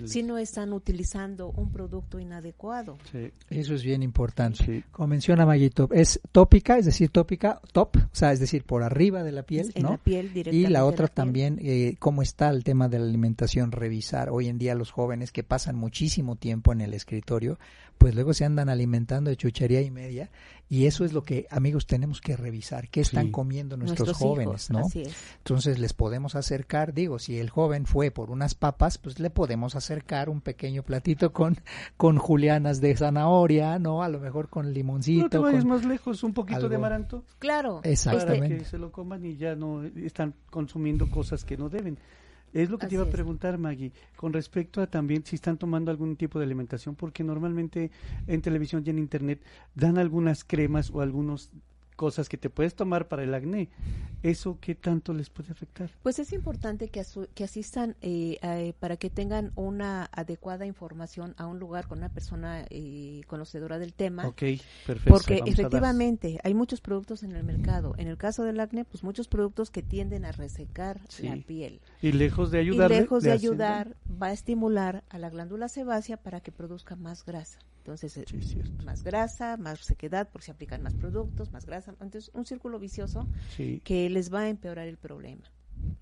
si 0.04 0.22
no 0.22 0.38
están 0.38 0.72
utilizando 0.72 1.48
un 1.50 1.70
producto 1.70 2.18
inadecuado. 2.18 2.98
Sí, 3.10 3.30
Eso 3.50 3.74
es 3.74 3.82
bien 3.82 4.02
importante. 4.02 4.64
sí. 4.64 4.84
Como 4.90 5.08
menciona 5.08 5.46
Mayito, 5.46 5.88
es 5.92 6.20
tópica, 6.32 6.78
es 6.78 6.86
decir, 6.86 7.10
tópica, 7.10 7.60
top, 7.72 7.96
o 7.96 8.08
sea, 8.14 8.32
es 8.32 8.40
decir, 8.40 8.64
por 8.64 8.82
arriba 8.82 9.22
de 9.22 9.32
la 9.32 9.42
piel, 9.42 9.70
en 9.74 9.82
¿no? 9.82 9.90
la 9.92 9.98
piel 9.98 10.30
Y 10.52 10.66
la 10.66 10.84
otra 10.84 11.08
también, 11.08 11.58
eh, 11.62 11.96
cómo 11.98 12.22
está 12.22 12.48
el 12.50 12.64
tema 12.64 12.88
de 12.88 12.98
la 12.98 13.04
alimentación, 13.06 13.72
revisar. 13.72 14.30
Hoy 14.30 14.48
en 14.48 14.58
día 14.58 14.74
los 14.74 14.90
jóvenes 14.90 15.32
que 15.32 15.42
pasan 15.42 15.76
muchísimo 15.76 16.36
tiempo 16.36 16.72
en 16.72 16.80
el 16.80 16.94
escritorio, 16.94 17.58
pues 17.98 18.14
luego 18.14 18.34
se 18.34 18.44
andan 18.44 18.68
alimentando 18.68 19.30
de 19.30 19.36
chuchería 19.36 19.80
y 19.82 19.90
media. 19.90 20.30
Y 20.68 20.86
eso 20.86 21.04
es 21.04 21.12
lo 21.12 21.22
que, 21.22 21.46
amigos, 21.50 21.86
tenemos 21.86 22.22
que 22.22 22.34
revisar. 22.34 22.88
¿Qué 22.88 23.02
están 23.02 23.26
Sí. 23.26 23.30
comiendo 23.30 23.76
nuestros, 23.76 24.08
Nuestros 24.08 24.16
jóvenes, 24.30 24.46
hijos, 24.64 24.70
no? 24.70 24.86
Así 24.86 25.02
es. 25.02 25.14
Entonces 25.38 25.78
les 25.78 25.92
podemos 25.92 26.34
acercar, 26.34 26.94
digo, 26.94 27.18
si 27.18 27.38
el 27.38 27.50
joven 27.50 27.84
fue 27.84 28.10
por 28.10 28.30
unas 28.30 28.54
papas, 28.54 28.96
pues 28.96 29.18
le 29.20 29.28
podemos 29.28 29.71
acercar 29.76 30.28
un 30.28 30.40
pequeño 30.40 30.82
platito 30.82 31.32
con, 31.32 31.56
con 31.96 32.18
julianas 32.18 32.80
de 32.80 32.96
zanahoria, 32.96 33.78
¿no? 33.78 34.02
A 34.02 34.08
lo 34.08 34.20
mejor 34.20 34.48
con 34.48 34.72
limoncito. 34.72 35.22
No 35.24 35.30
te 35.30 35.38
vayas 35.38 35.62
con- 35.64 35.70
más 35.70 35.84
lejos, 35.84 36.22
un 36.22 36.32
poquito 36.34 36.68
de 36.68 36.76
amaranto 36.76 37.24
Claro. 37.38 37.80
Exactamente. 37.84 38.48
para 38.48 38.58
que 38.58 38.64
se 38.64 38.78
lo 38.78 38.90
coman 38.92 39.24
y 39.24 39.36
ya 39.36 39.54
no 39.54 39.84
están 39.84 40.34
consumiendo 40.50 41.08
cosas 41.10 41.44
que 41.44 41.56
no 41.56 41.68
deben. 41.68 41.98
Es 42.52 42.68
lo 42.68 42.76
que 42.76 42.86
te 42.86 42.96
iba 42.96 43.04
a 43.04 43.08
preguntar, 43.10 43.56
Maggie, 43.56 43.92
con 44.14 44.34
respecto 44.34 44.82
a 44.82 44.86
también 44.86 45.24
si 45.24 45.36
están 45.36 45.56
tomando 45.56 45.90
algún 45.90 46.16
tipo 46.16 46.38
de 46.38 46.44
alimentación, 46.44 46.94
porque 46.96 47.24
normalmente 47.24 47.90
en 48.26 48.42
televisión 48.42 48.82
y 48.84 48.90
en 48.90 48.98
internet 48.98 49.40
dan 49.74 49.96
algunas 49.96 50.44
cremas 50.44 50.90
o 50.90 51.00
algunas 51.00 51.50
cosas 52.02 52.28
que 52.28 52.36
te 52.36 52.50
puedes 52.50 52.74
tomar 52.74 53.06
para 53.06 53.22
el 53.22 53.32
acné. 53.32 53.68
¿Eso 54.24 54.58
qué 54.60 54.74
tanto 54.74 55.14
les 55.14 55.30
puede 55.30 55.52
afectar? 55.52 55.88
Pues 56.02 56.18
es 56.18 56.32
importante 56.32 56.88
que, 56.88 57.00
asu- 57.00 57.28
que 57.32 57.44
asistan 57.44 57.94
eh, 58.00 58.38
eh, 58.42 58.72
para 58.80 58.96
que 58.96 59.08
tengan 59.08 59.52
una 59.54 60.08
adecuada 60.12 60.66
información 60.66 61.34
a 61.36 61.46
un 61.46 61.60
lugar 61.60 61.86
con 61.86 61.98
una 61.98 62.08
persona 62.08 62.64
eh, 62.70 63.20
conocedora 63.28 63.78
del 63.78 63.94
tema. 63.94 64.26
Ok, 64.26 64.42
perfecto. 64.84 65.10
Porque 65.10 65.34
vamos 65.38 65.50
efectivamente 65.54 66.40
hay 66.42 66.54
muchos 66.54 66.80
productos 66.80 67.22
en 67.22 67.36
el 67.36 67.44
mercado. 67.44 67.94
En 67.98 68.08
el 68.08 68.16
caso 68.16 68.42
del 68.42 68.58
acné, 68.58 68.84
pues 68.84 69.04
muchos 69.04 69.28
productos 69.28 69.70
que 69.70 69.82
tienden 69.82 70.24
a 70.24 70.32
resecar 70.32 71.00
Sí. 71.08 71.28
la 71.28 71.36
piel. 71.36 71.80
Y 72.00 72.10
lejos 72.10 72.50
de 72.50 72.58
ayudar. 72.58 72.90
y 72.90 72.94
lejos 72.96 73.22
de 73.22 73.30
ayudar, 73.30 73.96
va 74.20 74.26
a 74.28 74.32
estimular 74.32 75.04
a 75.08 75.18
la 75.18 75.30
glándula 75.30 75.68
sebácea 75.68 76.16
para 76.16 76.40
que 76.40 76.50
produzca 76.50 76.96
más 76.96 77.24
grasa. 77.24 77.60
Entonces, 77.82 78.16
eh, 78.16 78.24
Sí, 78.40 78.60
más 78.84 79.02
grasa, 79.02 79.56
más 79.56 79.80
sequedad, 79.80 80.28
porque 80.30 80.46
se 80.46 80.52
aplican 80.52 80.82
más 80.82 80.94
productos, 80.94 81.52
más 81.52 81.66
grasa. 81.66 81.90
Entonces, 82.00 82.30
un 82.32 82.46
círculo 82.46 82.78
vicioso 82.78 83.26
Sí. 83.56 83.80
que 83.84 84.08
les 84.08 84.32
va 84.32 84.42
a 84.42 84.48
empeorar 84.48 84.86
el 84.86 84.98
problema. 84.98 85.50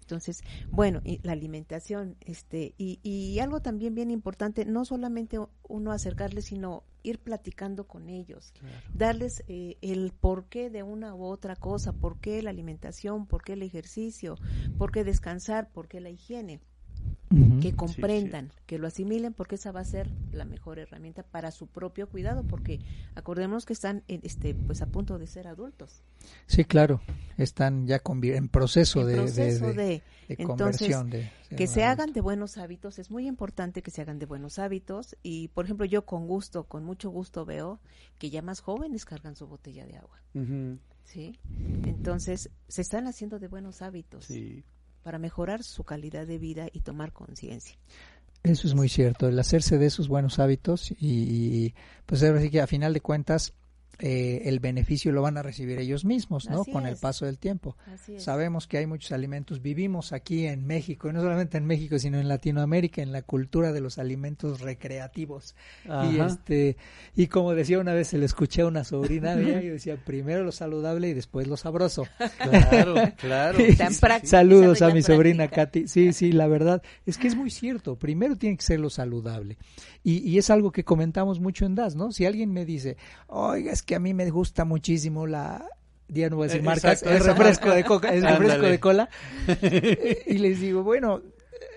Entonces, 0.03 0.43
bueno, 0.73 1.01
y 1.05 1.21
la 1.23 1.33
alimentación, 1.33 2.17
este, 2.21 2.75
y, 2.77 2.99
y 3.03 3.39
algo 3.39 3.61
también 3.61 3.95
bien 3.95 4.11
importante, 4.11 4.65
no 4.65 4.85
solamente 4.85 5.39
uno 5.69 5.93
acercarles, 5.93 6.47
sino 6.47 6.83
ir 7.03 7.19
platicando 7.21 7.87
con 7.87 8.09
ellos, 8.11 8.53
darles 8.93 9.43
eh, 9.47 9.77
el 9.81 10.13
porqué 10.13 10.69
de 10.69 10.83
una 10.83 11.15
u 11.15 11.25
otra 11.25 11.55
cosa, 11.57 11.93
por 11.93 12.19
qué 12.19 12.43
la 12.43 12.51
alimentación, 12.51 13.27
por 13.27 13.43
qué 13.45 13.53
el 13.55 13.63
ejercicio, 13.63 14.37
por 14.77 14.91
qué 14.91 15.05
descansar, 15.05 15.71
por 15.71 15.87
qué 15.89 16.01
la 16.01 16.11
higiene, 16.11 16.61
Que 17.61 17.73
comprendan, 17.77 18.51
que 18.67 18.79
lo 18.79 18.89
asimilen, 18.89 19.35
porque 19.35 19.55
esa 19.55 19.71
va 19.71 19.81
a 19.81 19.85
ser 19.85 20.09
la 20.33 20.45
mejor 20.45 20.79
herramienta 20.81 21.23
para 21.23 21.53
su 21.53 21.69
propio 21.69 22.09
cuidado, 22.09 22.43
porque 22.43 22.81
acordémonos 23.15 23.67
que 23.67 23.73
están, 23.73 24.03
en, 24.09 24.21
este, 24.25 24.55
pues 24.55 24.83
a 24.83 24.87
punto 24.87 25.17
de 25.19 25.27
ser 25.29 25.47
adultos. 25.47 26.03
Sí, 26.47 26.65
claro, 26.65 27.01
están 27.37 27.87
ya 27.87 28.01
en 28.05 28.49
proceso, 28.49 29.01
En 29.03 29.07
de, 29.07 29.13
de- 29.13 29.19
proceso 29.23 29.67
de- 29.67 29.73
de, 29.75 29.83
de 29.85 30.03
entonces, 30.29 30.47
conversión. 30.47 31.11
de- 31.11 31.31
que 31.57 31.67
se 31.69 31.85
hagan 31.85 32.13
de 32.13 32.21
buenos 32.21 32.59
hábitos, 32.59 32.99
es 32.99 33.11
muy 33.11 33.27
importante 33.29 33.83
que 33.83 33.91
se 33.93 34.03
hagan 34.03 34.19
de 34.19 34.27
buenos 34.27 34.59
hábitos 34.59 35.17
y 35.23 35.49
por 35.49 35.65
ejemplo 35.67 35.85
yo 35.87 36.05
con 36.07 36.27
gusto, 36.27 36.65
con 36.65 36.85
mucho 36.85 37.11
gusto 37.11 37.45
veo 37.45 37.81
que 38.19 38.31
ya 38.31 38.43
más 38.43 38.61
jóvenes 38.61 39.05
cargan 39.05 39.37
su 39.37 39.47
botella 39.47 39.85
de 39.87 39.97
agua, 39.99 40.21
¿sí? 41.05 41.39
Entonces 41.87 42.51
se 42.69 42.83
están 42.83 43.07
haciendo 43.07 43.39
de 43.39 43.49
buenos 43.49 43.83
hábitos 43.83 44.25
sí. 44.27 44.65
Para 45.03 45.19
mejorar 45.19 45.63
su 45.63 45.85
calidad 45.85 46.27
de 46.27 46.39
vida 46.39 46.69
y 46.73 46.81
tomar 46.81 47.13
conciencia. 47.13 47.77
Eso 48.43 48.67
es 48.67 48.75
muy 48.75 48.89
cierto, 48.89 49.29
el 49.29 49.39
hacerse 49.39 49.77
de 49.77 49.87
esos 49.87 50.09
buenos 50.09 50.39
hábitos 50.39 50.93
y, 50.99 51.75
pues 52.07 52.25
que 52.51 52.61
a 52.61 52.67
final 52.67 52.95
de 52.95 53.01
cuentas 53.03 53.53
eh, 54.01 54.43
el 54.47 54.61
beneficio 54.61 55.13
lo 55.13 55.23
van 55.23 55.37
a 55.37 55.43
recibir 55.43 55.79
ellos 55.79 56.05
mismos, 56.05 56.49
¿no? 56.49 56.63
Así 56.63 56.73
Con 56.73 56.87
el 56.87 56.97
paso 56.97 57.27
del 57.27 57.39
tiempo. 57.39 57.77
Así 57.93 58.17
es. 58.17 58.23
Sabemos 58.23 58.67
que 58.67 58.79
hay 58.79 58.87
muchos 58.87 59.13
alimentos, 59.13 59.61
vivimos 59.61 60.13
aquí 60.13 60.47
en 60.47 60.67
México, 60.67 61.09
y 61.09 61.13
no 61.13 61.21
solamente 61.21 61.59
en 61.59 61.67
México, 61.67 61.99
sino 61.99 62.19
en 62.19 62.29
Latinoamérica, 62.29 63.03
en 63.03 63.13
la 63.13 63.23
cultura 63.23 63.73
de 63.73 63.81
los 63.81 63.99
alimentos 63.99 64.61
recreativos. 64.61 65.55
Y 66.11 66.19
este 66.19 66.77
y 67.15 67.27
como 67.27 67.55
decía 67.55 67.79
una 67.79 67.93
vez, 67.93 68.09
se 68.09 68.19
le 68.19 68.25
escuché 68.25 68.63
a 68.63 68.67
una 68.67 68.85
sobrina 68.85 69.37
mía, 69.37 69.61
yo 69.61 69.73
decía, 69.73 69.97
primero 69.97 70.45
lo 70.45 70.53
saludable 70.53 71.09
y 71.09 71.15
después 71.15 71.47
lo 71.47 71.57
sabroso. 71.57 72.07
Claro, 72.39 72.95
claro. 73.17 73.59
Tan. 73.77 73.93
Saludos 74.25 74.83
a 74.83 74.91
mi 74.91 75.03
sobrina. 75.03 75.49
Katy. 75.49 75.89
Sí, 75.89 76.13
sí, 76.13 76.33
la 76.33 76.47
verdad 76.47 76.83
es 77.07 77.19
que 77.19 77.29
es 77.29 77.37
muy 77.37 77.51
cierto. 77.51 77.97
Primero 77.97 78.37
tiene 78.37 78.57
que 78.57 78.63
ser 78.63 78.81
lo 78.81 78.91
saludable. 78.91 79.59
Y, 80.03 80.19
y 80.29 80.39
es 80.39 80.49
algo 80.51 80.73
que 80.73 80.85
comentamos 80.85 81.41
mucho 81.41 81.67
en 81.67 81.75
DAS, 81.75 81.95
¿no? 81.95 82.13
Si 82.13 82.25
alguien 82.25 82.53
me 82.53 82.65
dice, 82.65 82.97
oiga, 83.27 83.73
es 83.73 83.83
que 83.83 83.90
a 83.95 84.01
mí 84.01 84.15
me 84.15 84.31
gusta 84.31 84.65
muchísimo 84.65 85.27
la... 85.27 85.65
Ya 86.09 86.29
no 86.29 86.37
voy 86.37 86.45
a 86.45 86.49
decir 86.49 86.63
Eh, 86.63 86.65
marcas, 86.65 87.03
exacto, 87.03 87.17
el 87.17 87.25
refresco 87.25 87.71
de 87.71 87.85
coca, 87.85 88.09
el 88.13 88.23
refresco 88.23 88.53
Ándale. 88.55 88.71
de 88.71 88.81
cola. 88.81 89.09
y 90.27 90.39
les 90.39 90.59
digo, 90.61 90.83
bueno, 90.83 91.21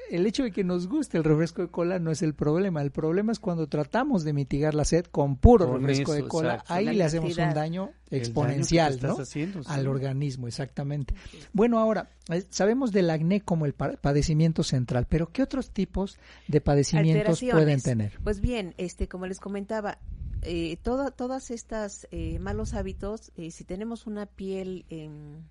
el 0.10 0.26
hecho 0.26 0.44
de 0.44 0.52
que 0.52 0.64
nos 0.64 0.88
guste 0.88 1.18
el 1.20 1.24
refresco 1.24 1.62
de 1.62 1.68
cola 1.70 2.00
no 2.00 2.10
es 2.10 2.24
el 2.24 2.34
problema. 2.34 2.82
El 2.82 2.90
problema 2.92 3.32
es 3.32 3.40
cuando 3.40 3.68
tratamos 3.68 4.24
de 4.24 4.34
mitigar 4.34 4.74
la 4.74 4.86
sed 4.86 5.06
con 5.06 5.38
puro 5.38 5.68
Con 5.68 5.82
refresco 5.82 6.14
eso, 6.16 6.24
de 6.24 6.28
cola. 6.30 6.50
exacto. 6.54 6.74
Ahí 6.74 6.86
La 6.86 6.94
le 6.94 7.04
hacemos 7.04 7.30
un 7.30 7.36
cantidad. 7.36 7.56
daño 7.62 7.92
que 8.10 8.18
exponencial, 8.18 9.00
¿no? 9.04 9.18
haciendo, 9.20 9.64
sí. 9.64 9.70
Al 9.72 9.88
organismo, 9.88 10.48
exactamente. 10.48 11.14
Bueno, 11.52 11.78
ahora, 11.78 12.10
eh, 12.32 12.44
sabemos 12.50 12.92
del 12.92 13.10
acné 13.12 13.42
como 13.42 13.68
el 13.68 13.74
pa- 13.74 13.94
padecimiento 14.02 14.64
central, 14.64 15.06
pero 15.08 15.32
¿qué 15.32 15.44
otros 15.44 15.70
tipos 15.72 16.18
de 16.48 16.60
padecimientos 16.60 17.40
pueden 17.52 17.82
tener? 17.82 18.14
Pues 18.24 18.40
bien, 18.40 18.74
este, 18.78 19.08
como 19.08 19.28
les 19.28 19.40
comentaba, 19.40 20.00
eh, 20.46 20.78
todas 20.78 21.52
estas 21.52 22.08
eh, 22.12 22.40
malos 22.40 22.74
hábitos, 22.74 23.32
eh, 23.36 23.52
si 23.52 23.64
tenemos 23.64 24.08
una 24.08 24.26
piel 24.26 24.86
em, 24.90 25.44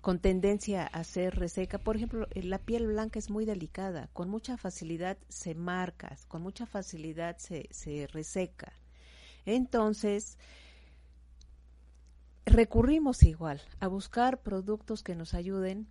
con 0.00 0.20
tendencia 0.20 0.86
a 0.86 1.04
ser 1.04 1.36
reseca, 1.36 1.78
por 1.78 1.96
ejemplo, 1.96 2.26
eh, 2.30 2.42
la 2.42 2.58
piel 2.58 2.86
blanca 2.86 3.18
es 3.18 3.30
muy 3.30 3.44
delicada, 3.44 4.08
con 4.12 4.28
mucha 4.28 4.56
facilidad 4.56 5.18
se 5.28 5.54
marca, 5.54 6.16
con 6.28 6.42
mucha 6.42 6.66
facilidad 6.66 7.36
se, 7.38 7.68
se 7.70 8.06
reseca. 8.06 8.72
Entonces, 9.44 10.38
recurrimos 12.46 13.22
igual 13.22 13.60
a 13.80 13.88
buscar 13.88 14.40
productos 14.40 15.02
que 15.02 15.14
nos 15.14 15.34
ayuden 15.34 15.88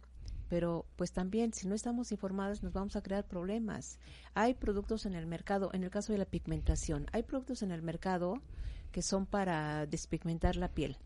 pero 0.50 0.86
pues 0.96 1.12
también 1.12 1.54
si 1.54 1.68
no 1.68 1.76
estamos 1.76 2.12
informados 2.12 2.64
nos 2.64 2.74
vamos 2.74 2.96
a 2.96 3.02
crear 3.02 3.26
problemas. 3.28 4.00
Hay 4.34 4.54
productos 4.54 5.06
en 5.06 5.14
el 5.16 5.26
mercado, 5.26 5.70
en 5.74 5.84
el 5.84 5.90
caso 5.90 6.14
de 6.14 6.20
la 6.20 6.26
pigmentación, 6.26 7.08
hay 7.12 7.24
productos 7.24 7.62
en 7.64 7.72
el 7.72 7.82
mercado 7.82 8.42
que 8.92 9.02
son 9.02 9.26
para 9.26 9.86
despigmentar 9.86 10.56
la 10.56 10.70
piel. 10.70 10.98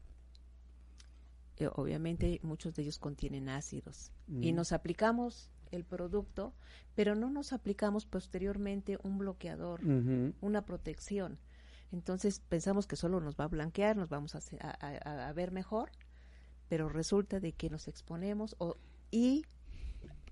Eh, 1.57 1.69
obviamente 1.75 2.39
muchos 2.43 2.75
de 2.75 2.83
ellos 2.83 2.97
contienen 2.97 3.49
ácidos 3.49 4.11
y 4.27 4.51
Mm. 4.51 4.55
nos 4.55 4.71
aplicamos 4.71 5.51
el 5.71 5.83
producto, 5.85 6.53
pero 6.95 7.15
no 7.15 7.29
nos 7.29 7.53
aplicamos 7.53 8.05
posteriormente 8.05 8.97
un 9.03 9.17
bloqueador, 9.17 9.81
una 10.41 10.65
protección. 10.65 11.37
Entonces 11.91 12.39
pensamos 12.39 12.87
que 12.87 12.95
solo 12.95 13.19
nos 13.21 13.35
va 13.35 13.45
a 13.45 13.47
blanquear, 13.47 13.95
nos 13.97 14.09
vamos 14.09 14.33
a- 14.35 14.39
a- 14.61 15.27
a 15.29 15.33
ver 15.33 15.51
mejor, 15.51 15.91
pero 16.69 16.87
resulta 16.89 17.39
de 17.39 17.51
que 17.53 17.69
nos 17.69 17.87
exponemos 17.87 18.55
o, 18.59 18.75
y 19.11 19.45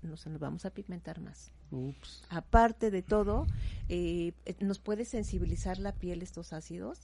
nos, 0.02 0.26
nos 0.26 0.40
vamos 0.40 0.64
a 0.64 0.70
pigmentar 0.70 1.20
más. 1.20 1.52
Ups. 1.70 2.24
Aparte 2.30 2.90
de 2.90 3.02
todo, 3.02 3.46
eh, 3.88 4.32
nos 4.60 4.80
puede 4.80 5.04
sensibilizar 5.04 5.78
la 5.78 5.92
piel 5.92 6.22
estos 6.22 6.52
ácidos 6.52 6.98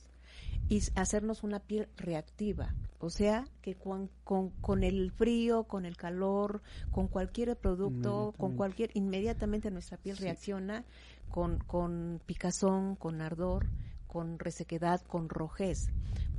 y 0.69 0.83
hacernos 0.97 1.45
una 1.45 1.61
piel 1.61 1.89
reactiva. 1.97 2.75
O 2.99 3.11
sea, 3.11 3.47
que 3.63 3.75
con, 3.75 4.11
con, 4.25 4.51
con 4.51 4.83
el 4.83 5.13
frío, 5.13 5.65
con 5.65 5.85
el 5.85 5.97
calor, 5.97 6.63
con 6.91 7.07
cualquier 7.09 7.55
producto, 7.57 8.35
con 8.39 8.57
cualquier, 8.57 8.91
inmediatamente 8.95 9.71
nuestra 9.71 9.99
piel 9.99 10.17
Sí. 10.17 10.25
reacciona 10.25 10.85
con, 11.29 11.59
con 11.59 12.21
picazón, 12.27 12.97
con 12.97 13.21
ardor, 13.21 13.67
con 14.09 14.39
resequedad, 14.39 15.03
con 15.03 15.29
rojez. 15.29 15.91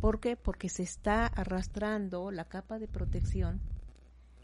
¿Por 0.02 0.20
qué? 0.20 0.36
Porque 0.36 0.68
se 0.70 0.84
está 0.84 1.28
arrastrando 1.28 2.32
la 2.32 2.46
capa 2.46 2.80
de 2.80 2.88
protección 2.88 3.62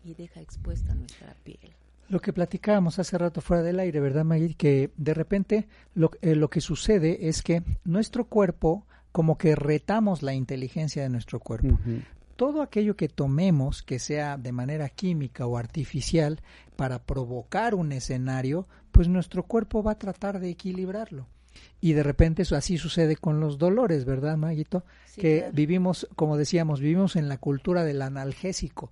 y 0.03 0.13
deja 0.13 0.41
expuesta 0.41 0.93
nuestra 0.93 1.35
piel. 1.43 1.73
Lo 2.09 2.19
que 2.19 2.33
platicábamos 2.33 2.99
hace 2.99 3.17
rato 3.17 3.41
fuera 3.41 3.63
del 3.63 3.79
aire, 3.79 3.99
¿verdad, 3.99 4.25
Maggie? 4.25 4.55
Que 4.55 4.91
de 4.97 5.13
repente 5.13 5.67
lo, 5.95 6.11
eh, 6.21 6.35
lo 6.35 6.49
que 6.49 6.61
sucede 6.61 7.29
es 7.29 7.41
que 7.41 7.63
nuestro 7.85 8.25
cuerpo, 8.25 8.85
como 9.11 9.37
que 9.37 9.55
retamos 9.55 10.21
la 10.21 10.33
inteligencia 10.33 11.01
de 11.03 11.09
nuestro 11.09 11.39
cuerpo. 11.39 11.79
Todo 12.35 12.61
aquello 12.61 12.95
que 12.95 13.07
tomemos, 13.07 13.83
que 13.83 13.99
sea 13.99 14.37
de 14.37 14.51
manera 14.51 14.89
química 14.89 15.45
o 15.45 15.57
artificial, 15.57 16.41
para 16.75 16.99
provocar 17.03 17.75
un 17.75 17.91
escenario, 17.91 18.67
pues 18.91 19.07
nuestro 19.07 19.43
cuerpo 19.43 19.83
va 19.83 19.93
a 19.93 19.99
tratar 19.99 20.39
de 20.39 20.49
equilibrarlo. 20.49 21.27
Y 21.79 21.93
de 21.93 22.03
repente 22.03 22.41
eso 22.41 22.55
así 22.55 22.77
sucede 22.77 23.15
con 23.15 23.39
los 23.39 23.57
dolores, 23.57 24.05
¿verdad, 24.05 24.37
Maguito? 24.37 24.83
Sí, 25.05 25.21
que 25.21 25.37
claro. 25.39 25.53
vivimos, 25.53 26.07
como 26.15 26.37
decíamos, 26.37 26.79
vivimos 26.79 27.15
en 27.15 27.29
la 27.29 27.37
cultura 27.37 27.83
del 27.83 28.01
analgésico. 28.01 28.91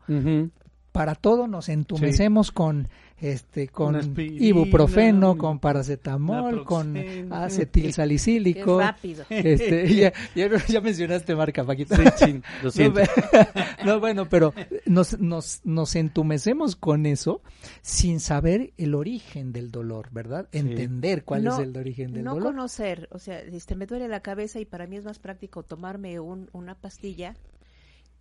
Para 0.92 1.16
todo 1.16 1.48
nos 1.48 1.70
entumecemos 1.70 2.52
con 2.52 2.88
este 3.22 3.68
con 3.68 3.96
aspirina, 3.96 4.44
ibuprofeno, 4.46 5.34
un- 5.34 5.38
con 5.38 5.60
paracetamol, 5.60 6.64
con 6.66 6.94
naproxeno. 6.94 7.36
acetilsalicílico. 7.36 8.78
Qué 8.80 8.84
rápido. 8.84 9.26
Este, 9.30 9.94
ya, 9.96 10.14
ya, 10.36 10.50
ya 10.68 10.82
mencionaste 10.82 11.36
marca, 11.36 11.64
Paquita. 11.64 11.96
Sí, 11.96 12.04
chin, 12.18 12.44
lo 12.62 12.66
No, 12.66 12.72
siento. 12.72 13.02
no, 13.86 14.00
bueno, 14.00 14.28
pero 14.28 14.54
nos, 14.86 15.20
nos, 15.20 15.62
nos 15.64 15.96
entumecemos 15.96 16.76
con 16.76 17.06
eso 17.06 17.42
sin 17.82 18.20
saber 18.20 18.74
el 18.78 18.96
origen 18.96 19.54
del 19.54 19.72
dolor, 19.72 20.10
¿verdad? 20.12 20.48
Sí. 20.52 20.60
Entender 20.60 21.24
cuál 21.24 21.44
No, 21.44 21.54
es 21.54 21.60
el 21.68 21.78
origen 21.78 22.14
del 22.14 22.24
no 22.24 22.34
dolor. 22.34 22.54
conocer, 22.54 23.08
o 23.12 23.20
sea, 23.20 23.39
este, 23.39 23.76
me 23.76 23.86
duele 23.86 24.08
la 24.08 24.22
cabeza 24.22 24.60
y 24.60 24.66
para 24.66 24.88
mí 24.88 24.98
es 24.98 25.06
más 25.06 25.20
práctico 25.20 25.64
tomarme 25.64 26.20
un, 26.20 26.50
una 26.54 26.74
pastilla 26.76 27.36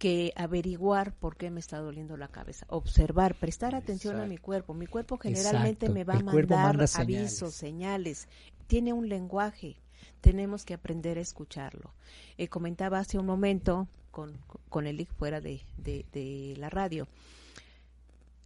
que 0.01 0.33
averiguar 0.35 1.13
por 1.15 1.37
qué 1.37 1.51
me 1.51 1.61
está 1.61 1.79
doliendo 1.79 2.17
la 2.17 2.29
cabeza, 2.29 2.67
observar, 2.71 3.35
prestar 3.37 3.75
atención 3.75 4.19
a 4.19 4.25
mi 4.27 4.39
cuerpo. 4.39 4.75
Mi 4.75 4.87
cuerpo 4.87 5.19
generalmente 5.19 5.87
Exacto, 5.87 5.95
me 5.95 6.05
va 6.05 6.15
a 6.15 6.23
mandar 6.23 6.77
manda 6.79 6.87
avisos, 6.97 7.55
señales. 7.55 8.27
Tiene 8.67 8.93
un 8.95 9.09
lenguaje, 9.09 9.77
tenemos 10.21 10.65
que 10.65 10.75
aprender 10.75 11.19
a 11.19 11.21
escucharlo. 11.21 11.93
Eh, 12.39 12.49
comentaba 12.49 12.99
hace 12.99 13.19
un 13.19 13.27
momento 13.27 13.87
con, 14.11 14.37
con 14.71 14.87
el 14.87 14.97
link 14.97 15.11
fuera 15.13 15.41
de, 15.41 15.61
de- 15.77 16.07
de 16.13 16.55
la 16.57 16.71
radio. 16.71 17.07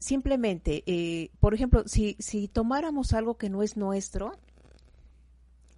Simplemente, 0.00 0.82
eh, 0.86 1.30
por 1.40 1.55
ejemplo, 1.55 1.84
si, 1.86 2.16
si 2.18 2.48
tomáramos 2.48 3.12
algo 3.14 3.38
que 3.38 3.48
no 3.48 3.62
es 3.62 3.76
nuestro, 3.76 4.32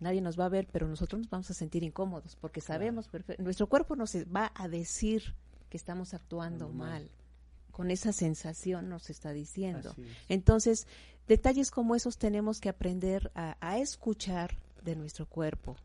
nadie 0.01 0.21
nos 0.21 0.39
va 0.41 0.47
a 0.47 0.49
ver, 0.49 0.67
pero 0.73 0.89
nosotros 0.89 1.21
nos 1.21 1.31
vamos 1.31 1.51
a 1.51 1.55
sentir 1.55 1.85
incómodos 1.85 2.35
porque 2.41 2.61
sabemos, 2.61 3.09
nuestro 3.39 3.69
cuerpo 3.69 3.95
nos 3.95 4.17
va 4.17 4.51
a 4.55 4.67
decir 4.69 5.35
que 5.77 5.83
estamos 5.83 6.15
actuando 6.15 6.71
mal. 6.71 7.11
Con 7.71 7.91
esa 7.91 8.11
sensación 8.13 8.89
nos 8.89 9.11
está 9.11 9.33
diciendo. 9.33 9.91
Es. 9.91 10.07
Entonces, 10.31 10.87
detalles 11.29 11.71
como 11.71 11.95
esos 11.95 12.17
tenemos 12.17 12.61
que 12.61 12.71
aprender 12.71 13.31
a, 13.35 13.59
a 13.61 13.77
escuchar 13.79 14.57
de 14.83 14.97
nuestro 14.97 15.27
cuerpo, 15.27 15.77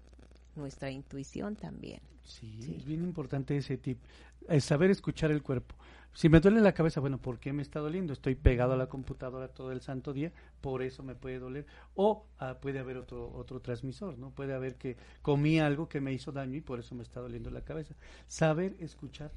nuestra 0.56 0.90
intuición 0.92 1.58
también. 1.58 2.00
Sí, 2.24 2.58
Sí. 2.62 2.76
es 2.78 2.86
bien 2.86 3.04
importante 3.04 3.58
ese 3.58 3.78
tip. 3.78 3.98
Es 4.48 4.64
saber 4.64 4.90
escuchar 4.92 5.30
el 5.32 5.44
cuerpo. 5.44 5.76
Si 6.14 6.30
me 6.30 6.40
duele 6.40 6.62
la 6.62 6.74
cabeza, 6.74 7.00
bueno, 7.02 7.18
¿por 7.18 7.40
qué 7.40 7.52
me 7.54 7.62
está 7.62 7.80
doliendo? 7.80 8.12
Estoy 8.14 8.36
pegado 8.36 8.74
a 8.74 8.78
la 8.78 8.88
computadora 8.88 9.48
todo 9.50 9.72
el 9.72 9.82
santo 9.82 10.12
día, 10.14 10.32
por 10.62 10.82
eso 10.84 11.04
me 11.04 11.16
puede 11.16 11.40
doler. 11.40 11.66
O 11.96 12.26
ah, 12.40 12.58
puede 12.62 12.80
haber 12.80 12.98
otro 12.98 13.32
otro 13.34 13.60
transmisor, 13.62 14.18
¿no? 14.18 14.30
Puede 14.32 14.54
haber 14.54 14.76
que 14.76 14.96
comí 15.22 15.60
algo 15.60 15.88
que 15.90 16.00
me 16.02 16.12
hizo 16.14 16.32
daño 16.32 16.56
y 16.58 16.62
por 16.62 16.80
eso 16.80 16.96
me 16.96 17.04
está 17.04 17.20
doliendo 17.22 17.50
la 17.50 17.62
cabeza. 17.62 17.96
Saber 18.28 18.76
escuchar. 18.80 19.32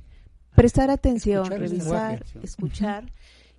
Prestar 0.54 0.90
atención, 0.90 1.44
Escuchar 1.44 1.60
revisar, 1.60 2.24
escuchar. 2.42 3.12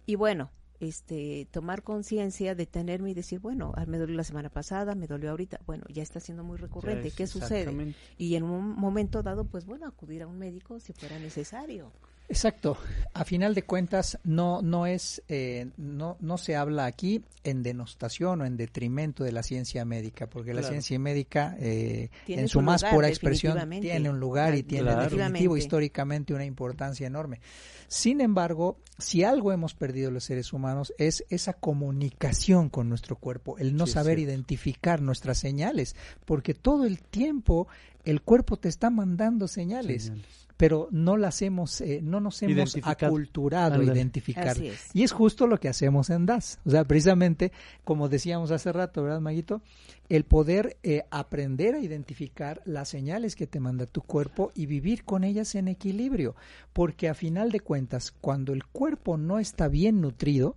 Y 0.05 0.15
bueno, 0.15 0.51
este 0.79 1.47
tomar 1.51 1.83
conciencia, 1.83 2.55
detenerme 2.55 3.11
y 3.11 3.13
decir, 3.13 3.39
bueno, 3.39 3.73
ah, 3.75 3.85
me 3.85 3.97
dolió 3.97 4.15
la 4.15 4.23
semana 4.23 4.49
pasada, 4.49 4.95
me 4.95 5.07
dolió 5.07 5.31
ahorita, 5.31 5.59
bueno, 5.65 5.85
ya 5.89 6.03
está 6.03 6.19
siendo 6.19 6.43
muy 6.43 6.57
recurrente, 6.57 7.11
¿qué 7.11 7.27
sucede? 7.27 7.95
Y 8.17 8.35
en 8.35 8.43
un 8.43 8.75
momento 8.75 9.23
dado, 9.23 9.45
pues 9.45 9.65
bueno, 9.65 9.87
acudir 9.87 10.23
a 10.23 10.27
un 10.27 10.37
médico 10.37 10.79
si 10.79 10.93
fuera 10.93 11.19
necesario. 11.19 11.91
Exacto. 12.27 12.77
A 13.13 13.23
final 13.23 13.53
de 13.53 13.63
cuentas, 13.63 14.17
no, 14.23 14.61
no 14.61 14.87
es, 14.87 15.21
eh, 15.27 15.67
no, 15.77 16.17
no 16.19 16.37
se 16.37 16.55
habla 16.55 16.85
aquí 16.85 17.23
en 17.43 17.61
denostación 17.61 18.41
o 18.41 18.45
en 18.45 18.57
detrimento 18.57 19.23
de 19.23 19.31
la 19.31 19.43
ciencia 19.43 19.85
médica, 19.85 20.27
porque 20.27 20.53
la 20.53 20.63
ciencia 20.63 20.97
médica, 20.97 21.55
eh, 21.59 22.09
Tiene 22.25 22.43
en 22.43 22.47
su 22.47 22.53
su 22.59 22.61
más 22.61 22.81
lugar, 22.81 22.95
pura 22.95 23.07
expresión, 23.09 23.69
tiene 23.79 24.09
un 24.09 24.19
lugar 24.19 24.55
y 24.55 24.63
tiene 24.63 24.91
Claro. 24.91 25.15
definitivo 25.15 25.55
históricamente 25.55 26.33
una 26.33 26.45
importancia 26.45 27.05
enorme. 27.05 27.41
Sin 27.87 28.19
embargo, 28.21 28.79
si 28.97 29.23
algo 29.23 29.51
hemos 29.51 29.75
perdido 29.75 30.09
los 30.09 30.23
seres 30.23 30.51
humanos 30.51 30.93
es 30.97 31.23
esa 31.29 31.53
comunicación 31.53 32.69
con 32.69 32.89
nuestro 32.89 33.15
cuerpo, 33.17 33.57
el 33.59 33.75
no 33.75 33.85
Sí, 33.85 33.93
saber 33.93 34.17
identificar 34.17 35.01
nuestras 35.01 35.37
señales, 35.37 35.95
porque 36.25 36.55
todo 36.55 36.85
el 36.85 37.01
tiempo 37.03 37.67
el 38.03 38.21
cuerpo 38.21 38.57
te 38.57 38.69
está 38.69 38.89
mandando 38.89 39.47
señales 39.47 40.05
Señales. 40.05 40.44
Pero 40.57 40.87
no 40.91 41.17
las 41.17 41.41
hemos, 41.41 41.81
eh, 41.81 41.99
no 42.01 42.19
nos 42.21 42.41
hemos 42.41 42.77
aculturado 42.83 43.81
a 43.81 43.83
identificar. 43.83 44.47
Así 44.49 44.67
es. 44.67 44.79
Y 44.93 45.03
es 45.03 45.11
justo 45.11 45.47
lo 45.47 45.59
que 45.59 45.67
hacemos 45.67 46.09
en 46.09 46.25
DAS. 46.25 46.59
O 46.65 46.69
sea, 46.69 46.85
precisamente, 46.85 47.51
como 47.83 48.07
decíamos 48.07 48.51
hace 48.51 48.71
rato, 48.71 49.03
¿verdad, 49.03 49.19
Maguito? 49.19 49.61
El 50.07 50.23
poder 50.23 50.77
eh, 50.83 51.03
aprender 51.11 51.75
a 51.75 51.79
identificar 51.79 52.61
las 52.65 52.87
señales 52.89 53.35
que 53.35 53.47
te 53.47 53.59
manda 53.59 53.85
tu 53.85 54.01
cuerpo 54.01 54.51
y 54.55 54.65
vivir 54.65 55.03
con 55.03 55.23
ellas 55.23 55.55
en 55.55 55.67
equilibrio. 55.67 56.35
Porque 56.71 57.09
a 57.09 57.13
final 57.15 57.51
de 57.51 57.59
cuentas, 57.59 58.11
cuando 58.21 58.53
el 58.53 58.65
cuerpo 58.65 59.17
no 59.17 59.39
está 59.39 59.67
bien 59.67 59.99
nutrido 59.99 60.55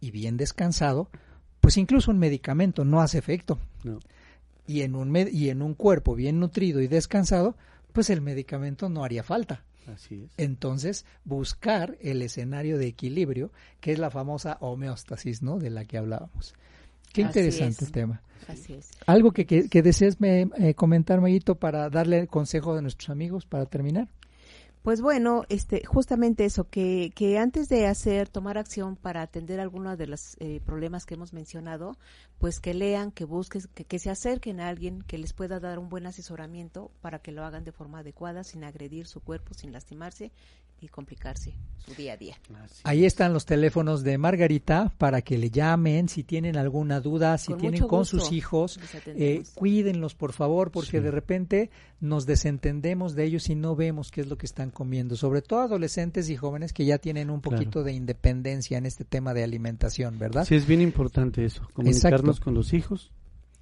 y 0.00 0.12
bien 0.12 0.36
descansado, 0.38 1.10
pues 1.60 1.76
incluso 1.76 2.10
un 2.10 2.18
medicamento 2.18 2.86
no 2.86 3.02
hace 3.02 3.18
efecto 3.18 3.58
No. 3.84 3.98
y 4.66 4.80
en 4.80 4.94
un 4.94 5.10
med- 5.10 5.30
y 5.30 5.50
en 5.50 5.60
un 5.60 5.74
cuerpo 5.74 6.14
bien 6.14 6.40
nutrido 6.40 6.80
y 6.80 6.86
descansado, 6.88 7.54
pues 7.90 8.10
el 8.10 8.20
medicamento 8.20 8.88
no 8.88 9.04
haría 9.04 9.22
falta. 9.22 9.64
Así 9.86 10.22
es. 10.24 10.32
Entonces, 10.36 11.04
buscar 11.24 11.96
el 12.00 12.22
escenario 12.22 12.78
de 12.78 12.86
equilibrio, 12.86 13.50
que 13.80 13.92
es 13.92 13.98
la 13.98 14.10
famosa 14.10 14.58
homeostasis, 14.60 15.42
¿no? 15.42 15.58
De 15.58 15.70
la 15.70 15.84
que 15.84 15.98
hablábamos. 15.98 16.54
Qué 17.12 17.22
interesante 17.22 17.84
es. 17.84 17.92
tema. 17.92 18.22
Así 18.46 18.74
es. 18.74 18.90
Algo 19.06 19.32
que, 19.32 19.46
que, 19.46 19.68
que 19.68 19.82
desees 19.82 20.20
me, 20.20 20.48
eh, 20.58 20.74
comentar, 20.74 21.20
Mayito, 21.20 21.56
para 21.56 21.90
darle 21.90 22.26
consejo 22.28 22.74
a 22.74 22.82
nuestros 22.82 23.10
amigos 23.10 23.46
para 23.46 23.66
terminar. 23.66 24.08
Pues 24.82 25.02
bueno, 25.02 25.44
este, 25.50 25.84
justamente 25.84 26.46
eso, 26.46 26.64
que, 26.68 27.12
que 27.14 27.38
antes 27.38 27.68
de 27.68 27.86
hacer, 27.86 28.28
tomar 28.28 28.56
acción 28.56 28.96
para 28.96 29.20
atender 29.20 29.60
algunos 29.60 29.98
de 29.98 30.06
los 30.06 30.36
eh, 30.40 30.60
problemas 30.64 31.04
que 31.04 31.14
hemos 31.14 31.34
mencionado, 31.34 31.96
pues 32.38 32.60
que 32.60 32.72
lean, 32.72 33.10
que 33.12 33.24
busquen, 33.26 33.62
que, 33.74 33.84
que 33.84 33.98
se 33.98 34.08
acerquen 34.08 34.58
a 34.58 34.68
alguien 34.68 35.02
que 35.02 35.18
les 35.18 35.34
pueda 35.34 35.60
dar 35.60 35.78
un 35.78 35.90
buen 35.90 36.06
asesoramiento 36.06 36.90
para 37.02 37.18
que 37.18 37.30
lo 37.30 37.44
hagan 37.44 37.64
de 37.64 37.72
forma 37.72 37.98
adecuada, 37.98 38.42
sin 38.42 38.64
agredir 38.64 39.06
su 39.06 39.20
cuerpo, 39.20 39.52
sin 39.52 39.70
lastimarse 39.72 40.32
y 40.82 40.88
complicarse 40.88 41.52
su 41.76 41.94
día 41.94 42.14
a 42.14 42.16
día. 42.16 42.36
Ahí 42.84 43.04
están 43.04 43.34
los 43.34 43.44
teléfonos 43.44 44.02
de 44.02 44.16
Margarita 44.16 44.90
para 44.96 45.20
que 45.20 45.36
le 45.36 45.50
llamen 45.50 46.08
si 46.08 46.24
tienen 46.24 46.56
alguna 46.56 47.00
duda, 47.00 47.36
si 47.36 47.52
Con 47.52 47.60
tienen 47.60 47.86
con 47.86 48.06
sus 48.06 48.32
hijos. 48.32 48.80
Eh, 49.04 49.42
cuídenlos, 49.54 50.14
por 50.14 50.32
favor, 50.32 50.70
porque 50.70 50.92
Sí. 50.92 51.00
de 51.00 51.10
repente 51.10 51.70
nos 52.00 52.24
desentendemos 52.24 53.14
de 53.14 53.24
ellos 53.24 53.50
y 53.50 53.56
no 53.56 53.76
vemos 53.76 54.10
qué 54.10 54.22
es 54.22 54.28
lo 54.28 54.38
que 54.38 54.46
están 54.46 54.69
comiendo. 54.70 55.16
Sobre 55.16 55.42
todo 55.42 55.60
adolescentes 55.60 56.28
y 56.30 56.36
jóvenes 56.36 56.72
que 56.72 56.84
ya 56.84 56.98
tienen 56.98 57.30
un 57.30 57.40
Claro. 57.40 57.56
poquito 57.58 57.82
de 57.84 57.92
independencia 57.92 58.78
en 58.78 58.86
este 58.86 59.04
tema 59.04 59.34
de 59.34 59.42
alimentación, 59.44 60.18
¿verdad? 60.18 60.44
Sí, 60.44 60.54
es 60.54 60.66
bien 60.66 60.80
importante 60.80 61.44
eso, 61.44 61.68
comunicarnos 61.72 62.40
con 62.40 62.54
los 62.54 62.72
hijos, 62.72 63.10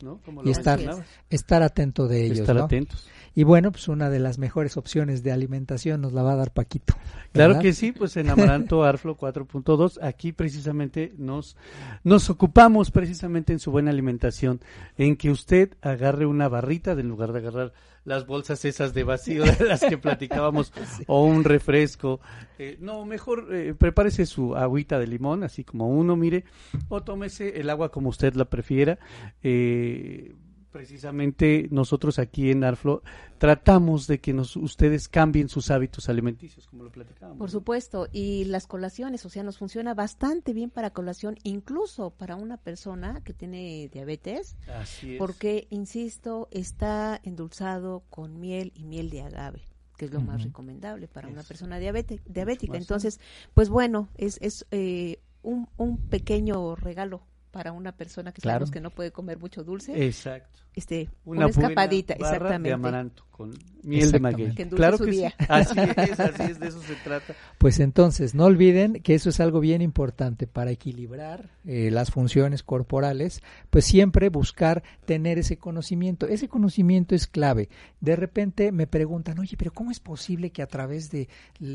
¿no? 0.02 0.20
Como 0.24 0.42
Y 0.42 0.46
lo 0.46 0.50
estar, 0.52 0.78
mencionabas. 0.78 1.06
estar 1.30 1.62
atento 1.62 2.06
de 2.08 2.24
ellos. 2.26 2.38
estar 2.40 2.56
¿no? 2.56 2.64
atentos. 2.64 3.06
Y 3.38 3.44
bueno, 3.44 3.70
pues 3.70 3.86
una 3.86 4.10
de 4.10 4.18
las 4.18 4.36
mejores 4.36 4.76
opciones 4.76 5.22
de 5.22 5.30
alimentación 5.30 6.00
nos 6.00 6.12
la 6.12 6.24
va 6.24 6.32
a 6.32 6.34
dar 6.34 6.52
Paquito. 6.52 6.96
Claro 7.30 7.60
que 7.60 7.72
sí, 7.72 7.92
pues 7.92 8.16
en 8.16 8.30
Amaranto 8.30 8.82
Arflo 8.82 9.16
4.2, 9.16 10.00
aquí 10.02 10.32
precisamente 10.32 11.14
nos, 11.16 11.56
nos 12.02 12.30
ocupamos 12.30 12.90
precisamente 12.90 13.52
en 13.52 13.60
su 13.60 13.70
buena 13.70 13.92
alimentación, 13.92 14.58
en 14.96 15.14
que 15.14 15.30
usted 15.30 15.76
agarre 15.82 16.26
una 16.26 16.48
barrita 16.48 16.90
en 16.90 17.06
lugar 17.06 17.32
de 17.32 17.38
agarrar 17.38 17.72
las 18.04 18.26
bolsas 18.26 18.64
esas 18.64 18.92
de 18.92 19.04
vacío 19.04 19.44
de 19.44 19.66
las 19.66 19.84
que 19.84 19.98
platicábamos 19.98 20.72
o 21.06 21.24
un 21.24 21.44
refresco. 21.44 22.18
Eh, 22.58 22.76
no, 22.80 23.06
mejor 23.06 23.54
eh, 23.54 23.72
prepárese 23.78 24.26
su 24.26 24.56
agüita 24.56 24.98
de 24.98 25.06
limón, 25.06 25.44
así 25.44 25.62
como 25.62 25.86
uno, 25.88 26.16
mire, 26.16 26.44
o 26.88 27.04
tómese 27.04 27.60
el 27.60 27.70
agua 27.70 27.92
como 27.92 28.08
usted 28.08 28.34
la 28.34 28.46
prefiera. 28.46 28.98
Eh, 29.44 30.34
precisamente 30.70 31.68
nosotros 31.70 32.18
aquí 32.18 32.50
en 32.50 32.64
Arflo 32.64 33.02
tratamos 33.38 34.06
de 34.06 34.20
que 34.20 34.32
nos, 34.32 34.56
ustedes 34.56 35.08
cambien 35.08 35.48
sus 35.48 35.70
hábitos 35.70 36.08
alimenticios, 36.08 36.66
como 36.66 36.84
lo 36.84 36.90
platicábamos. 36.90 37.38
Por 37.38 37.50
supuesto, 37.50 38.08
y 38.12 38.44
las 38.44 38.66
colaciones, 38.66 39.24
o 39.24 39.30
sea, 39.30 39.42
nos 39.42 39.58
funciona 39.58 39.94
bastante 39.94 40.52
bien 40.52 40.70
para 40.70 40.90
colación, 40.90 41.36
incluso 41.42 42.10
para 42.10 42.36
una 42.36 42.56
persona 42.56 43.22
que 43.24 43.32
tiene 43.32 43.88
diabetes, 43.92 44.56
Así 44.80 45.14
es. 45.14 45.18
porque, 45.18 45.66
insisto, 45.70 46.48
está 46.50 47.20
endulzado 47.22 48.04
con 48.10 48.40
miel 48.40 48.72
y 48.74 48.84
miel 48.84 49.10
de 49.10 49.22
agave 49.22 49.62
que 49.96 50.04
es 50.04 50.12
lo 50.12 50.20
más 50.20 50.44
recomendable 50.44 51.08
para 51.08 51.26
una 51.26 51.42
persona 51.42 51.80
diabética. 51.80 52.22
más 52.28 52.80
Entonces, 52.80 53.18
pues 53.52 53.68
bueno, 53.68 54.08
es, 54.16 54.38
es 54.40 54.64
eh, 54.70 55.20
un, 55.42 55.68
un 55.76 55.98
pequeño 55.98 56.76
regalo 56.76 57.22
para 57.50 57.72
una 57.72 57.92
persona 57.92 58.32
que 58.32 58.40
Claro. 58.40 58.56
sabemos 58.56 58.70
que 58.70 58.80
no 58.80 58.90
puede 58.90 59.10
comer 59.12 59.38
mucho 59.38 59.64
dulce, 59.64 60.06
Exacto. 60.06 60.60
Este, 60.78 61.08
Una, 61.24 61.46
una, 61.46 61.48
escapadita, 61.50 62.14
exactamente. 62.14 62.68
de 62.68 62.74
amaranto 62.74 63.24
con 63.30 63.54
miel 63.84 64.10
de 64.10 64.18
maguey. 64.18 64.52
Que 64.54 64.68
Claro 64.68 64.98
que 64.98 65.12
sí. 65.12 65.24
Así 65.48 65.78
es, 65.78 66.18
así 66.18 66.42
es, 66.42 66.58
de 66.58 66.66
eso 66.68 66.82
se 66.82 66.96
trata. 66.96 67.34
Pues 67.58 67.78
entonces, 67.78 68.34
no 68.34 68.44
olviden 68.46 68.94
que 68.94 69.14
eso 69.14 69.30
es 69.30 69.38
algo 69.38 69.60
bien 69.60 69.80
importante 69.80 70.48
para 70.48 70.72
equilibrar 70.72 71.48
eh, 71.64 71.90
las 71.92 72.10
funciones 72.10 72.64
corporales, 72.64 73.40
pues 73.70 73.84
siempre 73.84 74.28
buscar 74.28 74.82
tener 75.04 75.38
ese 75.38 75.56
conocimiento. 75.56 76.26
Ese 76.26 76.48
conocimiento 76.48 77.14
es 77.14 77.28
clave. 77.28 77.68
De 78.00 78.16
repente 78.16 78.72
me 78.72 78.88
preguntan, 78.88 79.38
oye, 79.38 79.56
pero 79.56 79.72
¿cómo 79.72 79.92
es 79.92 80.00
posible 80.00 80.50
que 80.50 80.62
a 80.62 80.66
través 80.66 81.10
del 81.12 81.28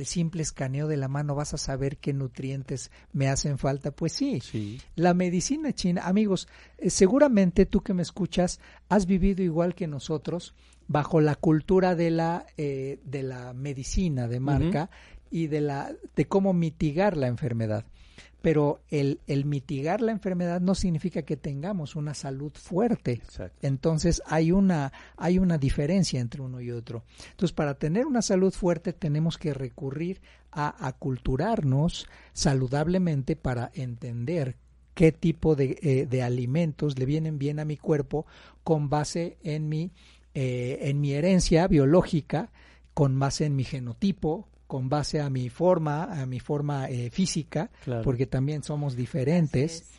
simple 0.05 0.41
escaneo 0.41 0.87
de 0.89 0.97
la 0.97 1.07
mano 1.07 1.33
vas 1.33 1.53
a 1.53 1.57
saber 1.57 1.95
qué 1.97 2.11
nutrientes 2.11 2.91
me 3.13 3.29
hacen 3.29 3.57
falta? 3.57 3.91
Pues 3.91 4.11
sí, 4.11 4.41
Sí. 4.41 4.81
la 4.95 5.13
medicina 5.13 5.71
china, 5.71 6.01
amigos, 6.05 6.49
eh, 6.77 6.89
seguramente 6.89 7.65
tú 7.65 7.81
que 7.81 7.93
me 7.93 8.01
escuchas 8.01 8.59
has 8.93 9.05
vivido 9.07 9.43
igual 9.43 9.73
que 9.73 9.87
nosotros 9.87 10.53
bajo 10.87 11.19
la 11.19 11.35
cultura 11.35 11.95
de 11.95 12.11
la 12.11 12.45
eh, 12.57 12.99
de 13.03 13.23
la 13.23 13.53
medicina 13.53 14.27
de 14.27 14.39
marca 14.39 14.89
y 15.31 15.47
de 15.47 15.61
la 15.61 15.91
de 16.15 16.25
cómo 16.25 16.53
mitigar 16.53 17.17
la 17.17 17.27
enfermedad. 17.27 17.85
Pero 18.41 18.81
el, 18.89 19.21
el 19.25 19.45
mitigar 19.45 20.01
la 20.01 20.11
enfermedad 20.11 20.59
no 20.59 20.75
significa 20.75 21.21
que 21.21 21.37
tengamos 21.37 21.95
una 21.95 22.13
salud 22.13 22.51
fuerte. 22.53 23.13
Exacto. 23.13 23.57
Entonces 23.65 24.21
hay 24.25 24.51
una, 24.51 24.91
hay 25.15 25.39
una 25.39 25.57
diferencia 25.57 26.19
entre 26.19 26.41
uno 26.41 26.59
y 26.59 26.69
otro. 26.69 27.03
Entonces 27.31 27.53
para 27.53 27.75
tener 27.75 28.05
una 28.05 28.21
salud 28.21 28.51
fuerte 28.51 28.91
tenemos 28.91 29.37
que 29.37 29.53
recurrir 29.53 30.21
a 30.51 30.87
aculturarnos 30.87 32.05
saludablemente 32.33 33.37
para 33.37 33.71
entender 33.73 34.57
qué 34.93 35.11
tipo 35.11 35.55
de, 35.55 35.77
eh, 35.81 36.05
de 36.09 36.21
alimentos 36.23 36.97
le 36.99 37.05
vienen 37.05 37.39
bien 37.39 37.59
a 37.59 37.65
mi 37.65 37.77
cuerpo 37.77 38.25
con 38.63 38.89
base 38.89 39.37
en 39.43 39.67
mi, 39.69 39.91
eh, 40.33 40.79
en 40.83 41.01
mi 41.01 41.13
herencia 41.13 41.67
biológica, 41.67 42.51
con 42.93 43.17
base 43.19 43.45
en 43.45 43.55
mi 43.55 43.63
genotipo, 43.63 44.47
con 44.67 44.89
base 44.89 45.19
a 45.19 45.29
mi 45.29 45.49
forma, 45.49 46.03
a 46.21 46.25
mi 46.25 46.39
forma 46.39 46.89
eh, 46.89 47.09
física, 47.11 47.69
Claro. 47.83 48.01
porque 48.03 48.25
también 48.25 48.63
somos 48.63 48.95
diferentes 48.95 49.71
es. 49.81 49.91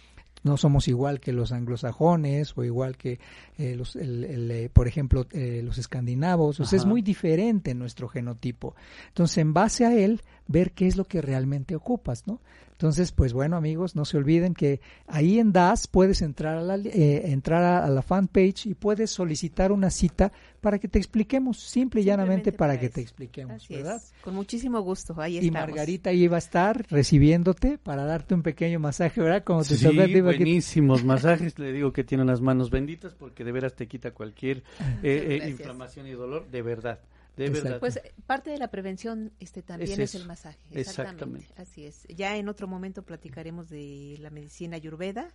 no 0.43 0.57
somos 0.57 0.89
igual 0.89 1.21
que 1.21 1.33
los 1.33 1.53
anglosajones 1.53 2.57
o 2.57 2.65
igual 2.65 2.97
que 2.97 3.19
eh, 3.59 3.75
los, 3.77 3.97
el- 3.97 4.25
el, 4.25 4.51
eh, 4.51 4.69
por 4.73 4.87
ejemplo, 4.89 5.27
eh, 5.33 5.63
los 5.65 5.79
escandinavos. 5.79 6.61
O 6.61 6.65
sea, 6.65 6.77
es 6.79 6.85
muy 6.87 7.03
diferente 7.03 7.75
nuestro 7.75 8.09
genotipo. 8.09 8.75
Entonces, 9.09 9.39
en 9.39 9.55
base 9.55 9.87
a 9.87 9.95
él, 9.97 10.21
ver 10.47 10.73
qué 10.73 10.87
es 10.87 10.97
lo 10.97 11.05
que 11.05 11.23
realmente 11.23 11.75
ocupas, 11.77 12.27
¿no? 12.27 12.41
Entonces, 12.75 13.13
pues 13.13 13.33
bueno, 13.33 13.57
amigos, 13.57 13.95
no 13.95 14.05
se 14.05 14.17
olviden 14.17 14.53
que 14.53 14.81
ahí 15.07 15.39
en 15.39 15.53
DAS 15.53 15.87
puedes 15.87 16.23
entrar 16.23 16.59
a 16.59 16.61
la, 16.61 16.75
eh, 16.77 17.31
entrar 17.31 17.63
a, 17.63 17.85
a 17.85 17.89
la 17.89 18.03
fanpage 18.03 18.67
y 18.67 18.75
puedes 18.75 19.11
solicitar 19.13 19.71
una 19.73 19.91
cita 19.91 20.33
para 20.61 20.79
que 20.79 20.89
te 20.89 20.99
expliquemos, 20.99 21.61
simple 21.61 22.01
y 22.01 22.05
llanamente 22.05 22.51
para, 22.51 22.73
para 22.73 22.81
que 22.81 22.87
eso. 22.87 22.95
te 22.97 23.01
expliquemos, 23.03 23.63
Así 23.63 23.75
¿verdad? 23.75 23.97
es. 23.97 24.13
Con 24.23 24.35
muchísimo 24.35 24.81
gusto, 24.81 25.15
ahí 25.21 25.35
Y 25.35 25.47
estamos. 25.47 25.69
Margarita 25.69 26.13
iba 26.13 26.37
a 26.37 26.39
estar 26.39 26.85
recibiéndote 26.91 27.79
para 27.79 28.05
darte 28.05 28.35
un 28.35 28.43
pequeño 28.43 28.81
masaje, 28.81 29.21
¿verdad? 29.21 29.45
Como 29.45 29.63
te 29.63 29.77
Sí, 29.77 30.21
buenísimos 30.21 31.05
masajes. 31.05 31.59
Le 31.59 31.73
digo 31.73 31.93
que 31.93 32.03
tiene 32.03 32.25
unas 32.25 32.41
manos 32.41 32.71
benditas 32.71 33.15
porque 33.15 33.45
de 33.45 33.53
veras 33.53 33.75
te 33.75 33.87
quita 33.87 34.11
cualquier 34.13 34.59
eh, 34.59 34.63
eh, 35.03 35.25
Gracias. 35.37 35.51
inflamación 35.51 36.07
y 36.09 36.13
dolor. 36.13 36.49
De 36.51 36.63
verdad, 36.63 36.99
de 37.37 37.51
verdad. 37.51 37.81
Pues 37.81 38.01
parte 38.27 38.51
de 38.51 38.59
la 38.59 38.69
prevención 38.69 39.33
este 39.41 39.63
también 39.63 40.01
Es 40.01 40.15
el 40.15 40.27
masaje. 40.27 40.59
Exactamente. 40.71 40.81
Exactamente. 40.81 41.55
Así 41.57 41.87
es. 41.87 42.07
Ya 42.09 42.37
en 42.37 42.49
otro 42.49 42.69
momento 42.69 43.03
platicaremos 43.03 43.69
de 43.69 44.17
la 44.21 44.31
medicina 44.31 44.77
ayurveda, 44.77 45.29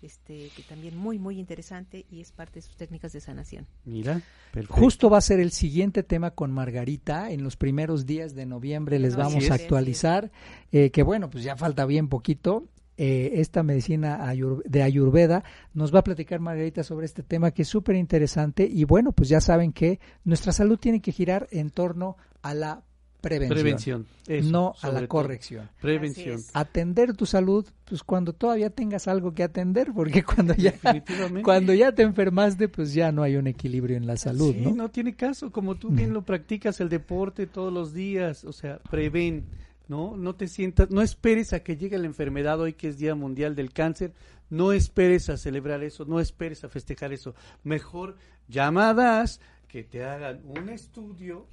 este 0.00 0.50
que 0.56 0.62
también 0.62 0.96
muy 0.96 1.18
muy 1.18 1.38
interesante 1.38 2.06
y 2.10 2.20
es 2.20 2.32
parte 2.32 2.54
de 2.54 2.62
sus 2.62 2.76
técnicas 2.76 3.12
de 3.12 3.20
sanación. 3.20 3.66
Mira, 3.84 4.20
perfecto. 4.52 4.74
Justo 4.80 5.10
va 5.10 5.18
a 5.18 5.20
ser 5.20 5.40
el 5.40 5.52
siguiente 5.52 6.02
tema 6.02 6.32
con 6.32 6.50
Margarita. 6.50 7.30
En 7.30 7.44
los 7.44 7.56
primeros 7.56 8.06
días 8.06 8.34
de 8.34 8.46
noviembre 8.46 8.98
les 8.98 9.16
vamos 9.16 9.50
a 9.50 9.54
actualizar. 9.54 10.30
eh, 10.72 10.90
que 10.90 11.02
bueno, 11.02 11.30
pues 11.30 11.44
ya 11.44 11.56
falta 11.56 11.86
bien 11.86 12.08
poquito. 12.08 12.66
Eh, 13.04 13.40
esta 13.40 13.64
medicina 13.64 14.20
ayur- 14.32 14.62
de 14.62 14.80
Ayurveda 14.84 15.42
nos 15.74 15.92
va 15.92 15.98
a 15.98 16.04
platicar 16.04 16.38
Margarita 16.38 16.84
sobre 16.84 17.04
este 17.06 17.24
tema 17.24 17.50
que 17.50 17.62
es 17.62 17.68
súper 17.68 17.96
interesante. 17.96 18.64
Y 18.64 18.84
bueno, 18.84 19.10
pues 19.10 19.28
ya 19.28 19.40
saben 19.40 19.72
que 19.72 19.98
nuestra 20.22 20.52
salud 20.52 20.78
tiene 20.78 21.00
que 21.00 21.10
girar 21.10 21.48
en 21.50 21.70
torno 21.70 22.16
a 22.42 22.54
la 22.54 22.84
prevención, 23.20 23.54
prevención. 23.60 24.06
eso, 24.28 24.50
no 24.52 24.74
a 24.82 24.88
la 24.88 24.98
todo. 25.00 25.08
corrección. 25.08 25.68
Prevención. 25.80 26.40
Atender 26.54 27.16
tu 27.16 27.26
salud, 27.26 27.66
pues 27.84 28.04
cuando 28.04 28.32
todavía 28.34 28.70
tengas 28.70 29.08
algo 29.08 29.34
que 29.34 29.42
atender, 29.42 29.92
porque 29.92 30.22
cuando 30.24 30.54
ya, 30.54 30.70
Definitivamente. 30.70 31.42
cuando 31.42 31.74
ya 31.74 31.90
te 31.92 32.02
enfermaste, 32.02 32.68
pues 32.68 32.94
ya 32.94 33.10
no 33.10 33.24
hay 33.24 33.34
un 33.34 33.48
equilibrio 33.48 33.96
en 33.96 34.06
la 34.06 34.16
salud, 34.16 34.52
Sí, 34.54 34.60
¿no? 34.60 34.70
no 34.76 34.90
tiene 34.90 35.14
caso, 35.16 35.50
como 35.50 35.74
tú 35.74 35.88
bien 35.90 36.12
lo 36.12 36.22
practicas 36.22 36.80
el 36.80 36.88
deporte 36.88 37.48
todos 37.48 37.72
los 37.72 37.92
días, 37.92 38.44
o 38.44 38.52
sea, 38.52 38.78
prevén, 38.90 39.44
¿no? 39.88 40.16
No 40.16 40.34
te 40.34 40.48
sientas, 40.48 40.90
no 40.90 41.02
esperes 41.02 41.52
a 41.52 41.62
que 41.62 41.76
llegue 41.76 41.98
la 41.98 42.06
enfermedad 42.06 42.60
hoy 42.60 42.72
que 42.74 42.88
es 42.88 42.98
Día 42.98 43.14
Mundial 43.14 43.54
del 43.54 43.72
Cáncer, 43.72 44.12
no 44.50 44.72
esperes 44.72 45.28
a 45.30 45.36
celebrar 45.36 45.82
eso, 45.82 46.04
no 46.04 46.20
esperes 46.20 46.64
a 46.64 46.68
festejar 46.68 47.12
eso. 47.12 47.34
Mejor 47.64 48.16
llamadas 48.48 49.40
que 49.68 49.82
te 49.84 50.04
hagan 50.04 50.42
un 50.44 50.68
estudio, 50.68 51.46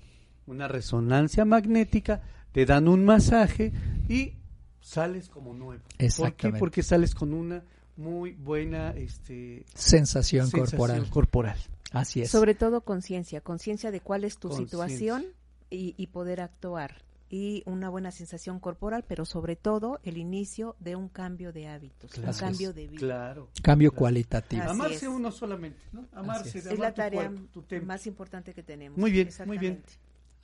una 0.46 0.68
resonancia 0.68 1.46
magnética, 1.46 2.22
te 2.52 2.66
dan 2.66 2.88
un 2.88 3.06
masaje 3.06 3.72
y 4.10 4.34
sales 4.82 5.30
como 5.30 5.54
nuevo. 5.54 5.82
¿Por 5.84 5.98
qué? 5.98 6.06
Exactamente. 6.06 6.60
Porque 6.60 6.84
sales 6.84 7.16
con 7.16 7.34
una 7.34 7.64
muy 7.96 8.32
buena 8.34 8.92
este 8.92 9.66
Sensación, 9.74 10.48
sensación 10.48 10.66
corporal. 10.66 11.10
corporal. 11.10 11.58
Así 11.92 12.22
es. 12.22 12.30
Sobre 12.30 12.54
todo 12.56 12.82
conciencia, 12.82 13.42
conciencia 13.42 13.92
de 13.92 14.00
cuál 14.00 14.24
es 14.24 14.38
tu 14.38 14.50
Conciencia. 14.50 14.78
situación 14.78 15.26
y, 15.70 15.96
y 15.98 16.08
poder 16.08 16.42
actuar 16.42 17.02
y 17.30 17.62
una 17.66 17.90
buena 17.90 18.12
sensación 18.12 18.60
corporal, 18.60 19.06
pero 19.08 19.24
sobre 19.26 19.56
todo 19.56 20.00
el 20.04 20.18
inicio 20.18 20.76
de 20.80 20.96
un 20.96 21.10
cambio 21.10 21.54
de 21.54 21.68
hábitos, 21.68 22.12
Claro. 22.12 22.32
un 22.32 22.38
cambio 22.38 22.74
de 22.74 22.88
vida. 22.88 23.00
Claro. 23.00 23.50
Cambio 23.62 23.92
Claro. 23.92 24.00
cualitativo. 24.00 24.62
Así 24.64 24.72
Amarse 24.72 24.96
es. 24.96 25.04
uno 25.12 25.32
solamente, 25.32 25.80
¿no? 25.92 26.06
Amarse, 26.14 26.58
es. 26.58 26.64
de 26.66 26.74
Es 26.74 26.80
la 26.80 26.90
tu 26.90 26.96
tarea 26.96 27.28
cuerpo, 27.30 27.48
tu 27.52 27.62
templo. 27.64 27.88
más 27.88 28.08
importante 28.08 28.54
que 28.54 28.64
tenemos. 28.64 28.98
Muy 28.98 29.12
bien, 29.12 29.30
muy 29.46 29.58
bien. 29.58 29.84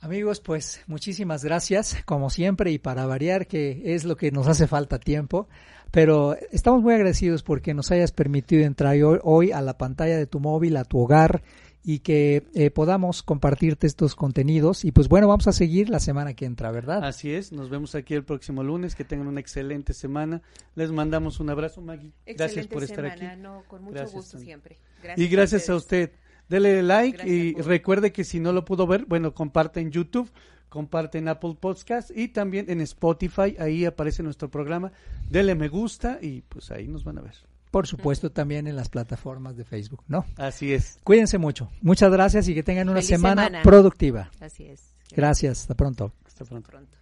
Amigos, 0.00 0.40
pues 0.40 0.82
muchísimas 0.86 1.42
gracias, 1.42 1.96
como 2.04 2.28
siempre, 2.30 2.70
y 2.70 2.78
para 2.78 3.06
variar, 3.06 3.46
que 3.46 3.94
es 3.94 4.04
lo 4.04 4.16
que 4.16 4.30
nos 4.30 4.46
hace 4.46 4.66
falta 4.66 4.98
tiempo. 4.98 5.48
Pero 5.90 6.36
estamos 6.52 6.82
muy 6.82 6.92
agradecidos 6.94 7.42
porque 7.42 7.72
nos 7.72 7.90
hayas 7.90 8.12
permitido 8.12 8.64
entrar 8.64 8.94
hoy 9.22 9.52
a 9.52 9.62
la 9.62 9.78
pantalla 9.78 10.16
de 10.18 10.26
tu 10.26 10.38
móvil, 10.40 10.76
a 10.76 10.84
tu 10.84 10.98
hogar, 10.98 11.42
y 11.88 12.00
que 12.00 12.42
eh, 12.54 12.70
podamos 12.72 13.22
compartirte 13.22 13.86
estos 13.86 14.16
contenidos. 14.16 14.84
Y 14.84 14.90
pues 14.90 15.08
bueno, 15.08 15.28
vamos 15.28 15.46
a 15.46 15.52
seguir 15.52 15.88
la 15.88 16.00
semana 16.00 16.34
que 16.34 16.44
entra, 16.44 16.72
¿verdad? 16.72 17.04
Así 17.04 17.32
es, 17.32 17.52
nos 17.52 17.70
vemos 17.70 17.94
aquí 17.94 18.12
el 18.14 18.24
próximo 18.24 18.64
lunes, 18.64 18.96
que 18.96 19.04
tengan 19.04 19.28
una 19.28 19.38
excelente 19.38 19.92
semana. 19.94 20.42
Les 20.74 20.90
mandamos 20.90 21.38
un 21.38 21.48
abrazo, 21.48 21.80
Maggie. 21.80 22.10
Gracias 22.26 22.64
Excelente 22.66 22.74
por 22.74 22.82
estar 22.82 23.04
semana, 23.12 23.32
aquí. 23.34 23.40
no, 23.40 23.62
con 23.68 23.82
mucho 23.84 23.94
Gracias, 23.94 24.14
gusto 24.14 24.38
siempre. 24.38 24.78
Y 25.16 25.28
gracias 25.28 25.70
a 25.70 25.76
ustedes. 25.76 26.08
usted. 26.10 26.20
Dele 26.48 26.82
like 26.82 27.18
Gracias 27.18 27.36
y 27.36 27.52
por- 27.52 27.66
recuerde 27.66 28.12
que 28.12 28.24
si 28.24 28.40
no 28.40 28.52
lo 28.52 28.64
pudo 28.64 28.86
ver, 28.88 29.04
bueno, 29.06 29.32
comparte 29.32 29.80
en 29.80 29.90
YouTube, 29.92 30.30
comparte 30.68 31.18
en 31.18 31.28
Apple 31.28 31.56
Podcast 31.60 32.10
y 32.16 32.28
también 32.28 32.66
en 32.68 32.80
Spotify, 32.80 33.54
ahí 33.60 33.84
aparece 33.84 34.22
nuestro 34.24 34.50
programa. 34.50 34.90
Dele 35.30 35.54
me 35.54 35.68
gusta 35.68 36.18
y 36.20 36.42
pues 36.42 36.70
ahí 36.72 36.88
nos 36.88 37.04
van 37.04 37.18
a 37.18 37.22
ver. 37.22 37.34
Por 37.70 37.86
supuesto 37.86 38.30
también 38.30 38.66
en 38.66 38.76
las 38.76 38.88
plataformas 38.88 39.56
de 39.56 39.64
Facebook, 39.64 40.02
¿no? 40.08 40.24
Así 40.36 40.72
es. 40.72 40.98
Cuídense 41.04 41.38
mucho. 41.38 41.70
Muchas 41.82 42.10
gracias 42.10 42.48
y 42.48 42.54
que 42.54 42.62
tengan 42.62 42.88
una 42.88 43.02
semana, 43.02 43.44
semana. 43.44 43.62
productiva. 43.62 44.30
Así 44.40 44.64
es. 44.64 44.94
Gracias. 45.14 45.62
Hasta 45.62 45.74
pronto. 45.74 46.12
Hasta 46.26 46.44
pronto. 46.44 46.70
Pronto. 46.70 46.96